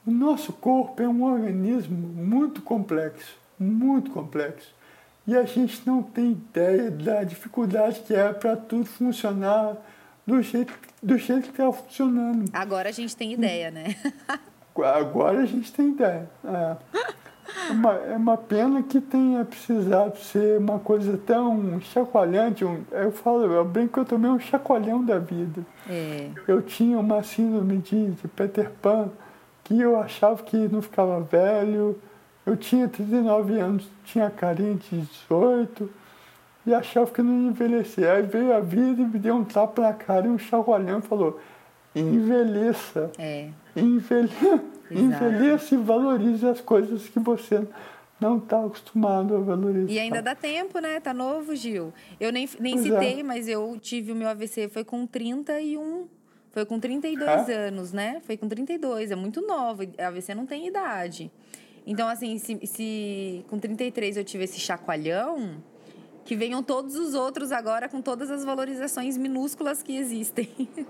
O 0.07 0.11
nosso 0.11 0.55
corpo 0.55 1.03
é 1.03 1.09
um 1.09 1.23
organismo 1.23 1.99
muito 1.99 2.63
complexo, 2.63 3.37
muito 3.59 4.11
complexo. 4.11 4.73
E 5.27 5.37
a 5.37 5.45
gente 5.45 5.83
não 5.87 6.03
tem 6.03 6.33
ideia 6.33 6.91
da 6.91 7.23
dificuldade 7.23 8.01
que 8.01 8.15
é 8.15 8.33
para 8.33 8.57
tudo 8.57 8.85
funcionar 8.87 9.77
do 10.27 10.43
jeito, 10.43 10.73
do 11.03 11.17
jeito 11.17 11.45
que 11.45 11.51
está 11.51 11.73
funcionando. 11.73 12.51
Agora 12.53 12.89
a 12.89 12.93
gente 12.93 13.15
tem 13.17 13.33
ideia, 13.33 13.71
né? 13.71 13.97
Agora 14.75 15.41
a 15.41 15.47
gente 15.47 15.73
tem 15.73 15.91
ideia. 15.91 16.29
É. 16.45 16.77
É 17.69 17.73
uma, 17.73 17.95
é 17.95 18.17
uma 18.17 18.37
pena 18.37 18.83
que 18.83 19.01
tenha 19.01 19.45
precisado 19.45 20.17
ser 20.19 20.59
uma 20.59 20.79
coisa 20.79 21.19
tão 21.19 21.81
chacoalhante. 21.81 22.65
Um, 22.65 22.83
eu 22.91 23.13
falo, 23.13 23.45
eu 23.45 23.65
brinco 23.65 23.95
que 23.95 24.01
eu 24.01 24.05
tomei 24.05 24.31
um 24.31 24.39
chacoalhão 24.39 25.05
da 25.05 25.19
vida. 25.19 25.65
É. 25.89 26.31
Eu 26.49 26.63
tinha 26.63 26.99
uma 26.99 27.23
síndrome 27.23 27.79
de, 27.79 28.13
de 28.13 28.29
Peter 28.29 28.71
Pan 28.81 29.11
que 29.65 29.79
eu 29.79 29.99
achava 30.01 30.43
que 30.43 30.57
não 30.57 30.81
ficava 30.81 31.21
velho 31.21 31.99
eu 32.45 32.57
tinha 32.57 32.89
39 32.89 33.59
anos, 33.59 33.85
tinha 34.05 34.29
carinha 34.31 34.75
de 34.75 35.01
18 35.01 35.89
e 36.67 36.75
achava 36.75 37.11
que 37.11 37.23
não 37.23 37.43
ia 37.43 37.49
envelhecer. 37.49 38.09
Aí 38.09 38.23
veio 38.23 38.53
a 38.53 38.61
vida 38.61 39.03
e 39.03 39.05
me 39.05 39.19
deu 39.19 39.37
um 39.37 39.45
tapa 39.45 39.83
na 39.83 39.93
cara 39.93 40.27
e 40.27 40.31
um 40.31 40.39
chacoalhão 40.39 40.99
e 40.99 41.03
falou: 41.03 41.41
envelheça. 41.95 43.11
É. 43.19 43.49
Envelheça, 43.75 44.65
envelheça 44.91 45.75
e 45.75 45.79
valorize 45.79 46.47
as 46.47 46.61
coisas 46.61 47.09
que 47.09 47.19
você 47.19 47.67
não 48.21 48.39
está 48.39 48.65
acostumado 48.65 49.37
a 49.37 49.41
valorizar. 49.41 49.91
E 49.91 49.99
ainda 49.99 50.23
dá 50.23 50.35
tempo, 50.35 50.79
né? 50.79 51.01
Tá 51.01 51.13
novo, 51.13 51.55
Gil. 51.57 51.93
Eu 52.21 52.33
nem, 52.33 52.49
nem 52.61 52.75
é. 52.75 52.79
citei, 52.79 53.21
é. 53.21 53.23
mas 53.23 53.49
eu 53.49 53.77
tive 53.81 54.13
o 54.13 54.15
meu 54.15 54.29
AVC, 54.29 54.69
foi 54.69 54.85
com 54.85 55.07
31. 55.07 56.07
Foi 56.51 56.67
com 56.67 56.79
32 56.79 57.49
é? 57.49 57.55
anos, 57.69 57.93
né? 57.93 58.21
Foi 58.27 58.37
com 58.37 58.47
32, 58.47 59.11
é 59.11 59.17
muito 59.17 59.41
novo. 59.41 59.83
AVC 59.99 60.35
não 60.35 60.45
tem 60.45 60.67
idade. 60.69 61.31
Então, 61.87 62.09
assim, 62.09 62.39
se, 62.39 62.59
se 62.67 63.45
com 63.49 63.59
33 63.59 64.17
eu 64.17 64.25
tive 64.25 64.45
esse 64.45 64.61
chacoalhão, 64.61 65.63
que 66.25 66.37
venham 66.37 66.63
todos 66.63 66.95
os 66.95 67.15
outros 67.15 67.51
agora 67.51 67.89
com 67.89 68.01
todas 68.01 68.31
as 68.31 68.45
valorizações 68.45 69.17
minúsculas 69.17 69.83
que 69.83 69.97
existem. 69.97 70.49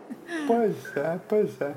Pois 0.47 0.97
é, 0.97 1.21
pois 1.29 1.61
é. 1.61 1.75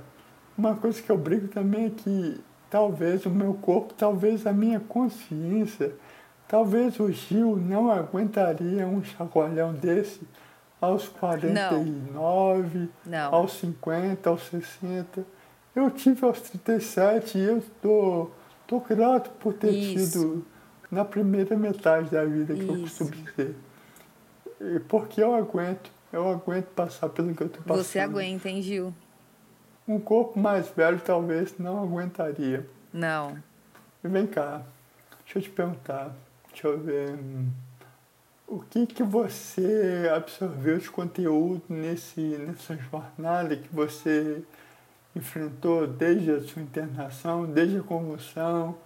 Uma 0.58 0.76
coisa 0.76 1.02
que 1.02 1.10
eu 1.10 1.18
brigo 1.18 1.48
também 1.50 1.88
é 1.88 1.89
que 1.89 2.39
talvez 2.70 3.26
o 3.26 3.30
meu 3.30 3.56
corpo, 3.56 3.94
talvez 3.94 4.48
a 4.48 4.54
minha 4.54 4.80
consciência, 4.80 5.94
talvez 6.48 6.98
o 7.00 7.12
Gil 7.12 7.58
não 7.58 7.92
aguentaria 7.92 8.88
um 8.88 9.04
chacoalhão 9.04 9.74
desse 9.74 10.22
aos 10.80 11.10
49, 11.10 12.89
não. 13.06 13.34
aos 13.34 13.54
50, 13.54 14.30
aos 14.30 14.44
60. 14.44 15.26
Eu 15.76 15.89
tive 15.89 16.26
aos 16.26 16.39
37 16.42 17.38
e 17.38 17.42
eu 17.42 17.58
estou. 17.58 18.28
Tô 18.28 18.45
Estou 18.66 18.82
grato 18.82 19.30
por 19.39 19.53
ter 19.53 19.70
Isso. 19.72 20.20
tido 20.20 20.45
na 20.89 21.05
primeira 21.05 21.55
metade 21.55 22.09
da 22.09 22.26
vida 22.26 22.53
que 22.55 22.61
Isso. 22.63 22.74
eu 22.74 22.80
costumo 22.82 23.11
dizer. 23.11 23.55
Porque 24.88 25.22
eu 25.22 25.36
aguento. 25.36 25.91
Eu 26.11 26.28
aguento 26.30 26.66
passar 26.68 27.09
pelo 27.09 27.34
que 27.36 27.43
eu 27.43 27.49
tô 27.49 27.61
passando. 27.61 27.84
Você 27.84 27.99
aguenta, 27.99 28.49
hein, 28.49 28.61
Gil? 28.61 28.93
Um 29.88 29.99
corpo 29.99 30.39
mais 30.39 30.68
velho 30.70 30.99
talvez 30.99 31.55
não 31.59 31.84
aguentaria. 31.84 32.66
Não. 32.91 33.38
E 34.03 34.07
vem 34.07 34.26
cá, 34.26 34.61
deixa 35.24 35.39
eu 35.39 35.41
te 35.43 35.49
perguntar, 35.49 36.16
deixa 36.51 36.68
eu 36.68 36.80
ver. 36.80 37.11
hum, 37.11 37.49
O 38.47 38.59
que 38.59 38.88
que 38.88 39.03
você 39.03 40.09
absorveu 40.16 40.78
de 40.78 40.89
conteúdo 40.89 41.63
nesse, 41.68 42.22
nessa 42.22 42.76
jornada 42.78 43.55
que 43.57 43.68
você 43.76 44.41
enfrentou 45.16 45.88
desde 45.88 46.32
a 46.32 46.41
sua 46.41 46.61
internação, 46.61 47.45
desde 47.45 47.78
a 47.78 47.84
convulsão? 47.84 48.78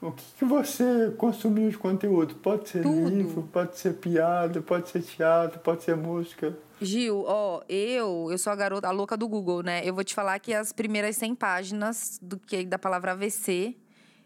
O 0.00 0.12
que, 0.12 0.24
que 0.38 0.44
você 0.44 1.12
consumiu 1.16 1.70
de 1.70 1.78
conteúdo? 1.78 2.34
Pode 2.36 2.68
ser 2.68 2.82
Tudo. 2.82 3.08
livro, 3.08 3.42
pode 3.50 3.78
ser 3.78 3.94
piada, 3.94 4.60
pode 4.60 4.90
ser 4.90 5.02
teatro, 5.02 5.58
pode 5.60 5.82
ser 5.82 5.96
música. 5.96 6.56
Gil, 6.80 7.24
ó, 7.26 7.62
eu, 7.68 8.28
eu 8.30 8.36
sou 8.36 8.52
a 8.52 8.56
garota, 8.56 8.86
a 8.86 8.90
louca 8.90 9.16
do 9.16 9.26
Google, 9.26 9.62
né? 9.62 9.80
Eu 9.82 9.94
vou 9.94 10.04
te 10.04 10.14
falar 10.14 10.38
que 10.38 10.52
as 10.52 10.72
primeiras 10.72 11.16
100 11.16 11.34
páginas 11.34 12.18
do 12.22 12.38
que 12.38 12.64
da 12.66 12.78
palavra 12.78 13.12
AVC, 13.12 13.74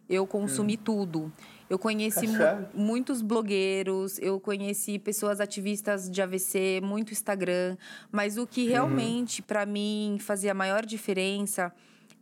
eu 0.09 0.27
consumi 0.27 0.77
tudo. 0.77 1.33
Eu 1.71 1.79
conheci 1.79 2.27
mu- 2.27 2.35
muitos 2.75 3.23
blogueiros, 3.23 4.19
eu 4.19 4.41
conheci 4.41 4.99
pessoas 4.99 5.41
ativistas 5.41 6.11
de 6.11 6.21
AVC, 6.21 6.81
muito 6.83 7.13
Instagram, 7.13 7.77
mas 8.11 8.37
o 8.37 8.45
que 8.47 8.67
realmente 8.69 9.41
pra 9.41 9.65
mim 9.65 10.19
fazia 10.21 10.51
a 10.51 10.55
maior 10.55 10.85
diferença 10.85 11.73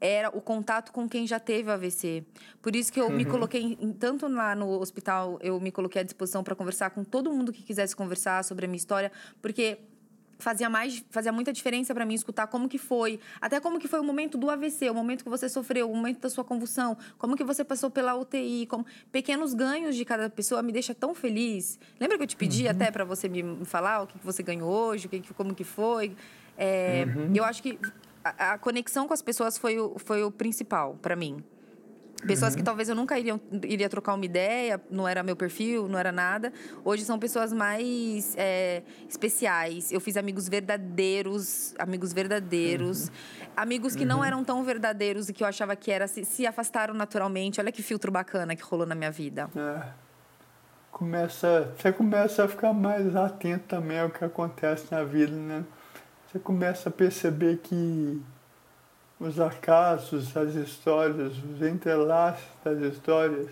era 0.00 0.28
o 0.28 0.40
contato 0.40 0.92
com 0.92 1.08
quem 1.08 1.26
já 1.26 1.40
teve 1.40 1.70
AVC. 1.70 2.22
Por 2.62 2.76
isso 2.76 2.92
que 2.92 3.00
eu 3.00 3.08
me 3.10 3.24
coloquei, 3.24 3.76
tanto 3.98 4.28
lá 4.28 4.54
no 4.54 4.68
hospital, 4.78 5.38
eu 5.42 5.58
me 5.58 5.72
coloquei 5.72 6.02
à 6.02 6.04
disposição 6.04 6.44
para 6.44 6.54
conversar 6.54 6.90
com 6.90 7.02
todo 7.02 7.32
mundo 7.32 7.50
que 7.50 7.62
quisesse 7.62 7.96
conversar 7.96 8.44
sobre 8.44 8.66
a 8.66 8.68
minha 8.68 8.76
história, 8.76 9.10
porque 9.42 9.78
fazia 10.38 10.70
mais 10.70 11.04
fazia 11.10 11.32
muita 11.32 11.52
diferença 11.52 11.92
para 11.92 12.04
mim 12.06 12.14
escutar 12.14 12.46
como 12.46 12.68
que 12.68 12.78
foi 12.78 13.18
até 13.40 13.58
como 13.60 13.78
que 13.78 13.88
foi 13.88 13.98
o 14.00 14.04
momento 14.04 14.38
do 14.38 14.48
AVC 14.48 14.88
o 14.88 14.94
momento 14.94 15.24
que 15.24 15.28
você 15.30 15.48
sofreu 15.48 15.90
o 15.90 15.94
momento 15.96 16.20
da 16.20 16.30
sua 16.30 16.44
convulsão 16.44 16.96
como 17.18 17.36
que 17.36 17.42
você 17.42 17.64
passou 17.64 17.90
pela 17.90 18.14
UTI 18.14 18.66
como 18.66 18.86
pequenos 19.10 19.52
ganhos 19.52 19.96
de 19.96 20.04
cada 20.04 20.30
pessoa 20.30 20.62
me 20.62 20.70
deixa 20.72 20.94
tão 20.94 21.14
feliz. 21.14 21.78
Lembra 21.98 22.16
que 22.16 22.22
eu 22.22 22.26
te 22.28 22.36
pedi 22.36 22.68
até 22.68 22.90
para 22.90 23.04
você 23.04 23.28
me 23.28 23.64
falar 23.64 24.02
o 24.02 24.06
que 24.06 24.18
que 24.18 24.24
você 24.24 24.42
ganhou 24.42 24.70
hoje 24.70 25.06
o 25.06 25.10
que 25.10 25.20
que- 25.20 25.34
como 25.34 25.54
que 25.54 25.64
foi? 25.64 26.14
É, 26.56 27.04
eu 27.34 27.44
acho 27.44 27.62
que 27.62 27.78
a, 28.24 28.52
a 28.52 28.58
conexão 28.58 29.06
com 29.06 29.14
as 29.14 29.22
pessoas 29.22 29.56
foi 29.58 29.78
o, 29.78 29.98
foi 29.98 30.22
o 30.22 30.30
principal 30.30 30.96
para 31.02 31.14
mim 31.16 31.42
Pessoas 32.26 32.56
que 32.56 32.62
talvez 32.62 32.88
eu 32.88 32.96
nunca 32.96 33.18
iria, 33.18 33.40
iria 33.62 33.88
trocar 33.88 34.14
uma 34.14 34.24
ideia, 34.24 34.80
não 34.90 35.06
era 35.06 35.22
meu 35.22 35.36
perfil, 35.36 35.88
não 35.88 35.98
era 35.98 36.10
nada. 36.10 36.52
Hoje 36.84 37.04
são 37.04 37.18
pessoas 37.18 37.52
mais 37.52 38.34
é, 38.36 38.82
especiais. 39.08 39.92
Eu 39.92 40.00
fiz 40.00 40.16
amigos 40.16 40.48
verdadeiros, 40.48 41.74
amigos 41.78 42.12
verdadeiros. 42.12 43.10
Amigos 43.56 43.94
que 43.94 44.04
não 44.04 44.24
eram 44.24 44.42
tão 44.42 44.64
verdadeiros 44.64 45.28
e 45.28 45.32
que 45.32 45.44
eu 45.44 45.46
achava 45.46 45.76
que 45.76 45.90
era, 45.90 46.08
se, 46.08 46.24
se 46.24 46.46
afastaram 46.46 46.92
naturalmente. 46.92 47.60
Olha 47.60 47.70
que 47.70 47.82
filtro 47.82 48.10
bacana 48.10 48.56
que 48.56 48.62
rolou 48.62 48.86
na 48.86 48.94
minha 48.94 49.10
vida. 49.10 49.48
É. 49.56 50.08
Começa, 50.90 51.72
você 51.76 51.92
começa 51.92 52.44
a 52.44 52.48
ficar 52.48 52.72
mais 52.72 53.14
atento 53.14 53.64
também 53.68 54.00
ao 54.00 54.10
que 54.10 54.24
acontece 54.24 54.90
na 54.90 55.04
vida, 55.04 55.36
né? 55.36 55.64
Você 56.26 56.38
começa 56.38 56.88
a 56.88 56.92
perceber 56.92 57.58
que 57.58 58.20
os 59.20 59.38
acasos, 59.40 60.36
as 60.36 60.54
histórias, 60.54 61.32
os 61.38 61.62
entrelaços 61.62 62.46
das 62.64 62.78
histórias 62.80 63.48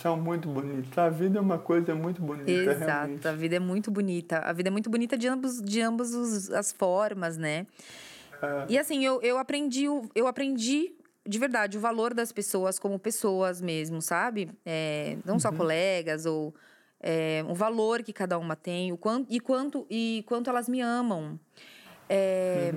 são 0.00 0.16
muito 0.16 0.48
bonitos. 0.48 0.96
A 0.96 1.08
vida 1.08 1.38
é 1.38 1.40
uma 1.40 1.58
coisa 1.58 1.94
muito 1.94 2.22
bonita, 2.22 2.50
Exato, 2.52 2.84
realmente. 2.84 3.26
a 3.28 3.32
vida 3.32 3.56
é 3.56 3.58
muito 3.58 3.90
bonita. 3.90 4.38
A 4.38 4.52
vida 4.52 4.68
é 4.68 4.70
muito 4.72 4.88
bonita 4.88 5.18
de 5.18 5.26
ambos, 5.26 5.60
de 5.60 5.80
ambas 5.80 6.14
os- 6.14 6.50
as 6.50 6.70
formas, 6.72 7.36
né? 7.36 7.66
É. 8.40 8.66
E 8.68 8.78
assim, 8.78 9.04
eu, 9.04 9.20
eu 9.22 9.38
aprendi, 9.38 9.88
o- 9.88 10.08
eu 10.14 10.26
aprendi 10.28 10.92
de 11.26 11.38
verdade 11.40 11.76
o 11.76 11.80
valor 11.80 12.14
das 12.14 12.30
pessoas 12.30 12.78
como 12.78 12.96
pessoas 13.00 13.60
mesmo, 13.60 14.00
sabe? 14.00 14.48
É, 14.64 15.16
não 15.24 15.40
só 15.40 15.50
colegas 15.50 16.24
ou 16.26 16.54
é, 17.00 17.44
um 17.48 17.54
valor 17.54 18.02
que 18.04 18.12
cada 18.12 18.38
uma 18.38 18.54
tem, 18.54 18.92
o 18.92 18.96
quanto, 18.96 19.26
e, 19.32 19.40
quanto, 19.40 19.86
e 19.90 20.24
quanto 20.26 20.48
elas 20.48 20.68
me 20.68 20.80
amam. 20.80 21.38
É, 22.08 22.72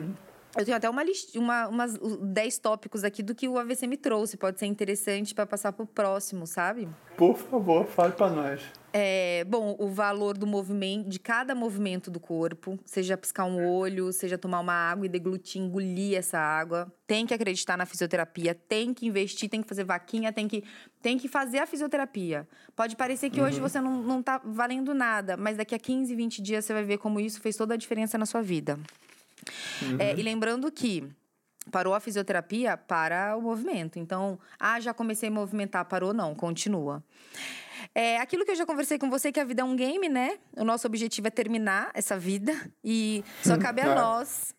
Eu 0.59 0.65
tenho 0.65 0.75
até 0.75 0.89
uma 0.89 1.01
list, 1.01 1.37
uma, 1.37 1.69
umas 1.69 1.97
10 1.97 2.57
tópicos 2.57 3.05
aqui 3.05 3.23
do 3.23 3.33
que 3.33 3.47
o 3.47 3.57
AVC 3.57 3.87
me 3.87 3.95
trouxe. 3.95 4.35
Pode 4.35 4.59
ser 4.59 4.65
interessante 4.65 5.33
para 5.33 5.45
passar 5.45 5.71
pro 5.71 5.85
próximo, 5.85 6.45
sabe? 6.45 6.89
Por 7.15 7.37
favor, 7.37 7.85
fale 7.85 8.11
para 8.11 8.29
nós. 8.29 8.61
É, 8.91 9.45
bom, 9.45 9.77
o 9.79 9.87
valor 9.87 10.37
do 10.37 10.45
movimento, 10.45 11.07
de 11.07 11.17
cada 11.17 11.55
movimento 11.55 12.11
do 12.11 12.19
corpo, 12.19 12.77
seja 12.83 13.15
piscar 13.15 13.45
um 13.45 13.65
olho, 13.69 14.11
seja 14.11 14.37
tomar 14.37 14.59
uma 14.59 14.73
água 14.73 15.05
e 15.05 15.09
deglutir, 15.09 15.61
engolir 15.61 16.17
essa 16.17 16.37
água. 16.37 16.91
Tem 17.07 17.25
que 17.25 17.33
acreditar 17.33 17.77
na 17.77 17.85
fisioterapia, 17.85 18.53
tem 18.53 18.93
que 18.93 19.07
investir, 19.07 19.47
tem 19.47 19.61
que 19.61 19.67
fazer 19.69 19.85
vaquinha, 19.85 20.33
tem 20.33 20.45
que, 20.45 20.65
tem 21.01 21.17
que 21.17 21.29
fazer 21.29 21.59
a 21.59 21.65
fisioterapia. 21.65 22.45
Pode 22.75 22.97
parecer 22.97 23.29
que 23.29 23.41
hoje 23.41 23.61
você 23.61 23.79
não, 23.79 24.03
não 24.03 24.21
tá 24.21 24.41
valendo 24.43 24.93
nada, 24.93 25.37
mas 25.37 25.55
daqui 25.55 25.73
a 25.73 25.79
15, 25.79 26.13
20 26.13 26.41
dias 26.41 26.65
você 26.65 26.73
vai 26.73 26.83
ver 26.83 26.97
como 26.97 27.17
isso 27.17 27.39
fez 27.39 27.55
toda 27.55 27.75
a 27.75 27.77
diferença 27.77 28.17
na 28.17 28.25
sua 28.25 28.41
vida. 28.41 28.77
É, 29.99 30.17
e 30.17 30.21
lembrando 30.21 30.71
que 30.71 31.09
parou 31.69 31.93
a 31.93 31.99
fisioterapia 31.99 32.75
para 32.75 33.35
o 33.37 33.41
movimento. 33.41 33.99
Então, 33.99 34.39
ah, 34.59 34.79
já 34.79 34.93
comecei 34.93 35.29
a 35.29 35.31
movimentar, 35.31 35.85
parou 35.85 36.13
não, 36.13 36.33
continua. 36.33 37.03
É 37.93 38.17
aquilo 38.17 38.45
que 38.45 38.51
eu 38.51 38.55
já 38.55 38.65
conversei 38.65 38.97
com 38.97 39.09
você, 39.09 39.31
que 39.31 39.39
a 39.39 39.43
vida 39.45 39.61
é 39.61 39.65
um 39.65 39.75
game, 39.75 40.09
né? 40.09 40.37
O 40.57 40.63
nosso 40.63 40.85
objetivo 40.85 41.27
é 41.27 41.31
terminar 41.31 41.91
essa 41.93 42.17
vida 42.17 42.53
e 42.83 43.23
só 43.43 43.57
cabe 43.57 43.81
a 43.81 43.87
É. 43.87 43.95
nós, 43.95 44.53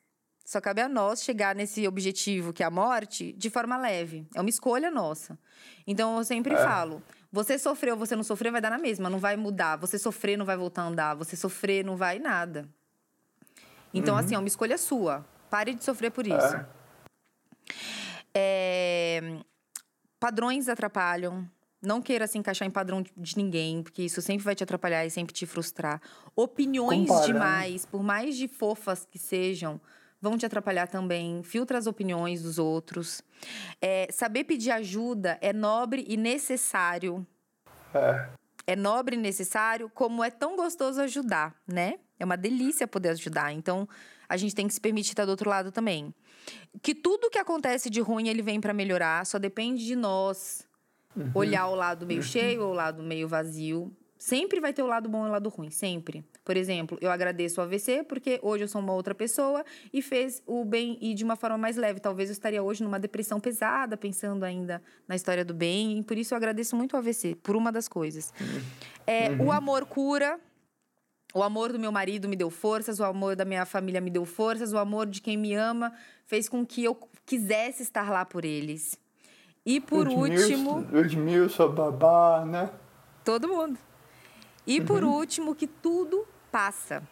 só 0.44 0.60
cabe 0.60 0.80
a 0.80 0.88
nós 0.88 1.22
chegar 1.22 1.54
nesse 1.54 1.86
objetivo 1.86 2.52
que 2.52 2.62
é 2.62 2.66
a 2.66 2.70
morte 2.70 3.32
de 3.32 3.50
forma 3.50 3.76
leve. 3.76 4.26
É 4.34 4.40
uma 4.40 4.50
escolha 4.50 4.90
nossa. 4.90 5.38
Então 5.86 6.16
eu 6.16 6.24
sempre 6.24 6.56
falo, 6.56 7.02
você 7.30 7.58
sofreu, 7.58 7.96
você 7.96 8.16
não 8.16 8.24
sofreu, 8.24 8.52
vai 8.52 8.60
dar 8.60 8.70
na 8.70 8.78
mesma, 8.78 9.10
não 9.10 9.18
vai 9.18 9.36
mudar. 9.36 9.76
Você 9.76 9.98
sofrer 9.98 10.36
não 10.36 10.46
vai 10.46 10.56
voltar 10.56 10.82
a 10.82 10.86
andar, 10.86 11.14
você 11.14 11.36
sofrer 11.36 11.84
não 11.84 11.96
vai 11.96 12.18
nada. 12.18 12.68
Então 13.92 14.16
assim, 14.16 14.34
é 14.34 14.38
uma 14.38 14.48
escolha 14.48 14.78
sua. 14.78 15.24
Pare 15.50 15.74
de 15.74 15.82
sofrer 15.84 16.10
por 16.10 16.26
isso. 16.26 16.56
É. 16.56 16.66
É, 18.34 19.38
Padrões 20.18 20.68
atrapalham. 20.68 21.48
Não 21.82 22.02
queira 22.02 22.26
se 22.26 22.36
encaixar 22.36 22.68
em 22.68 22.70
padrão 22.70 23.00
de- 23.02 23.36
ninguém, 23.38 23.82
porque 23.82 24.02
isso 24.02 24.20
sempre 24.20 24.44
vai 24.44 24.54
te 24.54 24.62
atrapalhar 24.62 25.04
e 25.06 25.10
sempre 25.10 25.32
te 25.32 25.46
frustrar. 25.46 25.98
Opiniões 26.36 27.08
Comparar. 27.08 27.26
demais, 27.26 27.86
por 27.86 28.02
mais 28.02 28.36
de 28.36 28.46
fofas 28.46 29.06
que 29.10 29.18
sejam, 29.18 29.80
vão 30.20 30.36
te 30.36 30.44
atrapalhar 30.44 30.88
também. 30.88 31.42
Filtra 31.42 31.78
as 31.78 31.86
opiniões 31.86 32.42
dos 32.42 32.58
outros. 32.58 33.22
É, 33.80 34.06
saber 34.12 34.44
pedir 34.44 34.70
ajuda 34.72 35.38
é 35.40 35.54
nobre 35.54 36.04
e 36.06 36.18
necessário. 36.18 37.26
É. 37.94 38.28
É 38.66 38.76
nobre 38.76 39.16
e 39.16 39.18
necessário, 39.18 39.88
como 39.94 40.22
é 40.22 40.30
tão 40.30 40.56
gostoso 40.56 41.00
ajudar, 41.00 41.56
né? 41.66 41.94
É 42.20 42.24
uma 42.24 42.36
delícia 42.36 42.86
poder 42.86 43.08
ajudar. 43.08 43.52
Então, 43.52 43.88
a 44.28 44.36
gente 44.36 44.54
tem 44.54 44.68
que 44.68 44.74
se 44.74 44.80
permitir 44.80 45.10
estar 45.10 45.24
do 45.24 45.30
outro 45.30 45.50
lado 45.50 45.72
também. 45.72 46.14
Que 46.82 46.94
tudo 46.94 47.30
que 47.30 47.38
acontece 47.38 47.90
de 47.90 48.00
ruim, 48.00 48.28
ele 48.28 48.42
vem 48.42 48.60
para 48.60 48.72
melhorar, 48.72 49.26
só 49.26 49.38
depende 49.38 49.84
de 49.84 49.96
nós 49.96 50.68
olhar 51.34 51.66
o 51.66 51.74
lado 51.74 52.06
meio 52.06 52.22
cheio 52.22 52.62
ou 52.62 52.70
o 52.70 52.74
lado 52.74 53.02
meio 53.02 53.26
vazio. 53.26 53.92
Sempre 54.16 54.60
vai 54.60 54.72
ter 54.74 54.82
o 54.82 54.86
lado 54.86 55.08
bom 55.08 55.24
e 55.24 55.28
o 55.28 55.32
lado 55.32 55.48
ruim, 55.48 55.70
sempre. 55.70 56.22
Por 56.44 56.54
exemplo, 56.54 56.98
eu 57.00 57.10
agradeço 57.10 57.58
o 57.58 57.64
AVC 57.64 58.04
porque 58.04 58.38
hoje 58.42 58.64
eu 58.64 58.68
sou 58.68 58.80
uma 58.80 58.92
outra 58.92 59.14
pessoa 59.14 59.64
e 59.92 60.02
fez 60.02 60.42
o 60.46 60.62
bem 60.62 60.98
e 61.00 61.14
de 61.14 61.24
uma 61.24 61.36
forma 61.36 61.56
mais 61.56 61.76
leve. 61.76 62.00
Talvez 62.00 62.28
eu 62.28 62.34
estaria 62.34 62.62
hoje 62.62 62.82
numa 62.84 63.00
depressão 63.00 63.40
pesada, 63.40 63.96
pensando 63.96 64.44
ainda 64.44 64.82
na 65.08 65.16
história 65.16 65.42
do 65.42 65.54
bem, 65.54 65.98
e 65.98 66.02
por 66.04 66.18
isso 66.18 66.34
eu 66.34 66.36
agradeço 66.36 66.76
muito 66.76 66.92
o 66.92 66.96
AVC, 66.98 67.34
por 67.36 67.56
uma 67.56 67.72
das 67.72 67.88
coisas. 67.88 68.32
É, 69.06 69.30
O 69.42 69.50
amor 69.50 69.86
cura. 69.86 70.38
O 71.32 71.42
amor 71.42 71.72
do 71.72 71.78
meu 71.78 71.92
marido 71.92 72.28
me 72.28 72.36
deu 72.36 72.50
forças, 72.50 72.98
o 72.98 73.04
amor 73.04 73.36
da 73.36 73.44
minha 73.44 73.64
família 73.64 74.00
me 74.00 74.10
deu 74.10 74.24
forças, 74.24 74.72
o 74.72 74.78
amor 74.78 75.06
de 75.06 75.20
quem 75.20 75.36
me 75.36 75.54
ama 75.54 75.92
fez 76.26 76.48
com 76.48 76.66
que 76.66 76.82
eu 76.84 76.98
quisesse 77.24 77.82
estar 77.82 78.10
lá 78.10 78.24
por 78.24 78.44
eles. 78.44 78.98
E 79.64 79.80
por 79.80 80.08
último, 80.08 80.86
Ludmilson, 80.90 81.68
babá, 81.70 82.44
né? 82.44 82.70
todo 83.24 83.46
mundo. 83.46 83.78
E 84.66 84.80
por 84.80 85.04
último, 85.04 85.54
que 85.54 85.66
tudo 85.66 86.26
passa. 86.50 87.02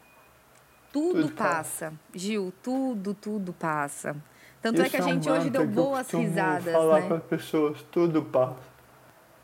Tudo, 0.93 1.23
Tudo 1.23 1.35
passa. 1.35 1.93
Gil, 2.14 2.53
tudo, 2.62 3.14
tudo 3.14 3.53
passa. 3.53 4.16
Tanto 4.61 4.81
é 4.81 4.87
Esse 4.87 4.91
que 4.91 4.97
a 4.97 5.05
um 5.05 5.09
gente 5.09 5.31
hoje 5.31 5.45
mantra 5.45 5.51
deu 5.51 5.62
eu 5.62 5.69
boas 5.69 5.99
costumo 6.01 6.23
risadas, 6.23 6.73
falar 6.73 7.01
né? 7.01 7.07
para 7.07 7.16
as 7.19 7.25
pessoas, 7.25 7.83
tudo 7.91 8.23
passa. 8.23 8.69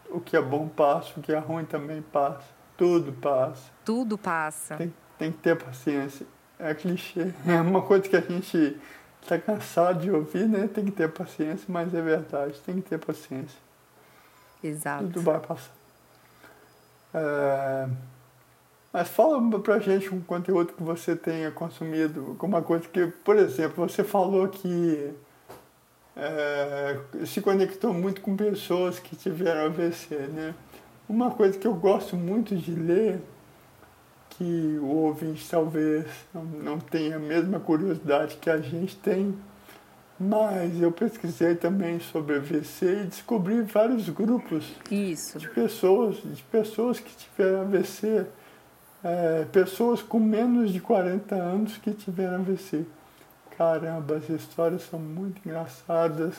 O 0.08 0.20
que 0.20 0.36
é 0.36 0.42
bom 0.42 0.66
passa, 0.68 1.12
o 1.18 1.22
que 1.22 1.32
é 1.32 1.38
ruim 1.38 1.64
também 1.64 2.02
passa. 2.02 2.53
Tudo 2.76 3.12
passa. 3.12 3.70
Tudo 3.84 4.18
passa. 4.18 4.76
Tem, 4.76 4.94
tem 5.18 5.32
que 5.32 5.38
ter 5.38 5.56
paciência. 5.56 6.26
É 6.58 6.74
clichê. 6.74 7.32
É 7.46 7.60
uma 7.60 7.82
coisa 7.82 8.08
que 8.08 8.16
a 8.16 8.20
gente 8.20 8.78
está 9.22 9.38
cansado 9.38 10.00
de 10.00 10.10
ouvir, 10.10 10.48
né? 10.48 10.68
Tem 10.72 10.84
que 10.84 10.90
ter 10.90 11.10
paciência, 11.10 11.64
mas 11.68 11.94
é 11.94 12.00
verdade. 12.00 12.58
Tem 12.60 12.76
que 12.76 12.88
ter 12.88 12.98
paciência. 12.98 13.58
Exato. 14.62 15.04
Tudo 15.04 15.20
vai 15.20 15.40
passar. 15.40 15.72
É, 17.12 17.88
Mas 18.92 19.08
fala 19.08 19.40
pra 19.60 19.78
gente 19.78 20.12
um 20.12 20.20
conteúdo 20.20 20.72
que 20.72 20.82
você 20.82 21.14
tenha 21.14 21.50
consumido, 21.50 22.26
alguma 22.28 22.60
coisa 22.62 22.88
que, 22.88 23.06
por 23.06 23.36
exemplo, 23.36 23.88
você 23.88 24.02
falou 24.02 24.48
que 24.48 25.14
é, 26.16 26.98
se 27.26 27.40
conectou 27.40 27.92
muito 27.92 28.20
com 28.20 28.36
pessoas 28.36 28.98
que 28.98 29.14
tiveram 29.16 29.66
AVC, 29.66 30.16
né? 30.16 30.54
Uma 31.08 31.30
coisa 31.30 31.58
que 31.58 31.66
eu 31.66 31.74
gosto 31.74 32.16
muito 32.16 32.56
de 32.56 32.74
ler, 32.74 33.20
que 34.30 34.78
o 34.80 34.86
ouvinte 34.86 35.48
talvez 35.48 36.06
não 36.32 36.78
tenha 36.78 37.16
a 37.16 37.18
mesma 37.18 37.60
curiosidade 37.60 38.36
que 38.36 38.48
a 38.48 38.58
gente 38.58 38.96
tem, 38.96 39.34
mas 40.18 40.80
eu 40.80 40.90
pesquisei 40.90 41.54
também 41.54 41.98
sobre 42.00 42.36
AVC 42.36 43.02
e 43.02 43.06
descobri 43.06 43.62
vários 43.62 44.08
grupos 44.08 44.72
Isso. 44.90 45.38
de 45.38 45.48
pessoas, 45.48 46.16
de 46.16 46.42
pessoas 46.44 47.00
que 47.00 47.14
tiveram 47.14 47.62
AVC, 47.62 48.26
é, 49.02 49.44
pessoas 49.52 50.02
com 50.02 50.18
menos 50.18 50.72
de 50.72 50.80
40 50.80 51.34
anos 51.34 51.76
que 51.76 51.92
tiveram 51.92 52.36
AVC. 52.36 52.86
Caramba, 53.58 54.16
as 54.16 54.28
histórias 54.30 54.82
são 54.82 54.98
muito 54.98 55.40
engraçadas, 55.46 56.34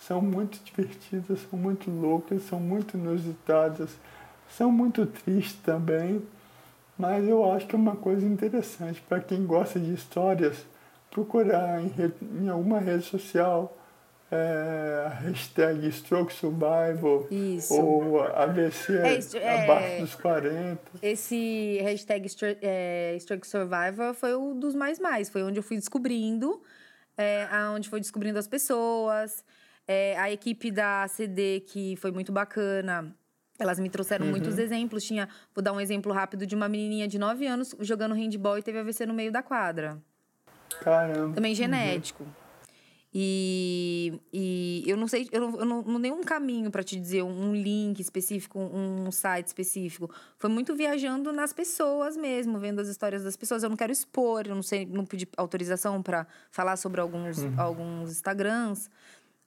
são 0.00 0.20
muito 0.20 0.58
divertidas, 0.64 1.40
são 1.48 1.58
muito 1.58 1.90
loucas, 1.90 2.42
são 2.42 2.58
muito 2.58 2.96
inusitadas, 2.96 3.90
são 4.48 4.72
muito 4.72 5.06
tristes 5.06 5.60
também, 5.62 6.22
mas 6.98 7.26
eu 7.28 7.50
acho 7.52 7.66
que 7.66 7.74
é 7.74 7.78
uma 7.78 7.96
coisa 7.96 8.26
interessante 8.26 9.00
para 9.02 9.20
quem 9.20 9.46
gosta 9.46 9.78
de 9.78 9.92
histórias 9.92 10.56
procurar 11.10 11.82
em, 11.82 11.92
em 12.42 12.48
alguma 12.48 12.78
rede 12.78 13.04
social 13.04 13.76
é, 14.30 15.04
a 15.06 15.08
hashtag 15.08 15.90
Stroke 15.90 16.32
Survival 16.32 17.26
Isso. 17.30 17.74
ou 17.74 18.22
AVC 18.22 18.96
É, 18.96 19.18
isso, 19.18 19.36
é- 19.36 19.64
abaixo 19.64 20.02
dos 20.02 20.14
40. 20.14 20.80
Esse 21.02 21.78
hashtag 21.82 22.28
é, 22.62 23.16
Stroke 23.18 23.46
Survivor 23.46 24.14
foi 24.14 24.36
um 24.36 24.58
dos 24.58 24.74
mais 24.74 24.98
mais. 25.00 25.28
Foi 25.28 25.42
onde 25.42 25.58
eu 25.58 25.62
fui 25.62 25.76
descobrindo, 25.76 26.62
é, 27.16 27.48
aonde 27.50 27.88
foi 27.88 27.98
descobrindo 28.00 28.38
as 28.38 28.46
pessoas. 28.46 29.44
É, 29.92 30.16
a 30.16 30.30
equipe 30.30 30.70
da 30.70 31.08
CD, 31.08 31.64
que 31.66 31.96
foi 31.96 32.12
muito 32.12 32.30
bacana, 32.30 33.12
elas 33.58 33.80
me 33.80 33.90
trouxeram 33.90 34.24
muitos 34.24 34.56
exemplos. 34.56 35.02
Tinha, 35.02 35.28
vou 35.52 35.64
dar 35.64 35.72
um 35.72 35.80
exemplo 35.80 36.12
rápido 36.12 36.46
de 36.46 36.54
uma 36.54 36.68
menininha 36.68 37.08
de 37.08 37.18
9 37.18 37.44
anos 37.44 37.74
jogando 37.80 38.14
handball 38.14 38.56
e 38.56 38.62
teve 38.62 38.78
AVC 38.78 39.04
no 39.04 39.12
meio 39.12 39.32
da 39.32 39.42
quadra. 39.42 40.00
Caramba. 40.80 41.34
Também 41.34 41.56
genético. 41.56 42.24
E, 43.12 44.20
e 44.32 44.84
eu 44.86 44.96
não 44.96 45.08
sei, 45.08 45.28
eu 45.32 45.40
não, 45.40 45.58
eu 45.58 45.64
não, 45.64 45.82
não 45.82 46.00
dei 46.00 46.12
um 46.12 46.22
caminho 46.22 46.70
para 46.70 46.84
te 46.84 46.98
dizer, 46.98 47.24
um 47.24 47.52
link 47.52 47.98
específico, 47.98 48.60
um 48.60 49.10
site 49.10 49.48
específico. 49.48 50.08
Foi 50.38 50.48
muito 50.48 50.76
viajando 50.76 51.32
nas 51.32 51.52
pessoas 51.52 52.16
mesmo, 52.16 52.60
vendo 52.60 52.80
as 52.80 52.86
histórias 52.86 53.24
das 53.24 53.36
pessoas. 53.36 53.64
Eu 53.64 53.68
não 53.68 53.76
quero 53.76 53.90
expor, 53.90 54.44
eu 54.46 54.54
não 54.54 54.62
sei, 54.62 54.86
não 54.86 55.04
pedi 55.04 55.26
autorização 55.36 56.00
para 56.00 56.24
falar 56.52 56.76
sobre 56.76 57.00
alguns, 57.00 57.38
alguns 57.58 58.12
Instagrams, 58.12 58.88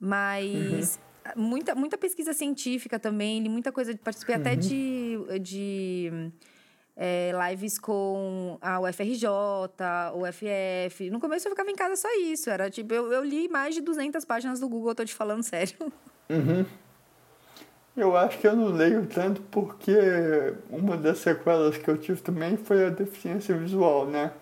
mas 0.05 0.99
muita, 1.33 1.73
muita 1.73 1.97
pesquisa 1.97 2.33
científica 2.33 2.99
também, 2.99 3.41
muita 3.49 3.71
coisa, 3.71 3.97
participei 4.03 4.35
até 4.35 4.53
de, 4.53 5.17
de 5.41 6.31
é, 6.97 7.31
lives 7.49 7.79
com 7.79 8.57
a 8.61 8.81
UFRJ, 8.81 9.25
o 10.13 10.27
UFF. 10.27 11.09
No 11.09 11.21
começo 11.21 11.47
eu 11.47 11.51
ficava 11.51 11.71
em 11.71 11.75
casa 11.75 11.95
só 11.95 12.09
isso. 12.19 12.49
Era 12.49 12.69
tipo, 12.69 12.93
eu, 12.93 13.13
eu 13.13 13.23
li 13.23 13.47
mais 13.47 13.75
de 13.75 13.79
200 13.79 14.25
páginas 14.25 14.59
do 14.59 14.67
Google, 14.67 14.91
eu 14.91 14.95
tô 14.95 15.05
te 15.05 15.13
falando 15.13 15.41
sério. 15.47 15.73
Eu 17.95 18.17
acho 18.17 18.37
que 18.39 18.47
eu 18.47 18.55
não 18.57 18.67
leio 18.67 19.05
tanto 19.05 19.41
porque 19.43 19.95
uma 20.69 20.97
das 20.97 21.19
sequelas 21.19 21.77
que 21.77 21.87
eu 21.87 21.97
tive 21.97 22.21
também 22.21 22.57
foi 22.57 22.87
a 22.87 22.89
deficiência 22.89 23.55
visual, 23.55 24.05
né? 24.05 24.33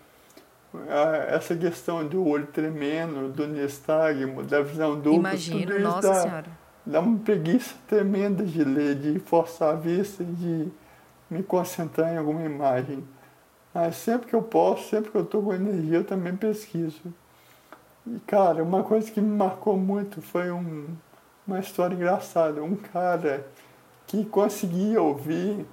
Essa 1.28 1.56
questão 1.56 2.08
do 2.08 2.26
olho 2.26 2.48
tremendo, 2.48 3.30
do 3.30 3.46
nistagmo, 3.48 4.44
da 4.44 4.62
visão 4.62 4.96
dupla, 4.96 5.16
Imagino, 5.32 5.80
nossa 5.80 6.08
dá, 6.08 6.22
senhora. 6.22 6.46
dá 6.86 7.00
uma 7.02 7.20
preguiça 7.20 7.76
tremenda 7.88 8.46
de 8.46 8.64
ler, 8.64 8.96
de 8.96 9.20
forçar 9.20 9.74
a 9.74 9.76
vista, 9.76 10.24
de 10.24 10.70
me 11.30 11.44
concentrar 11.44 12.14
em 12.14 12.18
alguma 12.18 12.44
imagem. 12.44 13.04
Mas 13.74 13.98
sempre 13.98 14.28
que 14.28 14.34
eu 14.34 14.42
posso, 14.42 14.90
sempre 14.90 15.12
que 15.12 15.18
eu 15.18 15.24
estou 15.24 15.44
com 15.44 15.54
energia, 15.54 15.98
eu 15.98 16.04
também 16.06 16.36
pesquiso. 16.36 17.02
E, 18.08 18.20
cara, 18.22 18.64
uma 18.64 18.84
coisa 18.84 19.12
que 19.12 19.22
me 19.22 19.36
marcou 19.36 19.78
muito 19.78 20.22
foi 20.22 20.52
um, 20.52 20.88
uma 21.46 21.60
história 21.60 21.96
engraçada. 21.96 22.64
Um 22.64 22.76
cara 22.76 23.46
que 24.08 24.26
conseguia 24.26 25.02
ouvir 25.02 25.66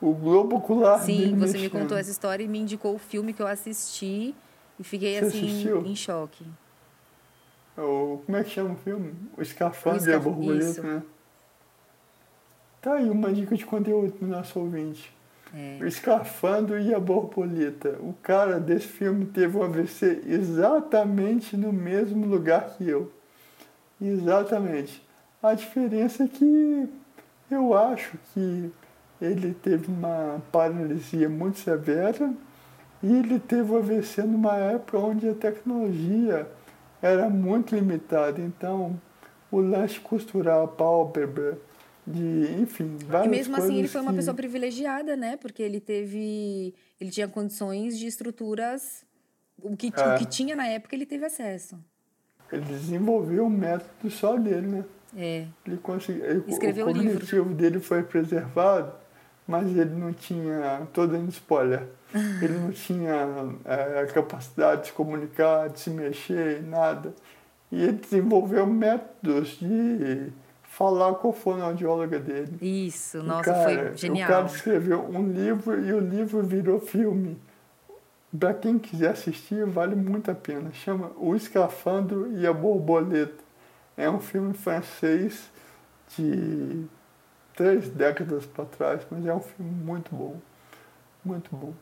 o 0.00 0.14
globo 0.14 0.56
ocular 0.56 1.00
Sim, 1.00 1.36
você 1.36 1.58
me 1.58 1.68
contou 1.68 1.96
essa 1.96 2.10
história 2.10 2.42
e 2.42 2.48
me 2.48 2.58
indicou 2.58 2.94
o 2.94 2.98
filme 2.98 3.32
que 3.32 3.42
eu 3.42 3.46
assisti 3.46 4.34
e 4.78 4.84
fiquei 4.84 5.18
Você 5.18 5.26
assim 5.26 5.46
assistiu? 5.46 5.84
em 5.84 5.94
choque. 5.94 6.44
O, 7.76 8.22
como 8.24 8.36
é 8.36 8.44
que 8.44 8.50
chama 8.50 8.72
o 8.72 8.76
filme? 8.76 9.14
O 9.36 9.42
Escafandro 9.42 10.10
e 10.10 10.14
a 10.14 10.18
Borboleta, 10.18 10.82
né? 10.82 11.02
Tá 12.80 12.94
aí 12.94 13.08
uma 13.10 13.32
dica 13.32 13.54
de 13.54 13.64
conteúdo 13.66 14.12
pro 14.12 14.26
nosso 14.26 14.58
ouvinte. 14.58 15.12
É. 15.54 15.78
O 15.80 15.86
Escafandro 15.86 16.80
e 16.80 16.94
a 16.94 17.00
Borboleta. 17.00 17.98
O 18.00 18.14
cara 18.22 18.58
desse 18.58 18.86
filme 18.86 19.26
teve 19.26 19.56
um 19.56 19.62
AVC 19.62 20.22
exatamente 20.26 21.56
no 21.56 21.72
mesmo 21.72 22.26
lugar 22.26 22.70
que 22.76 22.88
eu. 22.88 23.12
Exatamente. 24.00 25.02
A 25.42 25.54
diferença 25.54 26.24
é 26.24 26.28
que 26.28 26.88
eu 27.50 27.74
acho 27.74 28.16
que 28.32 28.70
ele 29.20 29.54
teve 29.54 29.90
uma 29.90 30.40
paralisia 30.50 31.28
muito 31.28 31.58
severa 31.58 32.32
e 33.02 33.16
ele 33.18 33.38
teve 33.38 33.70
o 33.72 33.76
AVC 33.78 34.22
numa 34.22 34.56
época 34.56 34.98
onde 34.98 35.28
a 35.28 35.34
tecnologia 35.34 36.46
era 37.02 37.28
muito 37.30 37.74
limitada. 37.74 38.40
Então, 38.40 39.00
o 39.50 39.58
lance 39.60 39.98
costurar 40.00 40.62
a 40.62 40.66
pálpebra, 40.68 41.58
de, 42.06 42.54
enfim, 42.60 42.96
várias 43.06 43.26
E 43.26 43.30
mesmo 43.36 43.56
assim 43.56 43.66
ele 43.66 43.74
coisas 43.74 43.92
foi 43.92 44.00
uma 44.00 44.10
que- 44.10 44.16
pessoa 44.16 44.34
privilegiada, 44.34 45.16
né? 45.16 45.36
Porque 45.36 45.62
ele 45.62 45.80
teve. 45.80 46.74
Ele 47.00 47.10
tinha 47.10 47.28
condições 47.28 47.98
de 47.98 48.06
estruturas. 48.06 49.04
O 49.62 49.76
que, 49.76 49.92
É. 49.94 50.14
o 50.14 50.18
que 50.18 50.24
tinha 50.24 50.56
na 50.56 50.66
época 50.66 50.94
ele 50.96 51.04
teve 51.06 51.24
acesso. 51.26 51.78
Ele 52.50 52.62
desenvolveu 52.64 53.44
um 53.44 53.50
método 53.50 54.10
só 54.10 54.36
dele, 54.36 54.66
né? 54.66 54.84
É. 55.16 55.46
Ele 55.66 55.76
conseguiu, 55.78 56.24
ele- 56.24 56.44
Escreveu 56.48 56.86
o 56.86 56.88
o 56.88 56.92
livro. 56.92 57.12
cognitivo 57.12 57.54
dele 57.54 57.78
foi 57.80 58.02
preservado, 58.02 58.92
mas 59.50 59.68
ele 59.76 59.94
não 59.94 60.12
tinha, 60.12 60.86
tô 60.92 61.06
dando 61.06 61.28
spoiler, 61.30 61.82
ele 62.40 62.54
não 62.58 62.70
tinha 62.70 63.26
é, 63.64 64.06
capacidade 64.06 64.82
de 64.82 64.86
se 64.88 64.92
comunicar, 64.92 65.68
de 65.68 65.80
se 65.80 65.90
mexer, 65.90 66.62
nada. 66.62 67.12
E 67.72 67.82
ele 67.82 67.92
desenvolveu 67.98 68.66
métodos 68.66 69.58
de 69.60 70.32
falar 70.62 71.14
com 71.14 71.30
a 71.30 71.32
fonoaudióloga 71.32 72.18
dele. 72.18 72.56
Isso, 72.60 73.22
nossa, 73.22 73.44
cara- 73.52 73.64
foi 73.88 73.96
genial. 73.96 74.28
O 74.28 74.32
cara 74.32 74.46
escreveu 74.46 75.04
um 75.08 75.30
livro 75.30 75.80
e 75.84 75.92
o 75.92 76.00
livro 76.00 76.42
virou 76.42 76.80
filme. 76.80 77.38
Para 78.38 78.54
quem 78.54 78.78
quiser 78.78 79.10
assistir, 79.10 79.66
vale 79.66 79.94
muito 79.96 80.30
a 80.30 80.34
pena. 80.34 80.70
Chama 80.72 81.10
O 81.16 81.34
Escafandro 81.34 82.32
e 82.38 82.46
a 82.46 82.52
Borboleta. 82.52 83.42
É 83.96 84.08
um 84.08 84.20
filme 84.20 84.54
francês 84.54 85.50
de 86.16 86.84
três 87.54 87.88
décadas 87.88 88.46
para 88.46 88.64
trás, 88.64 89.02
mas 89.10 89.26
é 89.26 89.34
um 89.34 89.40
filme 89.40 89.70
muito 89.70 90.14
bom. 90.14 90.40
Muito 91.24 91.54
bom. 91.54 91.74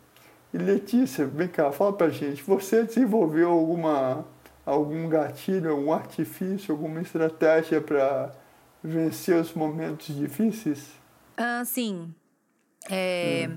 E 0.52 0.58
Letícia, 0.58 1.26
vem 1.26 1.48
cá, 1.48 1.70
fala 1.70 1.92
pra 1.92 2.08
gente. 2.08 2.42
Você 2.42 2.82
desenvolveu 2.82 3.50
alguma, 3.50 4.24
algum 4.64 5.08
gatilho, 5.08 5.70
algum 5.70 5.92
artifício, 5.92 6.72
alguma 6.72 7.00
estratégia 7.02 7.80
para 7.80 8.34
vencer 8.82 9.36
os 9.36 9.52
momentos 9.52 10.14
difíceis? 10.16 10.90
Ah, 11.36 11.62
sim. 11.64 12.12
É, 12.90 13.50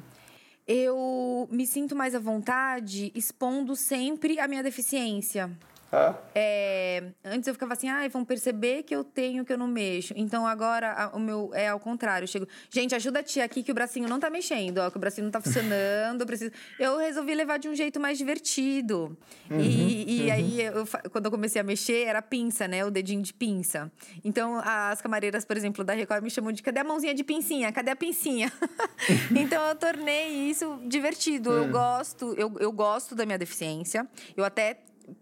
Eu 0.68 1.47
me 1.51 1.66
sinto 1.66 1.95
mais 1.95 2.14
à 2.14 2.20
vontade 2.20 3.12
expondo 3.16 3.76
sempre 3.76 4.39
a 4.39 4.47
minha 4.47 4.62
deficiência. 4.62 5.49
Ah, 5.92 6.16
É, 6.34 7.04
antes 7.26 7.48
eu 7.48 7.54
ficava 7.54 7.74
assim, 7.74 7.89
ai, 7.89 8.08
vão 8.08 8.24
perceber 8.24 8.84
que 8.84 8.96
eu 8.96 9.04
tenho, 9.04 9.44
que 9.44 9.52
eu 9.52 9.58
não 9.58 9.68
mexo. 9.68 10.14
Então 10.16 10.48
agora 10.48 10.94
a- 10.94 11.08
o 11.16 11.20
meu 11.20 11.52
é 11.54 11.68
ao 11.68 11.80
contrário. 11.80 12.24
Eu 12.24 12.28
chego, 12.28 12.48
gente, 12.70 12.96
ajuda 12.96 13.20
a 13.20 13.24
tia 13.24 13.44
aqui 13.44 13.62
que 13.62 13.72
o 13.72 13.76
bracinho 13.76 14.08
não 14.08 14.20
tá 14.20 14.30
mexendo, 14.30 14.78
ó, 14.78 14.89
que 14.89 14.96
o 14.96 15.00
bracinho 15.00 15.26
não 15.26 15.32
tá 15.32 15.42
funcionando. 15.42 16.22
Eu, 16.22 16.26
preciso... 16.26 16.52
eu 16.80 16.98
resolvi 16.98 17.36
levar 17.36 17.58
de 17.60 17.68
um 17.68 17.76
jeito 17.76 18.00
mais 18.00 18.18
divertido. 18.18 19.18
e 19.50 20.26
e 20.26 20.32
aí, 20.32 20.62
eu 20.62 20.86
quando 21.12 21.26
eu 21.26 21.32
comecei 21.32 21.60
a 21.60 21.64
mexer, 21.64 22.06
era 22.06 22.22
pinça, 22.22 22.68
né? 22.68 22.86
O 22.86 22.92
dedinho 22.92 23.22
de 23.22 23.34
pinça. 23.34 23.92
Então 24.24 24.62
as 24.64 25.02
camareiras, 25.02 25.44
por 25.44 25.58
exemplo, 25.58 25.84
da 25.84 25.94
Record 25.94 26.24
me 26.24 26.30
chamam 26.30 26.52
de 26.54 26.62
cadê 26.64 26.80
a 26.80 26.84
mãozinha 26.84 27.14
de 27.14 27.24
pincinha? 27.24 27.72
Cadê 27.72 27.92
a 27.92 27.96
pincinha? 27.96 28.52
então 29.36 29.62
eu 29.68 29.76
tornei 29.76 30.30
isso 30.50 30.80
divertido. 30.86 31.52
Eu 31.52 31.68
gosto, 31.70 32.34
eu, 32.38 32.56
eu 32.60 32.72
gosto 32.72 33.14
da 33.16 33.26
minha 33.26 33.38
deficiência. 33.38 34.08
Eu 34.38 34.46
até 34.46 34.78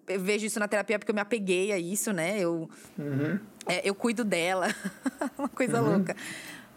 eu 0.07 0.19
vejo 0.19 0.45
isso 0.45 0.59
na 0.59 0.67
terapia 0.67 0.97
porque 0.97 1.11
eu 1.11 1.15
me 1.15 1.21
apeguei 1.21 1.71
a 1.71 1.79
isso, 1.79 2.11
né? 2.11 2.39
Eu, 2.39 2.69
é, 3.65 3.87
eu 3.87 3.95
cuido 3.95 4.23
dela. 4.23 4.67
Uma 5.37 5.49
coisa 5.49 5.79
louca. 5.81 6.15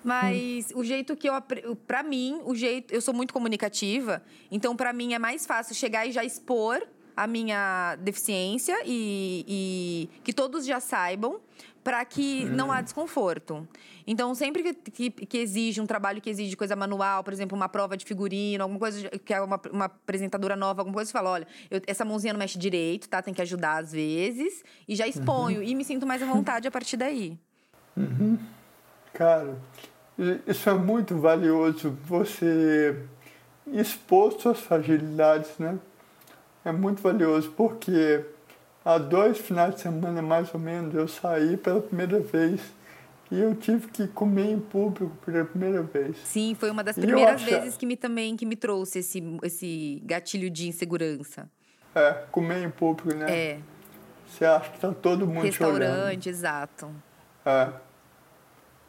Mas 0.04 0.70
hum. 0.70 0.80
o 0.80 0.84
jeito 0.84 1.16
que 1.16 1.28
eu. 1.28 1.34
Pra 1.86 2.02
mim, 2.02 2.40
o 2.44 2.54
jeito. 2.54 2.92
Eu 2.92 3.00
sou 3.00 3.14
muito 3.14 3.32
comunicativa, 3.32 4.22
então 4.50 4.74
para 4.76 4.92
mim 4.92 5.14
é 5.14 5.18
mais 5.18 5.46
fácil 5.46 5.74
chegar 5.74 6.06
e 6.06 6.12
já 6.12 6.24
expor 6.24 6.82
a 7.16 7.26
minha 7.26 7.96
deficiência 7.96 8.76
e, 8.84 9.44
e 9.46 10.20
que 10.24 10.32
todos 10.32 10.64
já 10.64 10.80
saibam 10.80 11.40
para 11.82 12.04
que 12.04 12.44
hum. 12.44 12.54
não 12.54 12.72
há 12.72 12.80
desconforto. 12.80 13.66
Então, 14.06 14.34
sempre 14.34 14.62
que, 14.62 14.74
que, 14.90 15.10
que, 15.10 15.38
exige 15.38 15.80
um 15.80 15.86
trabalho 15.86 16.20
que 16.20 16.30
exige 16.30 16.56
coisa 16.56 16.74
manual, 16.74 17.22
por 17.22 17.32
exemplo, 17.32 17.56
uma 17.56 17.68
prova 17.68 17.96
de 17.96 18.04
figurino, 18.04 18.62
alguma 18.62 18.78
coisa 18.78 19.08
que 19.10 19.32
é 19.32 19.40
uma, 19.40 19.60
uma 19.70 19.84
apresentadora 19.86 20.56
nova, 20.56 20.80
alguma 20.80 20.94
coisa, 20.94 21.08
você 21.08 21.12
fala: 21.12 21.30
olha, 21.30 21.46
eu, 21.70 21.80
essa 21.86 22.04
mãozinha 22.04 22.32
não 22.32 22.38
mexe 22.38 22.58
direito, 22.58 23.08
tá? 23.08 23.22
Tem 23.22 23.34
que 23.34 23.42
ajudar 23.42 23.82
às 23.82 23.92
vezes. 23.92 24.64
E 24.88 24.94
já 24.96 25.06
exponho. 25.06 25.58
Uhum. 25.58 25.66
E 25.66 25.74
me 25.74 25.84
sinto 25.84 26.06
mais 26.06 26.22
à 26.22 26.26
vontade 26.26 26.66
a 26.66 26.70
partir 26.70 26.96
daí. 26.96 27.38
Uhum. 27.96 28.38
Cara, 29.12 29.56
isso 30.46 30.68
é 30.68 30.74
muito 30.74 31.18
valioso. 31.18 31.96
Você 32.04 32.96
expor 33.66 34.32
suas 34.40 34.60
fragilidades, 34.60 35.58
né? 35.58 35.78
É 36.64 36.72
muito 36.72 37.02
valioso 37.02 37.52
porque 37.56 38.24
há 38.84 38.98
dois 38.98 39.38
finais 39.38 39.74
de 39.74 39.80
semana, 39.80 40.20
mais 40.22 40.52
ou 40.52 40.60
menos, 40.60 40.94
eu 40.94 41.08
saí 41.08 41.56
pela 41.56 41.80
primeira 41.80 42.20
vez 42.20 42.60
e 43.30 43.40
eu 43.40 43.54
tive 43.54 43.88
que 43.88 44.06
comer 44.08 44.50
em 44.50 44.60
público 44.60 45.16
pela 45.24 45.44
primeira 45.44 45.82
vez. 45.82 46.18
Sim, 46.24 46.54
foi 46.54 46.70
uma 46.70 46.84
das 46.84 46.96
primeiras 46.96 47.42
vezes 47.42 47.76
que 47.76 47.86
me 47.86 47.96
também 47.96 48.36
que 48.36 48.44
me 48.44 48.56
trouxe 48.56 48.98
esse, 48.98 49.22
esse 49.42 50.02
gatilho 50.04 50.50
de 50.50 50.68
insegurança. 50.68 51.48
É, 51.94 52.12
comer 52.30 52.62
em 52.62 52.70
público, 52.70 53.14
né? 53.14 53.30
É. 53.30 53.58
Você 54.26 54.44
acha 54.44 54.70
que 54.70 54.80
tá 54.80 54.92
todo 54.92 55.26
mundo 55.26 55.44
Restaurante, 55.44 56.28
exato. 56.28 56.90
É. 57.44 57.68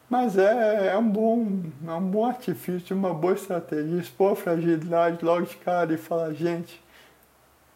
Mas 0.08 0.36
é, 0.36 0.88
é, 0.88 0.98
um 0.98 1.08
bom, 1.08 1.62
é 1.86 1.92
um 1.92 2.10
bom 2.10 2.26
artifício, 2.26 2.94
uma 2.94 3.12
boa 3.12 3.34
estratégia. 3.34 3.98
Expor 3.98 4.32
a 4.32 4.36
fragilidade 4.36 5.24
logo 5.24 5.46
de 5.46 5.56
cara 5.56 5.92
e 5.92 5.96
falar, 5.96 6.32
gente, 6.34 6.83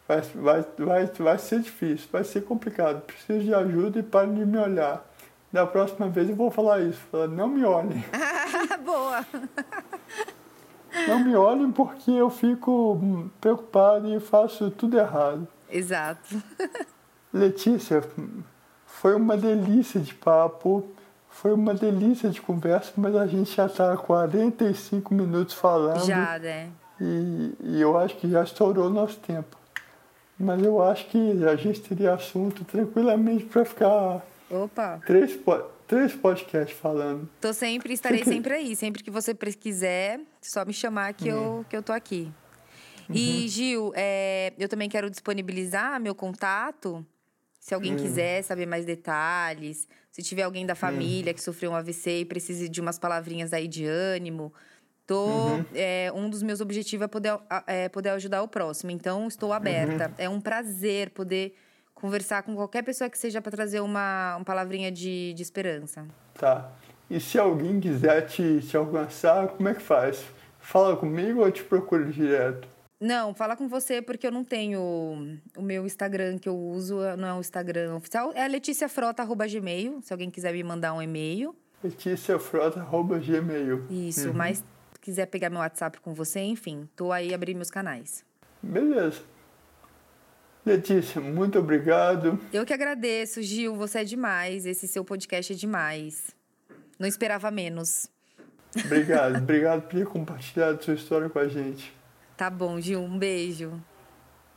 vai, 0.08 0.20
vai, 0.34 0.66
vai, 0.78 1.06
vai 1.06 1.38
ser 1.38 1.60
difícil, 1.60 2.08
vai 2.10 2.24
ser 2.24 2.40
complicado, 2.40 3.02
preciso 3.02 3.40
de 3.40 3.54
ajuda 3.54 3.98
e 3.98 4.02
parem 4.02 4.34
de 4.34 4.46
me 4.46 4.56
olhar. 4.56 5.04
Da 5.52 5.66
próxima 5.66 6.08
vez 6.08 6.28
eu 6.28 6.36
vou 6.36 6.50
falar 6.50 6.80
isso, 6.80 7.00
falar, 7.10 7.28
não 7.28 7.48
me 7.48 7.64
olhem. 7.64 8.02
Boa! 8.84 9.24
Não 11.06 11.20
me 11.20 11.36
olhem 11.36 11.70
porque 11.70 12.10
eu 12.10 12.30
fico 12.30 13.30
preocupado 13.40 14.12
e 14.12 14.18
faço 14.18 14.70
tudo 14.70 14.98
errado. 14.98 15.46
Exato. 15.70 16.42
Letícia, 17.32 18.02
foi 18.86 19.14
uma 19.14 19.36
delícia 19.36 20.00
de 20.00 20.14
papo, 20.14 20.88
foi 21.28 21.52
uma 21.52 21.74
delícia 21.74 22.30
de 22.30 22.40
conversa, 22.40 22.92
mas 22.96 23.14
a 23.14 23.26
gente 23.26 23.54
já 23.54 23.66
está 23.66 23.92
há 23.92 23.96
45 23.96 25.14
minutos 25.14 25.54
falando. 25.54 26.04
Já, 26.04 26.38
né? 26.38 26.70
E, 27.00 27.54
e 27.60 27.80
eu 27.80 27.96
acho 27.96 28.16
que 28.16 28.28
já 28.28 28.42
estourou 28.42 28.86
o 28.86 28.90
nosso 28.90 29.18
tempo. 29.20 29.57
Mas 30.38 30.62
eu 30.62 30.80
acho 30.80 31.06
que 31.08 31.44
a 31.44 31.56
gente 31.56 31.80
teria 31.80 32.14
assunto 32.14 32.64
tranquilamente 32.64 33.44
para 33.44 33.64
ficar 33.64 34.22
Opa. 34.50 35.00
Três, 35.04 35.38
três 35.86 36.14
podcasts 36.14 36.78
falando. 36.78 37.28
Tô 37.40 37.52
sempre, 37.52 37.92
estarei 37.92 38.24
sempre... 38.24 38.54
aí. 38.54 38.74
Sempre 38.74 39.02
que 39.02 39.10
você 39.10 39.34
quiser, 39.34 40.20
só 40.40 40.64
me 40.64 40.72
chamar 40.72 41.12
que, 41.12 41.30
uhum. 41.30 41.58
eu, 41.58 41.66
que 41.68 41.76
eu 41.76 41.82
tô 41.82 41.92
aqui. 41.92 42.32
Uhum. 43.08 43.14
E, 43.14 43.48
Gil, 43.48 43.92
é, 43.94 44.52
eu 44.58 44.68
também 44.68 44.88
quero 44.88 45.10
disponibilizar 45.10 46.00
meu 46.00 46.14
contato. 46.14 47.04
Se 47.60 47.74
alguém 47.74 47.92
uhum. 47.92 47.98
quiser 47.98 48.42
saber 48.42 48.64
mais 48.64 48.86
detalhes, 48.86 49.86
se 50.10 50.22
tiver 50.22 50.42
alguém 50.42 50.64
da 50.64 50.74
família 50.74 51.34
que 51.34 51.42
sofreu 51.42 51.72
um 51.72 51.74
AVC 51.74 52.20
e 52.20 52.24
precise 52.24 52.68
de 52.68 52.80
umas 52.80 52.98
palavrinhas 52.98 53.52
aí 53.52 53.68
de 53.68 53.84
ânimo, 53.84 54.52
Tô, 55.08 55.24
uhum. 55.24 55.64
é, 55.74 56.12
um 56.14 56.28
dos 56.28 56.42
meus 56.42 56.60
objetivos 56.60 57.06
é 57.06 57.08
poder, 57.08 57.38
é 57.66 57.88
poder 57.88 58.10
ajudar 58.10 58.42
o 58.42 58.48
próximo. 58.48 58.90
Então, 58.90 59.26
estou 59.26 59.54
aberta. 59.54 60.08
Uhum. 60.08 60.14
É 60.18 60.28
um 60.28 60.38
prazer 60.38 61.08
poder 61.08 61.56
conversar 61.94 62.42
com 62.42 62.54
qualquer 62.54 62.84
pessoa 62.84 63.08
que 63.08 63.16
seja 63.16 63.40
para 63.40 63.50
trazer 63.50 63.80
uma, 63.80 64.36
uma 64.36 64.44
palavrinha 64.44 64.92
de, 64.92 65.32
de 65.32 65.42
esperança. 65.42 66.06
Tá. 66.34 66.70
E 67.08 67.18
se 67.18 67.38
alguém 67.38 67.80
quiser 67.80 68.26
te, 68.26 68.60
te 68.60 68.76
alcançar, 68.76 69.48
como 69.48 69.70
é 69.70 69.74
que 69.74 69.80
faz? 69.80 70.26
Fala 70.60 70.94
comigo 70.94 71.40
ou 71.40 71.50
te 71.50 71.64
procura 71.64 72.04
direto? 72.04 72.68
Não, 73.00 73.32
fala 73.32 73.56
com 73.56 73.66
você 73.66 74.02
porque 74.02 74.26
eu 74.26 74.30
não 74.30 74.44
tenho 74.44 75.38
o 75.56 75.62
meu 75.62 75.86
Instagram 75.86 76.36
que 76.36 76.50
eu 76.50 76.54
uso, 76.54 76.98
não 77.16 77.28
é 77.28 77.32
o 77.32 77.40
Instagram 77.40 77.96
oficial, 77.96 78.30
é 78.34 78.46
leticiafrota@gmail, 78.46 80.02
se 80.02 80.12
alguém 80.12 80.30
quiser 80.30 80.52
me 80.52 80.62
mandar 80.62 80.92
um 80.92 81.00
e-mail. 81.00 81.56
leticiafrota@gmail. 81.82 83.86
Isso, 83.88 84.28
uhum. 84.28 84.34
mas 84.34 84.62
quiser 85.08 85.24
pegar 85.24 85.48
meu 85.48 85.60
WhatsApp 85.60 85.98
com 86.02 86.12
você, 86.12 86.40
enfim, 86.40 86.86
tô 86.94 87.10
aí 87.10 87.32
abrir 87.32 87.54
meus 87.54 87.70
canais. 87.70 88.22
Beleza. 88.62 89.22
Letícia, 90.66 91.18
muito 91.18 91.58
obrigado. 91.58 92.38
Eu 92.52 92.66
que 92.66 92.74
agradeço, 92.74 93.40
Gil, 93.40 93.74
você 93.74 94.00
é 94.00 94.04
demais. 94.04 94.66
Esse 94.66 94.86
seu 94.86 95.02
podcast 95.02 95.50
é 95.50 95.56
demais. 95.56 96.36
Não 96.98 97.08
esperava 97.08 97.50
menos. 97.50 98.06
Obrigado, 98.84 99.38
obrigado 99.40 99.82
por 99.88 99.96
ter 99.96 100.04
compartilhado 100.04 100.84
sua 100.84 100.92
história 100.92 101.30
com 101.30 101.38
a 101.38 101.48
gente. 101.48 101.90
Tá 102.36 102.50
bom, 102.50 102.78
Gil, 102.78 103.00
um 103.00 103.18
beijo. 103.18 103.82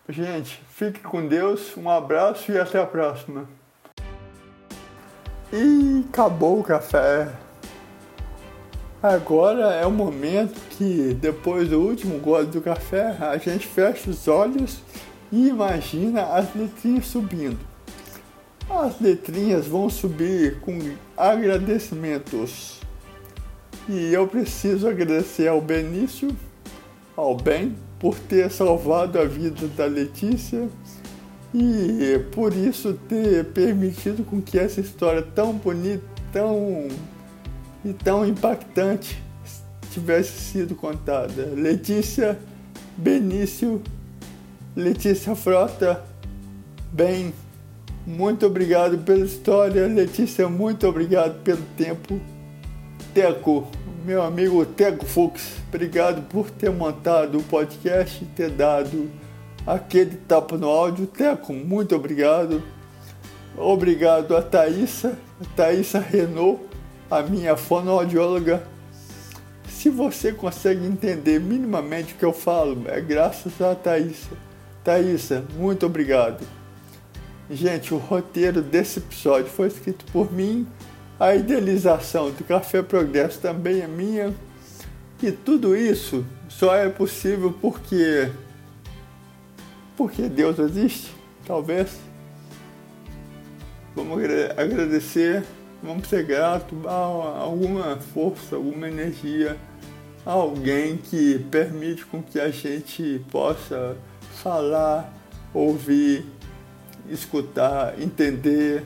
Gente, 0.09 0.61
fique 0.67 0.99
com 0.99 1.25
Deus, 1.25 1.77
um 1.77 1.89
abraço 1.89 2.51
e 2.51 2.59
até 2.59 2.77
a 2.77 2.85
próxima. 2.85 3.47
E 5.53 6.03
acabou 6.09 6.59
o 6.59 6.63
café. 6.63 7.31
Agora 9.01 9.73
é 9.73 9.85
o 9.85 9.91
momento 9.91 10.59
que, 10.77 11.17
depois 11.19 11.69
do 11.69 11.79
último 11.79 12.19
gole 12.19 12.45
do 12.45 12.61
café, 12.61 13.17
a 13.19 13.35
gente 13.37 13.65
fecha 13.65 14.11
os 14.11 14.27
olhos 14.27 14.77
e 15.31 15.47
imagina 15.47 16.21
as 16.21 16.53
letrinhas 16.53 17.07
subindo. 17.07 17.57
As 18.69 19.01
letrinhas 19.01 19.65
vão 19.65 19.89
subir 19.89 20.59
com 20.59 20.77
agradecimentos. 21.17 22.79
E 23.89 24.13
eu 24.13 24.27
preciso 24.27 24.87
agradecer 24.87 25.47
ao 25.47 25.59
Benício, 25.59 26.29
ao 27.17 27.35
Ben, 27.35 27.75
por 27.99 28.13
ter 28.19 28.51
salvado 28.51 29.19
a 29.19 29.25
vida 29.25 29.67
da 29.69 29.85
Letícia 29.85 30.69
e 31.53 32.19
por 32.31 32.53
isso 32.53 32.93
ter 33.09 33.45
permitido 33.45 34.23
com 34.23 34.39
que 34.39 34.59
essa 34.59 34.79
história 34.79 35.21
tão 35.21 35.53
bonita, 35.53 36.03
tão 36.31 36.87
e 37.83 37.93
tão 37.93 38.25
impactante 38.25 39.21
tivesse 39.91 40.39
sido 40.39 40.75
contada. 40.75 41.45
Letícia 41.53 42.37
Benício, 42.97 43.81
Letícia 44.75 45.35
Frota, 45.35 46.03
bem, 46.91 47.33
muito 48.05 48.45
obrigado 48.45 48.97
pela 48.99 49.25
história. 49.25 49.87
Letícia, 49.87 50.47
muito 50.47 50.87
obrigado 50.87 51.41
pelo 51.43 51.63
tempo. 51.77 52.19
Teco, 53.13 53.67
meu 54.05 54.21
amigo 54.21 54.65
Teco 54.65 55.05
Fux, 55.05 55.57
obrigado 55.67 56.21
por 56.29 56.49
ter 56.49 56.71
montado 56.71 57.39
o 57.39 57.43
podcast 57.43 58.23
e 58.23 58.27
ter 58.27 58.49
dado 58.51 59.09
aquele 59.65 60.15
tapa 60.15 60.57
no 60.57 60.67
áudio. 60.69 61.07
Teco, 61.07 61.53
muito 61.53 61.95
obrigado. 61.95 62.61
Obrigado 63.57 64.35
a 64.37 64.41
Thaísa, 64.41 65.17
a 65.41 65.55
Thaísa 65.55 65.99
Renault 65.99 66.70
a 67.11 67.21
minha 67.21 67.57
fonoaudióloga. 67.57 68.63
Se 69.67 69.89
você 69.89 70.31
consegue 70.31 70.85
entender 70.85 71.41
minimamente 71.41 72.13
o 72.13 72.17
que 72.17 72.23
eu 72.23 72.31
falo, 72.31 72.83
é 72.87 73.01
graças 73.01 73.61
a 73.61 73.75
Thaísa. 73.75 74.29
Thaísa, 74.81 75.43
muito 75.55 75.85
obrigado. 75.85 76.47
Gente, 77.49 77.93
o 77.93 77.97
roteiro 77.97 78.61
desse 78.61 78.99
episódio 78.99 79.51
foi 79.51 79.67
escrito 79.67 80.05
por 80.13 80.31
mim, 80.31 80.65
a 81.19 81.35
idealização 81.35 82.31
do 82.31 82.43
Café 82.45 82.81
Progresso 82.81 83.41
também 83.41 83.81
é 83.81 83.87
minha. 83.87 84.33
E 85.21 85.31
tudo 85.31 85.75
isso 85.75 86.25
só 86.47 86.73
é 86.73 86.89
possível 86.89 87.53
porque. 87.61 88.31
Porque 89.97 90.23
Deus 90.29 90.57
existe, 90.57 91.11
talvez. 91.45 91.99
Vamos 93.93 94.23
agradecer 94.57 95.43
vamos 95.81 96.07
ser 96.07 96.25
gratos 96.25 96.77
a 96.85 96.91
alguma 96.91 97.97
força, 97.97 98.55
alguma 98.55 98.87
energia, 98.87 99.57
alguém 100.25 100.97
que 100.97 101.39
permite 101.49 102.05
com 102.05 102.21
que 102.21 102.39
a 102.39 102.49
gente 102.49 103.21
possa 103.31 103.97
falar, 104.41 105.11
ouvir, 105.53 106.25
escutar, 107.09 107.99
entender. 108.01 108.83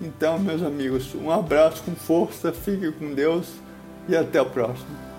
Então, 0.00 0.38
meus 0.38 0.62
amigos, 0.62 1.14
um 1.14 1.30
abraço 1.30 1.82
com 1.82 1.94
força, 1.94 2.52
fique 2.52 2.90
com 2.92 3.14
Deus 3.14 3.48
e 4.08 4.16
até 4.16 4.38
a 4.38 4.44
próxima. 4.44 5.12